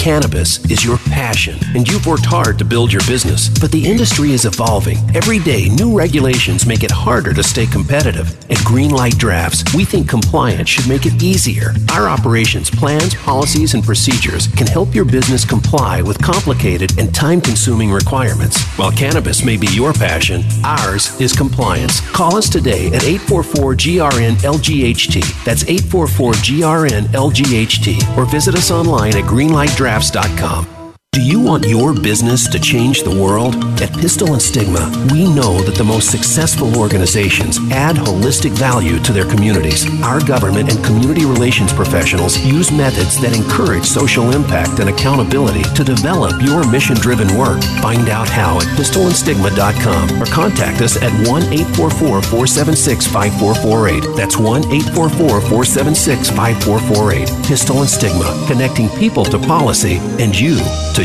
cannabis 0.06 0.64
is 0.70 0.86
your 0.86 0.99
passion 1.10 1.58
and 1.74 1.88
you've 1.88 2.06
worked 2.06 2.28
hard 2.28 2.60
to 2.60 2.64
build 2.64 2.93
your 2.93 3.01
business, 3.08 3.49
but 3.60 3.72
the 3.72 3.84
industry 3.84 4.34
is 4.34 4.45
evolving. 4.45 4.97
Every 5.16 5.39
day, 5.39 5.68
new 5.68 5.97
regulations 5.97 6.68
make 6.68 6.84
it 6.84 6.91
harder 6.91 7.34
to 7.34 7.41
stay 7.41 7.66
competitive. 7.66 8.30
At 8.51 8.58
Greenlight 8.58 9.18
Drafts, 9.18 9.64
we 9.74 9.84
think 9.84 10.08
compliance 10.08 10.70
should 10.70 10.88
make 10.88 11.08
it 11.08 11.24
easier. 11.24 11.74
Our 11.91 12.08
operations 12.08 12.70
plans, 12.70 13.16
policies, 13.16 13.74
and 13.74 13.84
procedures 13.84 14.45
can 14.45 14.68
help 14.68 14.93
your 14.93 15.06
business 15.06 15.43
comply 15.43 16.03
with 16.03 16.22
complicated 16.22 16.99
and 16.99 17.14
time 17.14 17.41
consuming 17.41 17.91
requirements. 17.91 18.62
While 18.78 18.91
cannabis 18.91 19.43
may 19.43 19.58
be 19.58 19.74
your 19.74 19.91
passion, 19.91 20.43
ours 20.64 21.20
is 21.20 21.34
compliance. 21.34 21.99
Call 22.12 22.36
us 22.36 22.47
today 22.47 22.93
at 22.93 23.03
844 23.03 23.74
GRN 23.74 24.36
LGHT. 24.45 25.43
That's 25.43 25.64
844 25.64 26.34
GRN 26.34 27.06
LGHT. 27.06 28.18
Or 28.20 28.26
visit 28.26 28.53
us 28.53 28.70
online 28.70 29.18
at 29.18 29.24
Greenlight 29.24 29.76
Drafts 29.76 29.95
drafts.com. 29.96 30.75
Do 31.16 31.22
you 31.22 31.39
want 31.39 31.66
your 31.66 31.93
business 31.93 32.45
to 32.49 32.59
change 32.59 33.03
the 33.03 33.22
world? 33.24 33.55
At 33.82 33.93
Pistil 33.93 34.34
and 34.34 34.41
Stigma, 34.41 34.91
we 35.13 35.34
know 35.34 35.61
that 35.61 35.76
the 35.76 35.84
most 35.86 36.11
successful 36.11 36.78
organizations 36.78 37.57
add 37.72 37.95
holistic 37.95 38.51
value 38.51 38.99
to 38.99 39.13
their 39.13 39.24
communities. 39.24 39.88
Our 40.03 40.20
government 40.20 40.70
and 40.70 40.84
community 40.84 41.24
relations 41.24 41.72
professionals 41.72 42.38
use 42.39 42.70
methods 42.70 43.18
that 43.22 43.34
encourage 43.34 43.86
social 43.86 44.32
impact 44.32 44.80
and 44.80 44.89
accountability 44.89 45.63
to 45.63 45.86
develop 45.86 46.41
your 46.41 46.70
mission 46.70 46.97
driven 46.97 47.32
work. 47.38 47.63
Find 47.80 48.09
out 48.09 48.28
how 48.28 48.57
at 48.57 48.68
pistilandstigma.com 48.76 50.22
or 50.22 50.26
contact 50.26 50.82
us 50.82 50.97
at 51.01 51.13
1 51.30 51.43
844 51.80 52.24
476 52.24 53.07
5448. 53.07 54.18
That's 54.18 54.36
1 54.36 54.66
844 54.68 55.39
476 55.39 56.30
5448. 56.30 57.47
Pistil 57.47 57.80
and 57.80 57.89
Stigma, 57.89 58.36
connecting 58.51 58.89
people 58.99 59.24
to 59.24 59.39
policy 59.39 59.95
and 60.20 60.38
you 60.38 60.59
to 60.95 61.05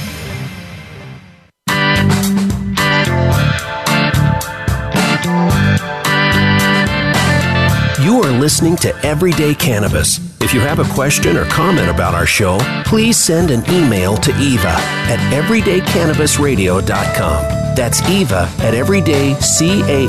Listening 8.41 8.75
to 8.75 8.93
Everyday 9.05 9.53
Cannabis. 9.53 10.19
If 10.41 10.51
you 10.51 10.59
have 10.61 10.79
a 10.79 10.93
question 10.95 11.37
or 11.37 11.45
comment 11.45 11.91
about 11.91 12.15
our 12.15 12.25
show, 12.25 12.57
please 12.85 13.15
send 13.15 13.51
an 13.51 13.63
email 13.71 14.17
to 14.17 14.31
Eva 14.39 14.73
at 15.07 15.19
everydaycannabisradio.com. 15.31 17.75
That's 17.75 18.01
Eva 18.09 18.49
at 18.57 18.73
everyday, 18.73 19.35
C-A-N-N-A-B-I-S 19.35 19.99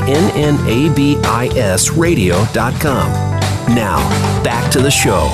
radio.com. 1.91 3.11
Now, 3.75 3.99
back 4.43 4.71
to 4.71 4.81
the 4.81 4.89
show. 4.89 5.29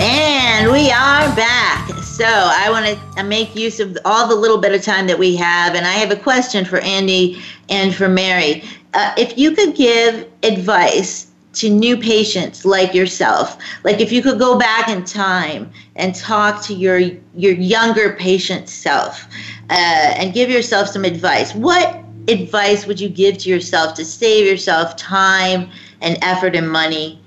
And 0.00 0.70
we 0.70 0.92
are 0.92 1.34
back. 1.34 1.88
So 2.18 2.26
I 2.26 2.68
want 2.70 2.86
to 2.86 3.20
uh, 3.20 3.24
make 3.24 3.54
use 3.54 3.78
of 3.78 3.96
all 4.04 4.26
the 4.26 4.34
little 4.34 4.58
bit 4.58 4.72
of 4.72 4.82
time 4.82 5.06
that 5.06 5.18
we 5.18 5.36
have, 5.36 5.76
and 5.76 5.86
I 5.86 5.92
have 5.92 6.10
a 6.10 6.16
question 6.16 6.64
for 6.64 6.78
Andy 6.78 7.40
and 7.68 7.94
for 7.94 8.08
Mary. 8.08 8.64
Uh, 8.94 9.14
if 9.18 9.36
you 9.36 9.52
could 9.52 9.74
give 9.74 10.28
advice 10.42 11.30
to 11.54 11.68
new 11.68 11.96
patients 11.96 12.64
like 12.64 12.94
yourself, 12.94 13.58
like 13.84 14.00
if 14.00 14.12
you 14.12 14.22
could 14.22 14.38
go 14.38 14.58
back 14.58 14.88
in 14.88 15.04
time 15.04 15.70
and 15.96 16.14
talk 16.14 16.62
to 16.62 16.74
your 16.74 16.98
your 17.34 17.52
younger 17.52 18.14
patient 18.14 18.68
self 18.68 19.26
uh, 19.70 20.14
and 20.16 20.32
give 20.32 20.48
yourself 20.48 20.88
some 20.88 21.04
advice, 21.04 21.54
what 21.54 22.02
advice 22.28 22.86
would 22.86 23.00
you 23.00 23.08
give 23.08 23.38
to 23.38 23.50
yourself 23.50 23.94
to 23.94 24.04
save 24.04 24.46
yourself 24.46 24.96
time 24.96 25.70
and 26.00 26.16
effort 26.22 26.54
and 26.54 26.70
money? 26.70 27.20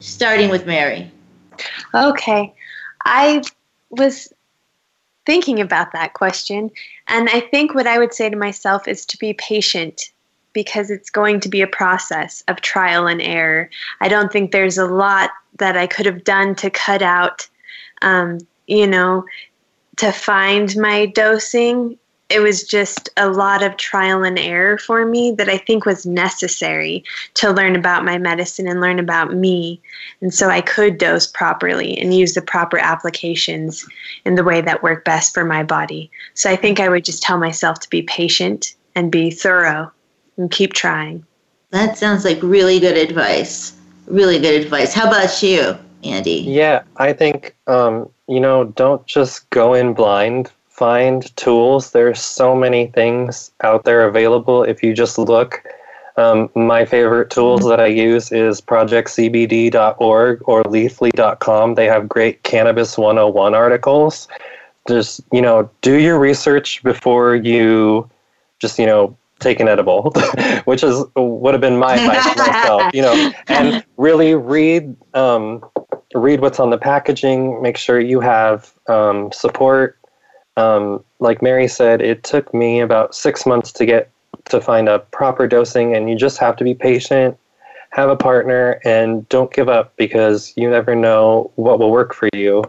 Starting 0.00 0.50
with 0.50 0.66
Mary. 0.66 1.10
Okay, 1.94 2.52
I 3.04 3.42
was 3.90 4.32
thinking 5.26 5.60
about 5.60 5.92
that 5.92 6.14
question, 6.14 6.70
and 7.08 7.28
I 7.30 7.40
think 7.40 7.74
what 7.74 7.86
I 7.86 7.98
would 7.98 8.12
say 8.12 8.28
to 8.28 8.36
myself 8.36 8.88
is 8.88 9.06
to 9.06 9.18
be 9.18 9.34
patient 9.34 10.10
because 10.54 10.90
it's 10.90 11.10
going 11.10 11.40
to 11.40 11.48
be 11.50 11.60
a 11.60 11.66
process 11.66 12.42
of 12.48 12.62
trial 12.62 13.06
and 13.06 13.20
error. 13.20 13.68
I 14.00 14.08
don't 14.08 14.32
think 14.32 14.50
there's 14.50 14.78
a 14.78 14.86
lot 14.86 15.30
that 15.58 15.76
I 15.76 15.86
could 15.86 16.06
have 16.06 16.24
done 16.24 16.54
to 16.56 16.70
cut 16.70 17.02
out, 17.02 17.46
um, 18.00 18.38
you 18.66 18.86
know, 18.86 19.26
to 19.96 20.10
find 20.10 20.74
my 20.76 21.06
dosing. 21.06 21.98
It 22.30 22.40
was 22.40 22.64
just 22.64 23.10
a 23.16 23.28
lot 23.28 23.62
of 23.62 23.76
trial 23.76 24.24
and 24.24 24.38
error 24.38 24.78
for 24.78 25.04
me 25.04 25.32
that 25.32 25.48
I 25.48 25.58
think 25.58 25.84
was 25.84 26.06
necessary 26.06 27.04
to 27.34 27.52
learn 27.52 27.76
about 27.76 28.04
my 28.04 28.16
medicine 28.16 28.66
and 28.66 28.80
learn 28.80 28.98
about 28.98 29.34
me. 29.34 29.80
And 30.20 30.32
so 30.32 30.48
I 30.48 30.62
could 30.62 30.98
dose 30.98 31.26
properly 31.26 31.98
and 31.98 32.14
use 32.14 32.34
the 32.34 32.42
proper 32.42 32.78
applications 32.78 33.86
in 34.24 34.36
the 34.36 34.44
way 34.44 34.62
that 34.62 34.82
work 34.82 35.04
best 35.04 35.34
for 35.34 35.44
my 35.44 35.62
body. 35.62 36.10
So 36.32 36.50
I 36.50 36.56
think 36.56 36.80
I 36.80 36.88
would 36.88 37.04
just 37.04 37.22
tell 37.22 37.38
myself 37.38 37.80
to 37.80 37.90
be 37.90 38.02
patient 38.02 38.74
and 38.94 39.12
be 39.12 39.30
thorough 39.30 39.92
and 40.36 40.50
keep 40.50 40.72
trying. 40.72 41.24
That 41.70 41.98
sounds 41.98 42.24
like 42.24 42.38
really 42.42 42.78
good 42.78 42.96
advice. 42.96 43.76
Really 44.06 44.38
good 44.38 44.60
advice. 44.60 44.94
How 44.94 45.08
about 45.08 45.42
you, 45.42 45.76
Andy? 46.04 46.44
Yeah, 46.46 46.82
I 46.98 47.12
think, 47.12 47.56
um, 47.66 48.08
you 48.28 48.38
know, 48.38 48.64
don't 48.64 49.04
just 49.06 49.48
go 49.50 49.74
in 49.74 49.94
blind. 49.94 50.50
Find 50.68 51.34
tools. 51.36 51.92
There's 51.92 52.20
so 52.20 52.54
many 52.54 52.88
things 52.88 53.50
out 53.62 53.84
there 53.84 54.06
available 54.06 54.62
if 54.64 54.82
you 54.82 54.94
just 54.94 55.18
look. 55.18 55.62
Um, 56.16 56.48
my 56.54 56.84
favorite 56.84 57.30
tools 57.30 57.66
that 57.68 57.80
I 57.80 57.86
use 57.86 58.30
is 58.30 58.60
projectcbd.org 58.60 60.42
or 60.44 60.62
leafly.com. 60.64 61.74
They 61.74 61.86
have 61.86 62.08
great 62.08 62.42
Cannabis 62.44 62.96
101 62.96 63.54
articles. 63.54 64.28
Just, 64.86 65.22
you 65.32 65.42
know, 65.42 65.68
do 65.80 65.98
your 65.98 66.18
research 66.18 66.82
before 66.84 67.34
you 67.34 68.08
just, 68.60 68.78
you 68.78 68.86
know, 68.86 69.16
take 69.40 69.60
an 69.60 69.68
edible, 69.68 70.12
which 70.64 70.82
is 70.82 71.04
would 71.16 71.54
have 71.54 71.60
been 71.60 71.78
my 71.78 71.94
advice 71.94 72.32
to 72.32 72.38
myself, 72.38 72.94
you 72.94 73.02
know, 73.02 73.32
and 73.48 73.84
really 73.96 74.34
read 74.34 74.96
um, 75.14 75.64
read 76.14 76.40
what's 76.40 76.60
on 76.60 76.70
the 76.70 76.78
packaging. 76.78 77.60
Make 77.62 77.76
sure 77.76 78.00
you 78.00 78.20
have 78.20 78.72
um, 78.88 79.32
support. 79.32 79.98
Um, 80.56 81.04
like 81.18 81.42
Mary 81.42 81.66
said, 81.66 82.00
it 82.00 82.22
took 82.22 82.54
me 82.54 82.80
about 82.80 83.14
six 83.14 83.44
months 83.44 83.72
to 83.72 83.86
get 83.86 84.10
to 84.46 84.60
find 84.60 84.88
a 84.88 85.00
proper 85.00 85.46
dosing, 85.46 85.94
and 85.94 86.08
you 86.08 86.16
just 86.16 86.38
have 86.38 86.56
to 86.56 86.64
be 86.64 86.74
patient, 86.74 87.36
have 87.90 88.08
a 88.08 88.16
partner, 88.16 88.80
and 88.84 89.28
don't 89.28 89.52
give 89.52 89.68
up 89.68 89.96
because 89.96 90.52
you 90.56 90.70
never 90.70 90.94
know 90.94 91.50
what 91.56 91.78
will 91.78 91.90
work 91.90 92.14
for 92.14 92.28
you. 92.32 92.62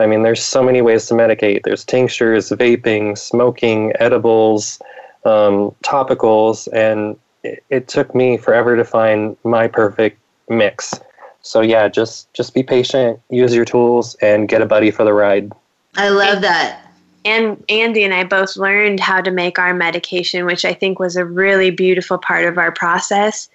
I 0.00 0.06
mean, 0.06 0.22
there's 0.22 0.44
so 0.44 0.62
many 0.62 0.82
ways 0.82 1.06
to 1.06 1.14
medicate. 1.14 1.62
There's 1.62 1.84
tinctures, 1.84 2.50
vaping, 2.50 3.16
smoking, 3.16 3.92
edibles 4.00 4.80
um, 5.24 5.74
topicals, 5.82 6.68
and 6.72 7.16
it, 7.42 7.64
it 7.70 7.88
took 7.88 8.14
me 8.14 8.36
forever 8.36 8.76
to 8.76 8.84
find 8.84 9.36
my 9.44 9.68
perfect 9.68 10.18
mix. 10.48 10.94
So 11.42 11.60
yeah, 11.60 11.88
just 11.88 12.32
just 12.32 12.54
be 12.54 12.62
patient, 12.62 13.20
use 13.30 13.54
your 13.54 13.64
tools, 13.64 14.14
and 14.16 14.48
get 14.48 14.62
a 14.62 14.66
buddy 14.66 14.90
for 14.90 15.04
the 15.04 15.12
ride. 15.12 15.52
I 15.96 16.08
love 16.08 16.42
that. 16.42 16.80
And 17.26 17.62
Andy 17.68 18.04
and 18.04 18.12
I 18.12 18.24
both 18.24 18.56
learned 18.56 19.00
how 19.00 19.20
to 19.20 19.30
make 19.30 19.58
our 19.58 19.72
medication, 19.72 20.44
which 20.44 20.64
I 20.64 20.74
think 20.74 20.98
was 20.98 21.16
a 21.16 21.24
really 21.24 21.70
beautiful 21.70 22.18
part 22.18 22.44
of 22.44 22.58
our 22.58 22.72
process. 22.72 23.48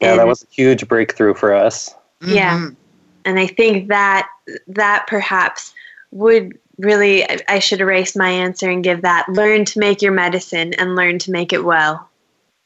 Yeah, 0.00 0.10
and 0.10 0.18
that 0.20 0.26
was 0.26 0.42
a 0.42 0.46
huge 0.50 0.88
breakthrough 0.88 1.34
for 1.34 1.54
us. 1.54 1.94
Yeah. 2.26 2.58
Mm-hmm. 2.58 2.74
And 3.24 3.38
I 3.38 3.46
think 3.46 3.88
that 3.88 4.28
that 4.66 5.06
perhaps 5.06 5.72
would 6.10 6.58
really 6.78 7.24
I 7.48 7.58
should 7.58 7.80
erase 7.80 8.16
my 8.16 8.28
answer 8.28 8.70
and 8.70 8.84
give 8.84 9.02
that 9.02 9.28
learn 9.28 9.64
to 9.66 9.78
make 9.78 10.02
your 10.02 10.12
medicine 10.12 10.74
and 10.74 10.96
learn 10.96 11.18
to 11.20 11.30
make 11.30 11.52
it 11.52 11.64
well. 11.64 12.08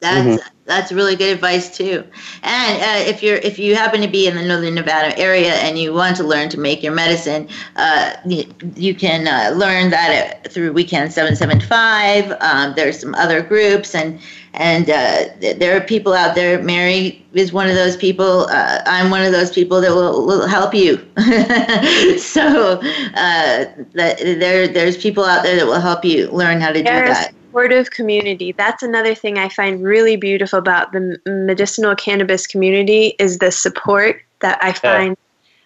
That's 0.01 0.41
mm-hmm. 0.41 0.58
That's 0.69 0.93
really 0.93 1.17
good 1.17 1.33
advice 1.33 1.75
too. 1.75 2.05
And 2.43 2.83
uh, 2.83 3.11
if 3.11 3.23
you're 3.23 3.39
if 3.39 3.59
you 3.59 3.75
happen 3.75 4.03
to 4.03 4.09
be 4.09 4.29
in 4.29 4.37
the 4.37 4.43
Northern 4.45 4.75
Nevada 4.75 5.19
area 5.19 5.55
and 5.55 5.79
you 5.79 5.95
want 5.95 6.17
to 6.19 6.25
learn 6.25 6.51
to 6.51 6.61
make 6.61 6.83
your 6.83 6.93
medicine, 6.93 7.49
uh, 7.77 8.13
you, 8.27 8.45
you, 8.77 8.95
can 8.95 9.27
uh, 9.27 9.57
learn 9.57 9.91
that 9.91 10.53
through 10.53 10.73
Weekend 10.75 11.13
Seven 11.13 11.35
Seven 11.35 11.59
Five. 11.59 12.31
Um, 12.41 12.75
there's 12.77 13.01
some 13.01 13.15
other 13.15 13.43
groups 13.43 13.95
and 13.95 14.21
and 14.53 14.91
uh, 14.91 15.25
there 15.41 15.77
are 15.77 15.81
people 15.81 16.13
out 16.13 16.35
there. 16.35 16.63
Mary 16.63 17.25
is 17.33 17.53
one 17.53 17.69
of 17.69 17.75
those 17.75 17.97
people. 17.97 18.47
Uh, 18.51 18.83
I'm 18.85 19.11
one 19.11 19.23
of 19.23 19.33
those 19.33 19.51
people 19.51 19.81
that 19.81 19.91
will, 19.91 20.27
will 20.27 20.47
help 20.47 20.75
you. 20.75 20.97
so 22.19 22.81
uh, 23.15 23.65
that 23.95 24.19
there 24.19 24.69
there's 24.69 24.99
people 24.99 25.25
out 25.25 25.43
there 25.43 25.57
that 25.57 25.67
will 25.67 25.81
help 25.81 26.05
you 26.05 26.31
learn 26.31 26.61
how 26.61 26.73
to 26.73 26.83
there's, 26.83 27.09
do 27.09 27.15
that 27.15 27.38
supportive 27.59 27.91
community. 27.91 28.53
That's 28.53 28.85
another 28.85 29.15
thing 29.15 29.37
I 29.37 29.49
find 29.49 29.83
really 29.83 30.17
beautiful 30.17 30.61
about 30.61 30.93
the 30.93 31.19
medicinal 31.27 31.97
cannabis 31.97 32.47
community 32.47 33.15
is 33.19 33.39
the 33.39 33.51
support 33.51 34.23
that 34.41 34.63
I 34.63 34.73
find 34.73 35.17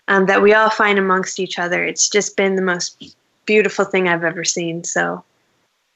yeah. 0.09 0.17
um, 0.17 0.27
that 0.27 0.41
we 0.41 0.55
all 0.55 0.71
find 0.71 0.99
amongst 0.99 1.39
each 1.39 1.59
other. 1.59 1.85
It's 1.85 2.09
just 2.09 2.35
been 2.35 2.57
the 2.57 2.63
most 2.63 3.15
beautiful 3.45 3.85
thing 3.85 4.09
I've 4.09 4.25
ever 4.25 4.43
seen. 4.43 4.85
So 4.85 5.23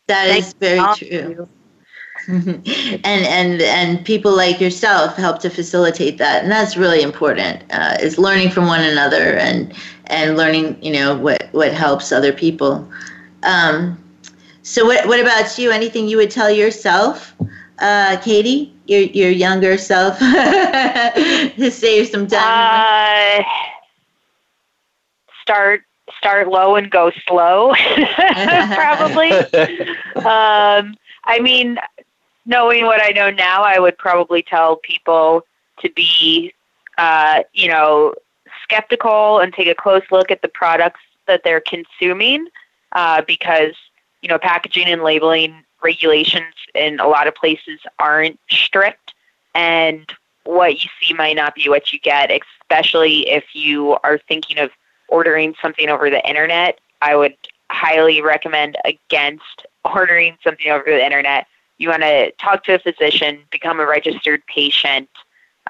that 0.09 0.36
is 0.36 0.53
very 0.55 0.82
true. 0.97 1.49
and 2.28 2.66
and 3.05 3.62
and 3.62 4.05
people 4.05 4.36
like 4.36 4.61
yourself 4.61 5.16
help 5.16 5.38
to 5.40 5.51
facilitate 5.51 6.18
that, 6.18 6.42
and 6.42 6.51
that's 6.51 6.76
really 6.76 7.03
important. 7.03 7.62
Uh, 7.70 7.97
is 8.01 8.18
learning 8.18 8.51
from 8.51 8.66
one 8.66 8.82
another 8.82 9.36
and 9.36 9.72
and 10.07 10.36
learning, 10.36 10.82
you 10.82 10.92
know, 10.92 11.16
what 11.16 11.49
what 11.53 11.72
helps 11.72 12.12
other 12.12 12.32
people. 12.32 12.86
Um, 13.44 14.03
so 14.66 14.84
what 14.84 15.06
what 15.06 15.20
about 15.20 15.56
you? 15.58 15.70
Anything 15.70 16.08
you 16.08 16.16
would 16.16 16.30
tell 16.30 16.50
yourself, 16.50 17.34
uh, 17.78 18.16
Katie, 18.20 18.74
your 18.86 19.02
your 19.02 19.30
younger 19.30 19.78
self, 19.78 20.18
to 20.18 21.70
save 21.70 22.08
some 22.08 22.26
time? 22.26 23.38
Uh, 23.38 23.44
start 25.40 25.82
start 26.18 26.48
low 26.48 26.74
and 26.74 26.90
go 26.90 27.12
slow, 27.28 27.74
probably. 28.74 29.30
um, 30.16 30.96
I 31.24 31.38
mean, 31.40 31.78
knowing 32.44 32.86
what 32.86 33.00
I 33.00 33.10
know 33.10 33.30
now, 33.30 33.62
I 33.62 33.78
would 33.78 33.96
probably 33.96 34.42
tell 34.42 34.76
people 34.76 35.42
to 35.78 35.90
be, 35.90 36.52
uh, 36.98 37.44
you 37.52 37.68
know, 37.68 38.14
skeptical 38.64 39.38
and 39.38 39.52
take 39.54 39.68
a 39.68 39.76
close 39.76 40.02
look 40.10 40.32
at 40.32 40.42
the 40.42 40.48
products 40.48 41.00
that 41.28 41.42
they're 41.44 41.62
consuming, 41.62 42.48
uh, 42.92 43.22
because 43.22 43.74
you 44.22 44.28
know, 44.28 44.38
packaging 44.38 44.86
and 44.86 45.02
labeling 45.02 45.62
regulations 45.82 46.54
in 46.74 46.98
a 47.00 47.06
lot 47.06 47.26
of 47.26 47.34
places 47.34 47.80
aren't 47.98 48.38
strict, 48.50 49.14
and 49.54 50.12
what 50.44 50.82
you 50.82 50.88
see 51.00 51.12
might 51.14 51.36
not 51.36 51.54
be 51.54 51.68
what 51.68 51.92
you 51.92 51.98
get, 51.98 52.30
especially 52.30 53.28
if 53.28 53.44
you 53.52 53.96
are 54.04 54.18
thinking 54.28 54.58
of 54.58 54.70
ordering 55.08 55.54
something 55.60 55.88
over 55.88 56.10
the 56.10 56.26
internet. 56.28 56.78
I 57.02 57.16
would 57.16 57.36
highly 57.70 58.22
recommend 58.22 58.76
against 58.84 59.66
ordering 59.84 60.36
something 60.42 60.68
over 60.68 60.84
the 60.86 61.04
internet. 61.04 61.46
You 61.78 61.90
want 61.90 62.02
to 62.02 62.30
talk 62.32 62.64
to 62.64 62.74
a 62.74 62.78
physician, 62.78 63.40
become 63.50 63.80
a 63.80 63.86
registered 63.86 64.44
patient, 64.46 65.08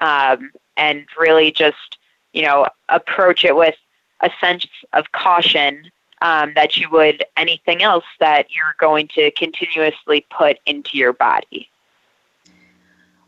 um, 0.01 0.51
and 0.77 1.05
really 1.19 1.51
just, 1.51 1.97
you 2.33 2.43
know, 2.43 2.67
approach 2.89 3.43
it 3.43 3.55
with 3.55 3.75
a 4.21 4.29
sense 4.39 4.65
of 4.93 5.11
caution 5.11 5.91
um, 6.21 6.53
that 6.55 6.77
you 6.77 6.89
would 6.89 7.23
anything 7.35 7.83
else 7.83 8.05
that 8.19 8.47
you're 8.49 8.75
going 8.79 9.07
to 9.09 9.31
continuously 9.31 10.25
put 10.29 10.57
into 10.65 10.97
your 10.97 11.13
body. 11.13 11.69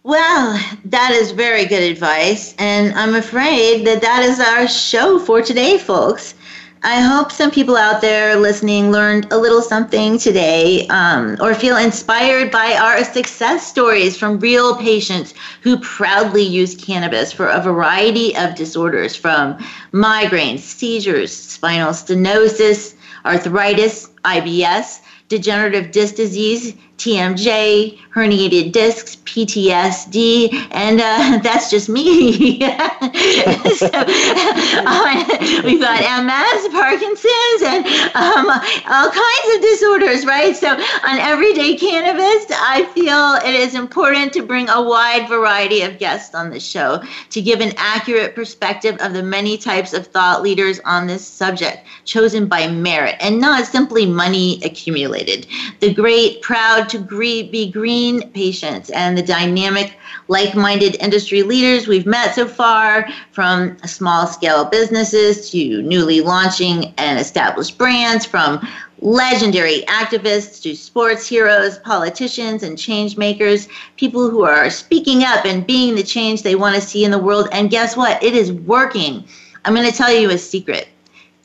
Well, 0.03 0.59
that 0.85 1.11
is 1.11 1.31
very 1.31 1.65
good 1.65 1.83
advice. 1.83 2.55
And 2.57 2.93
I'm 2.93 3.15
afraid 3.15 3.85
that 3.85 4.01
that 4.01 4.23
is 4.23 4.39
our 4.39 4.67
show 4.67 5.19
for 5.19 5.41
today, 5.41 5.77
folks. 5.77 6.35
I 6.81 7.01
hope 7.01 7.33
some 7.33 7.51
people 7.51 7.75
out 7.75 7.99
there 7.99 8.37
listening 8.37 8.89
learned 8.89 9.33
a 9.33 9.37
little 9.37 9.61
something 9.61 10.17
today 10.17 10.87
um, 10.87 11.35
or 11.41 11.53
feel 11.53 11.75
inspired 11.75 12.51
by 12.51 12.77
our 12.81 13.03
success 13.03 13.67
stories 13.67 14.15
from 14.15 14.39
real 14.39 14.77
patients 14.77 15.33
who 15.61 15.77
proudly 15.79 16.43
use 16.43 16.75
cannabis 16.75 17.33
for 17.33 17.47
a 17.47 17.61
variety 17.61 18.33
of 18.37 18.55
disorders 18.55 19.13
from 19.13 19.57
migraines, 19.91 20.59
seizures, 20.59 21.35
spinal 21.35 21.91
stenosis, 21.91 22.95
arthritis, 23.25 24.09
IBS, 24.23 25.01
degenerative 25.27 25.91
disc 25.91 26.15
disease, 26.15 26.75
TMJ, 26.99 27.97
herniated 28.13 28.73
discs, 28.73 29.15
PTSD, 29.17 30.67
and 30.71 30.99
uh, 30.99 31.39
that's 31.43 31.69
just 31.69 31.87
me. 31.87 32.59
so, 32.59 33.89
uh, 33.93 35.37
we've 35.63 35.79
got 35.79 36.01
MS, 36.25 36.67
Parkinson's, 36.73 37.61
and 37.63 37.85
um, 38.15 38.49
all 38.89 39.09
kinds 39.09 39.55
of 39.55 39.61
disorders, 39.61 40.25
right? 40.25 40.55
So, 40.55 40.71
on 40.71 41.19
Everyday 41.19 41.77
Cannabis, 41.77 42.47
I 42.51 42.89
feel 42.93 43.35
it 43.47 43.55
is 43.55 43.75
important 43.75 44.33
to 44.33 44.41
bring 44.41 44.67
a 44.69 44.81
wide 44.81 45.29
variety 45.29 45.83
of 45.83 45.99
guests 45.99 46.35
on 46.35 46.49
the 46.49 46.59
show 46.59 47.01
to 47.29 47.41
give 47.41 47.61
an 47.61 47.71
accurate 47.77 48.35
perspective 48.35 48.97
of 48.99 49.13
the 49.13 49.23
many 49.23 49.57
types 49.57 49.93
of 49.93 50.07
thought 50.07 50.41
leaders 50.41 50.81
on 50.83 51.07
this 51.07 51.25
subject, 51.25 51.85
chosen 52.03 52.47
by 52.47 52.67
merit 52.67 53.15
and 53.21 53.39
not 53.39 53.65
simply 53.65 54.05
money 54.05 54.59
accumulated. 54.65 55.47
The 55.79 55.93
great, 55.93 56.41
proud, 56.41 56.88
to 56.89 56.99
be 56.99 57.71
green 57.71 58.29
patients 58.31 58.89
and 58.89 59.17
the 59.17 59.21
dynamic, 59.21 59.97
like 60.27 60.55
minded 60.55 60.95
industry 60.99 61.43
leaders 61.43 61.87
we've 61.87 62.05
met 62.05 62.35
so 62.35 62.47
far, 62.47 63.07
from 63.31 63.77
small 63.85 64.27
scale 64.27 64.65
businesses 64.65 65.49
to 65.51 65.81
newly 65.81 66.21
launching 66.21 66.93
and 66.97 67.19
established 67.19 67.77
brands, 67.77 68.25
from 68.25 68.65
legendary 69.01 69.83
activists 69.87 70.61
to 70.61 70.75
sports 70.75 71.25
heroes, 71.27 71.79
politicians, 71.79 72.63
and 72.63 72.77
change 72.77 73.17
makers, 73.17 73.67
people 73.95 74.29
who 74.29 74.43
are 74.43 74.69
speaking 74.69 75.23
up 75.23 75.45
and 75.45 75.65
being 75.65 75.95
the 75.95 76.03
change 76.03 76.43
they 76.43 76.55
want 76.55 76.75
to 76.75 76.81
see 76.81 77.05
in 77.05 77.11
the 77.11 77.17
world. 77.17 77.47
And 77.51 77.69
guess 77.69 77.95
what? 77.95 78.21
It 78.21 78.35
is 78.35 78.51
working. 78.51 79.23
I'm 79.65 79.73
going 79.73 79.89
to 79.89 79.95
tell 79.95 80.13
you 80.13 80.29
a 80.29 80.37
secret. 80.37 80.87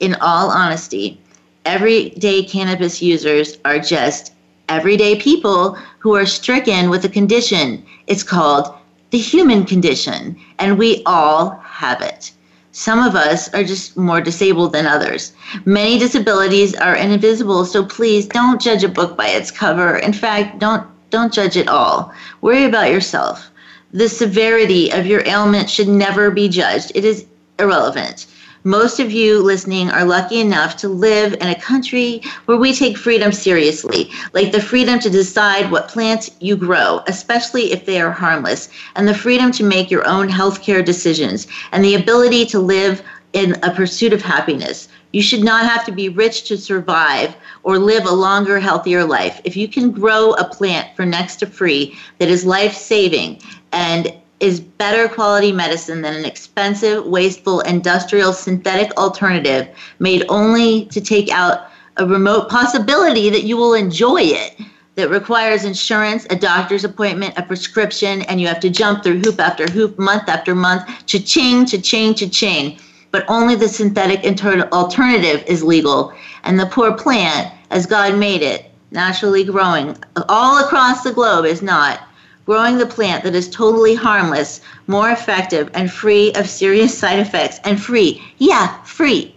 In 0.01 0.17
all 0.17 0.51
honesty, 0.51 1.21
everyday 1.65 2.43
cannabis 2.43 3.01
users 3.01 3.59
are 3.65 3.79
just 3.79 4.34
everyday 4.69 5.17
people 5.17 5.79
who 5.99 6.15
are 6.15 6.27
stricken 6.27 6.91
with 6.91 7.05
a 7.05 7.09
condition. 7.09 7.85
It's 8.07 8.23
called 8.23 8.75
the 9.11 9.19
human 9.19 9.65
condition, 9.65 10.37
and 10.59 10.79
we 10.79 11.03
all 11.07 11.51
have 11.63 12.01
it. 12.03 12.33
Some 12.73 12.99
of 12.99 13.15
us 13.15 13.53
are 13.55 13.63
just 13.63 13.97
more 13.97 14.21
disabled 14.21 14.73
than 14.73 14.87
others. 14.87 15.33
Many 15.65 15.97
disabilities 15.97 16.75
are 16.75 16.97
invisible, 16.97 17.65
so 17.65 17.85
please 17.85 18.27
don't 18.27 18.61
judge 18.61 18.83
a 18.83 18.89
book 18.89 19.17
by 19.17 19.29
its 19.29 19.53
cover. 19.53 19.97
In 19.99 20.13
fact, 20.13 20.59
don't 20.59 20.85
don't 21.11 21.33
judge 21.33 21.57
at 21.57 21.69
all. 21.69 22.13
Worry 22.41 22.65
about 22.65 22.91
yourself. 22.91 23.49
The 23.93 24.09
severity 24.09 24.91
of 24.91 25.07
your 25.07 25.25
ailment 25.25 25.71
should 25.71 25.87
never 25.87 26.33
be 26.33 26.49
judged. 26.49 26.91
It 26.97 27.05
is 27.05 27.27
irrelevant. 27.61 28.27
Most 28.67 28.99
of 28.99 29.13
you 29.13 29.43
listening 29.43 29.91
are 29.91 30.07
lucky 30.07 30.41
enough 30.41 30.75
to 30.79 30.89
live 30.89 31.35
in 31.35 31.49
a 31.49 31.61
country 31.61 32.23
where 32.47 32.57
we 32.57 32.73
take 32.73 32.97
freedom 32.97 33.31
seriously, 33.31 34.11
like 34.33 34.53
the 34.53 34.63
freedom 34.63 34.99
to 35.01 35.11
decide 35.11 35.71
what 35.71 35.89
plants 35.89 36.31
you 36.41 36.57
grow, 36.57 37.03
especially 37.07 37.73
if 37.73 37.85
they 37.85 38.01
are 38.01 38.11
harmless, 38.11 38.71
and 38.97 39.07
the 39.07 39.13
freedom 39.13 39.53
to 39.53 39.65
make 39.65 39.91
your 39.91 40.07
own 40.09 40.31
healthcare 40.31 40.83
decisions, 40.83 41.47
and 41.73 41.85
the 41.85 41.95
ability 41.95 42.47
to 42.47 42.59
live 42.59 43.03
in 43.35 43.55
a 43.63 43.75
pursuit 43.75 44.15
of 44.15 44.23
happiness. 44.23 44.89
You 45.13 45.21
should 45.21 45.45
not 45.45 45.67
have 45.67 45.85
to 45.85 45.93
be 45.93 46.09
rich 46.09 46.45
to 46.45 46.57
survive 46.57 47.37
or 47.65 47.79
live 47.79 48.07
a 48.07 48.15
longer, 48.15 48.59
healthier 48.59 49.05
life. 49.05 49.43
If 49.45 49.59
you 49.59 49.69
can 49.69 49.91
grow 49.91 50.33
a 50.33 50.49
plant 50.49 50.97
for 50.97 51.05
next 51.05 51.37
to 51.37 51.47
free 51.47 51.99
that 52.19 52.31
is 52.31 52.47
life 52.47 52.73
saving 52.73 53.43
and 53.73 54.11
is 54.45 54.61
better 54.61 55.09
quality 55.09 55.53
medicine 55.53 56.03
than 56.03 56.15
an 56.15 56.27
expensive, 56.27 57.07
wasteful, 57.07 57.61
industrial 57.61 58.35
synthetic 58.35 58.95
alternative 58.99 59.67
made 60.01 60.23
only 60.29 60.85
to 60.87 61.01
take 61.01 61.31
out 61.31 61.69
a 61.97 62.07
remote 62.07 62.51
possibility 62.51 63.31
that 63.31 63.45
you 63.45 63.57
will 63.57 63.73
enjoy 63.73 64.21
it 64.21 64.61
that 64.97 65.09
requires 65.09 65.65
insurance, 65.65 66.27
a 66.29 66.37
doctor's 66.37 66.85
appointment, 66.85 67.33
a 67.39 67.43
prescription, 67.43 68.21
and 68.23 68.39
you 68.39 68.47
have 68.47 68.61
to 68.61 68.69
jump 68.69 69.03
through 69.03 69.19
hoop 69.21 69.41
after 69.41 69.67
hoop, 69.67 69.99
month 69.99 70.29
after 70.29 70.55
month, 70.55 70.85
cha-ching, 71.07 71.65
cha-ching, 71.65 72.13
cha-ching. 72.13 72.79
But 73.13 73.25
only 73.29 73.55
the 73.55 73.69
synthetic 73.69 74.25
inter- 74.25 74.69
alternative 74.73 75.43
is 75.47 75.63
legal, 75.63 76.13
and 76.43 76.61
the 76.61 76.67
poor 76.67 76.93
plant, 76.93 77.51
as 77.71 77.87
God 77.87 78.19
made 78.19 78.43
it, 78.43 78.71
naturally 78.91 79.43
growing 79.43 79.97
all 80.29 80.63
across 80.63 81.03
the 81.03 81.13
globe, 81.13 81.47
is 81.47 81.63
not 81.63 82.01
growing 82.47 82.79
the 82.79 82.87
plant 82.87 83.25
that 83.25 83.35
is 83.35 83.49
totally 83.49 83.95
harmless, 83.95 84.61
more 84.87 85.11
effective, 85.11 85.71
and 85.75 85.91
free 85.91 86.33
of 86.35 86.49
serious 86.49 86.97
side 87.03 87.19
effects. 87.19 87.61
And 87.65 87.81
free, 87.81 88.23
yeah, 88.39 88.83
free. 88.83 89.35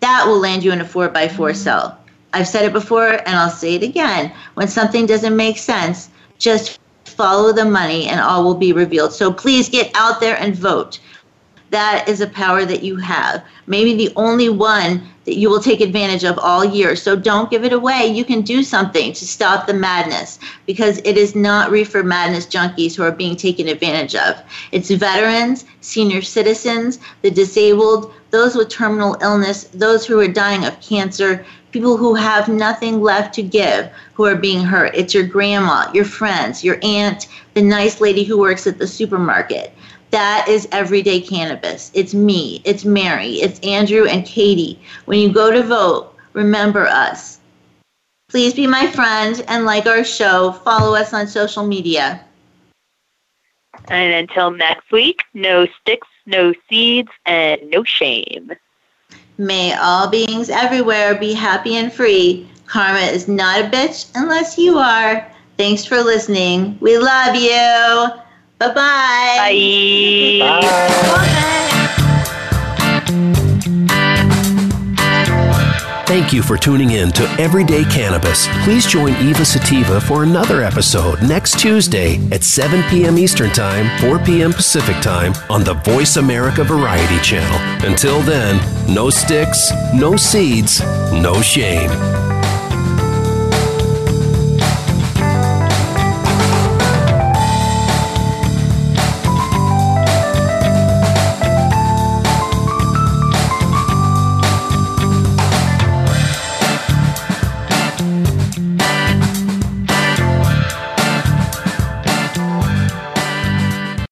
That 0.00 0.26
will 0.26 0.38
land 0.38 0.64
you 0.64 0.72
in 0.72 0.80
a 0.80 0.84
4x4 0.84 1.12
mm-hmm. 1.12 1.54
cell. 1.54 1.98
I've 2.32 2.48
said 2.48 2.64
it 2.64 2.72
before 2.72 3.08
and 3.08 3.36
I'll 3.36 3.50
say 3.50 3.74
it 3.74 3.82
again. 3.82 4.32
When 4.54 4.68
something 4.68 5.06
doesn't 5.06 5.36
make 5.36 5.58
sense, 5.58 6.10
just 6.38 6.78
follow 7.04 7.52
the 7.52 7.64
money 7.64 8.06
and 8.06 8.20
all 8.20 8.44
will 8.44 8.54
be 8.54 8.72
revealed. 8.72 9.12
So 9.12 9.32
please 9.32 9.68
get 9.68 9.90
out 9.94 10.20
there 10.20 10.36
and 10.36 10.54
vote. 10.54 11.00
That 11.70 12.08
is 12.08 12.20
a 12.20 12.26
power 12.26 12.64
that 12.64 12.82
you 12.82 12.96
have. 12.96 13.44
Maybe 13.66 13.94
the 13.94 14.12
only 14.16 14.48
one 14.48 15.08
that 15.24 15.36
you 15.36 15.48
will 15.48 15.60
take 15.60 15.80
advantage 15.80 16.24
of 16.24 16.38
all 16.38 16.64
year. 16.64 16.96
So 16.96 17.14
don't 17.14 17.50
give 17.50 17.64
it 17.64 17.72
away. 17.72 18.06
You 18.06 18.24
can 18.24 18.42
do 18.42 18.64
something 18.64 19.12
to 19.12 19.26
stop 19.26 19.66
the 19.66 19.74
madness 19.74 20.40
because 20.66 20.98
it 21.04 21.16
is 21.16 21.36
not 21.36 21.70
reefer 21.70 22.02
madness 22.02 22.46
junkies 22.46 22.96
who 22.96 23.04
are 23.04 23.12
being 23.12 23.36
taken 23.36 23.68
advantage 23.68 24.16
of. 24.16 24.42
It's 24.72 24.90
veterans, 24.90 25.64
senior 25.80 26.22
citizens, 26.22 26.98
the 27.22 27.30
disabled, 27.30 28.12
those 28.30 28.56
with 28.56 28.68
terminal 28.68 29.16
illness, 29.22 29.64
those 29.72 30.04
who 30.04 30.18
are 30.18 30.28
dying 30.28 30.64
of 30.64 30.80
cancer, 30.80 31.44
people 31.70 31.96
who 31.96 32.14
have 32.14 32.48
nothing 32.48 33.00
left 33.00 33.34
to 33.34 33.42
give 33.42 33.88
who 34.14 34.24
are 34.24 34.36
being 34.36 34.64
hurt. 34.64 34.94
It's 34.94 35.14
your 35.14 35.26
grandma, 35.26 35.90
your 35.92 36.04
friends, 36.04 36.64
your 36.64 36.78
aunt, 36.82 37.28
the 37.54 37.62
nice 37.62 38.00
lady 38.00 38.24
who 38.24 38.38
works 38.38 38.66
at 38.66 38.78
the 38.78 38.86
supermarket. 38.86 39.72
That 40.10 40.46
is 40.48 40.68
everyday 40.72 41.20
cannabis. 41.20 41.90
It's 41.94 42.14
me, 42.14 42.62
it's 42.64 42.84
Mary, 42.84 43.34
it's 43.34 43.60
Andrew 43.60 44.06
and 44.06 44.26
Katie. 44.26 44.78
When 45.04 45.20
you 45.20 45.32
go 45.32 45.52
to 45.52 45.62
vote, 45.62 46.14
remember 46.32 46.86
us. 46.86 47.38
Please 48.28 48.54
be 48.54 48.66
my 48.66 48.86
friend 48.88 49.44
and 49.48 49.64
like 49.64 49.86
our 49.86 50.04
show. 50.04 50.52
Follow 50.52 50.94
us 50.94 51.12
on 51.12 51.26
social 51.26 51.66
media. 51.66 52.24
And 53.88 54.12
until 54.12 54.50
next 54.50 54.90
week, 54.92 55.22
no 55.34 55.66
sticks, 55.80 56.08
no 56.26 56.54
seeds, 56.68 57.10
and 57.26 57.60
no 57.70 57.82
shame. 57.82 58.52
May 59.38 59.74
all 59.74 60.08
beings 60.08 60.50
everywhere 60.50 61.14
be 61.14 61.32
happy 61.32 61.76
and 61.76 61.92
free. 61.92 62.48
Karma 62.66 63.00
is 63.00 63.26
not 63.26 63.60
a 63.60 63.68
bitch 63.68 64.10
unless 64.14 64.58
you 64.58 64.78
are. 64.78 65.26
Thanks 65.56 65.84
for 65.84 66.02
listening. 66.02 66.78
We 66.80 66.98
love 66.98 67.34
you. 67.34 68.20
Bye-bye. 68.60 70.38
Bye. 70.38 70.60
Bye. 70.60 71.40
Thank 76.06 76.32
you 76.34 76.42
for 76.42 76.58
tuning 76.58 76.90
in 76.90 77.10
to 77.12 77.22
Everyday 77.40 77.84
Cannabis. 77.84 78.48
Please 78.64 78.84
join 78.84 79.14
Eva 79.14 79.46
Sativa 79.46 79.98
for 79.98 80.24
another 80.24 80.60
episode 80.60 81.22
next 81.22 81.58
Tuesday 81.58 82.16
at 82.32 82.44
7 82.44 82.82
p.m. 82.90 83.16
Eastern 83.16 83.48
Time, 83.50 83.88
4 84.00 84.18
p.m. 84.18 84.52
Pacific 84.52 84.96
Time 85.00 85.32
on 85.48 85.64
the 85.64 85.74
Voice 85.74 86.16
America 86.16 86.62
Variety 86.62 87.18
Channel. 87.22 87.88
Until 87.88 88.20
then, 88.22 88.60
no 88.92 89.08
sticks, 89.08 89.70
no 89.94 90.16
seeds, 90.16 90.80
no 91.12 91.40
shame. 91.40 91.88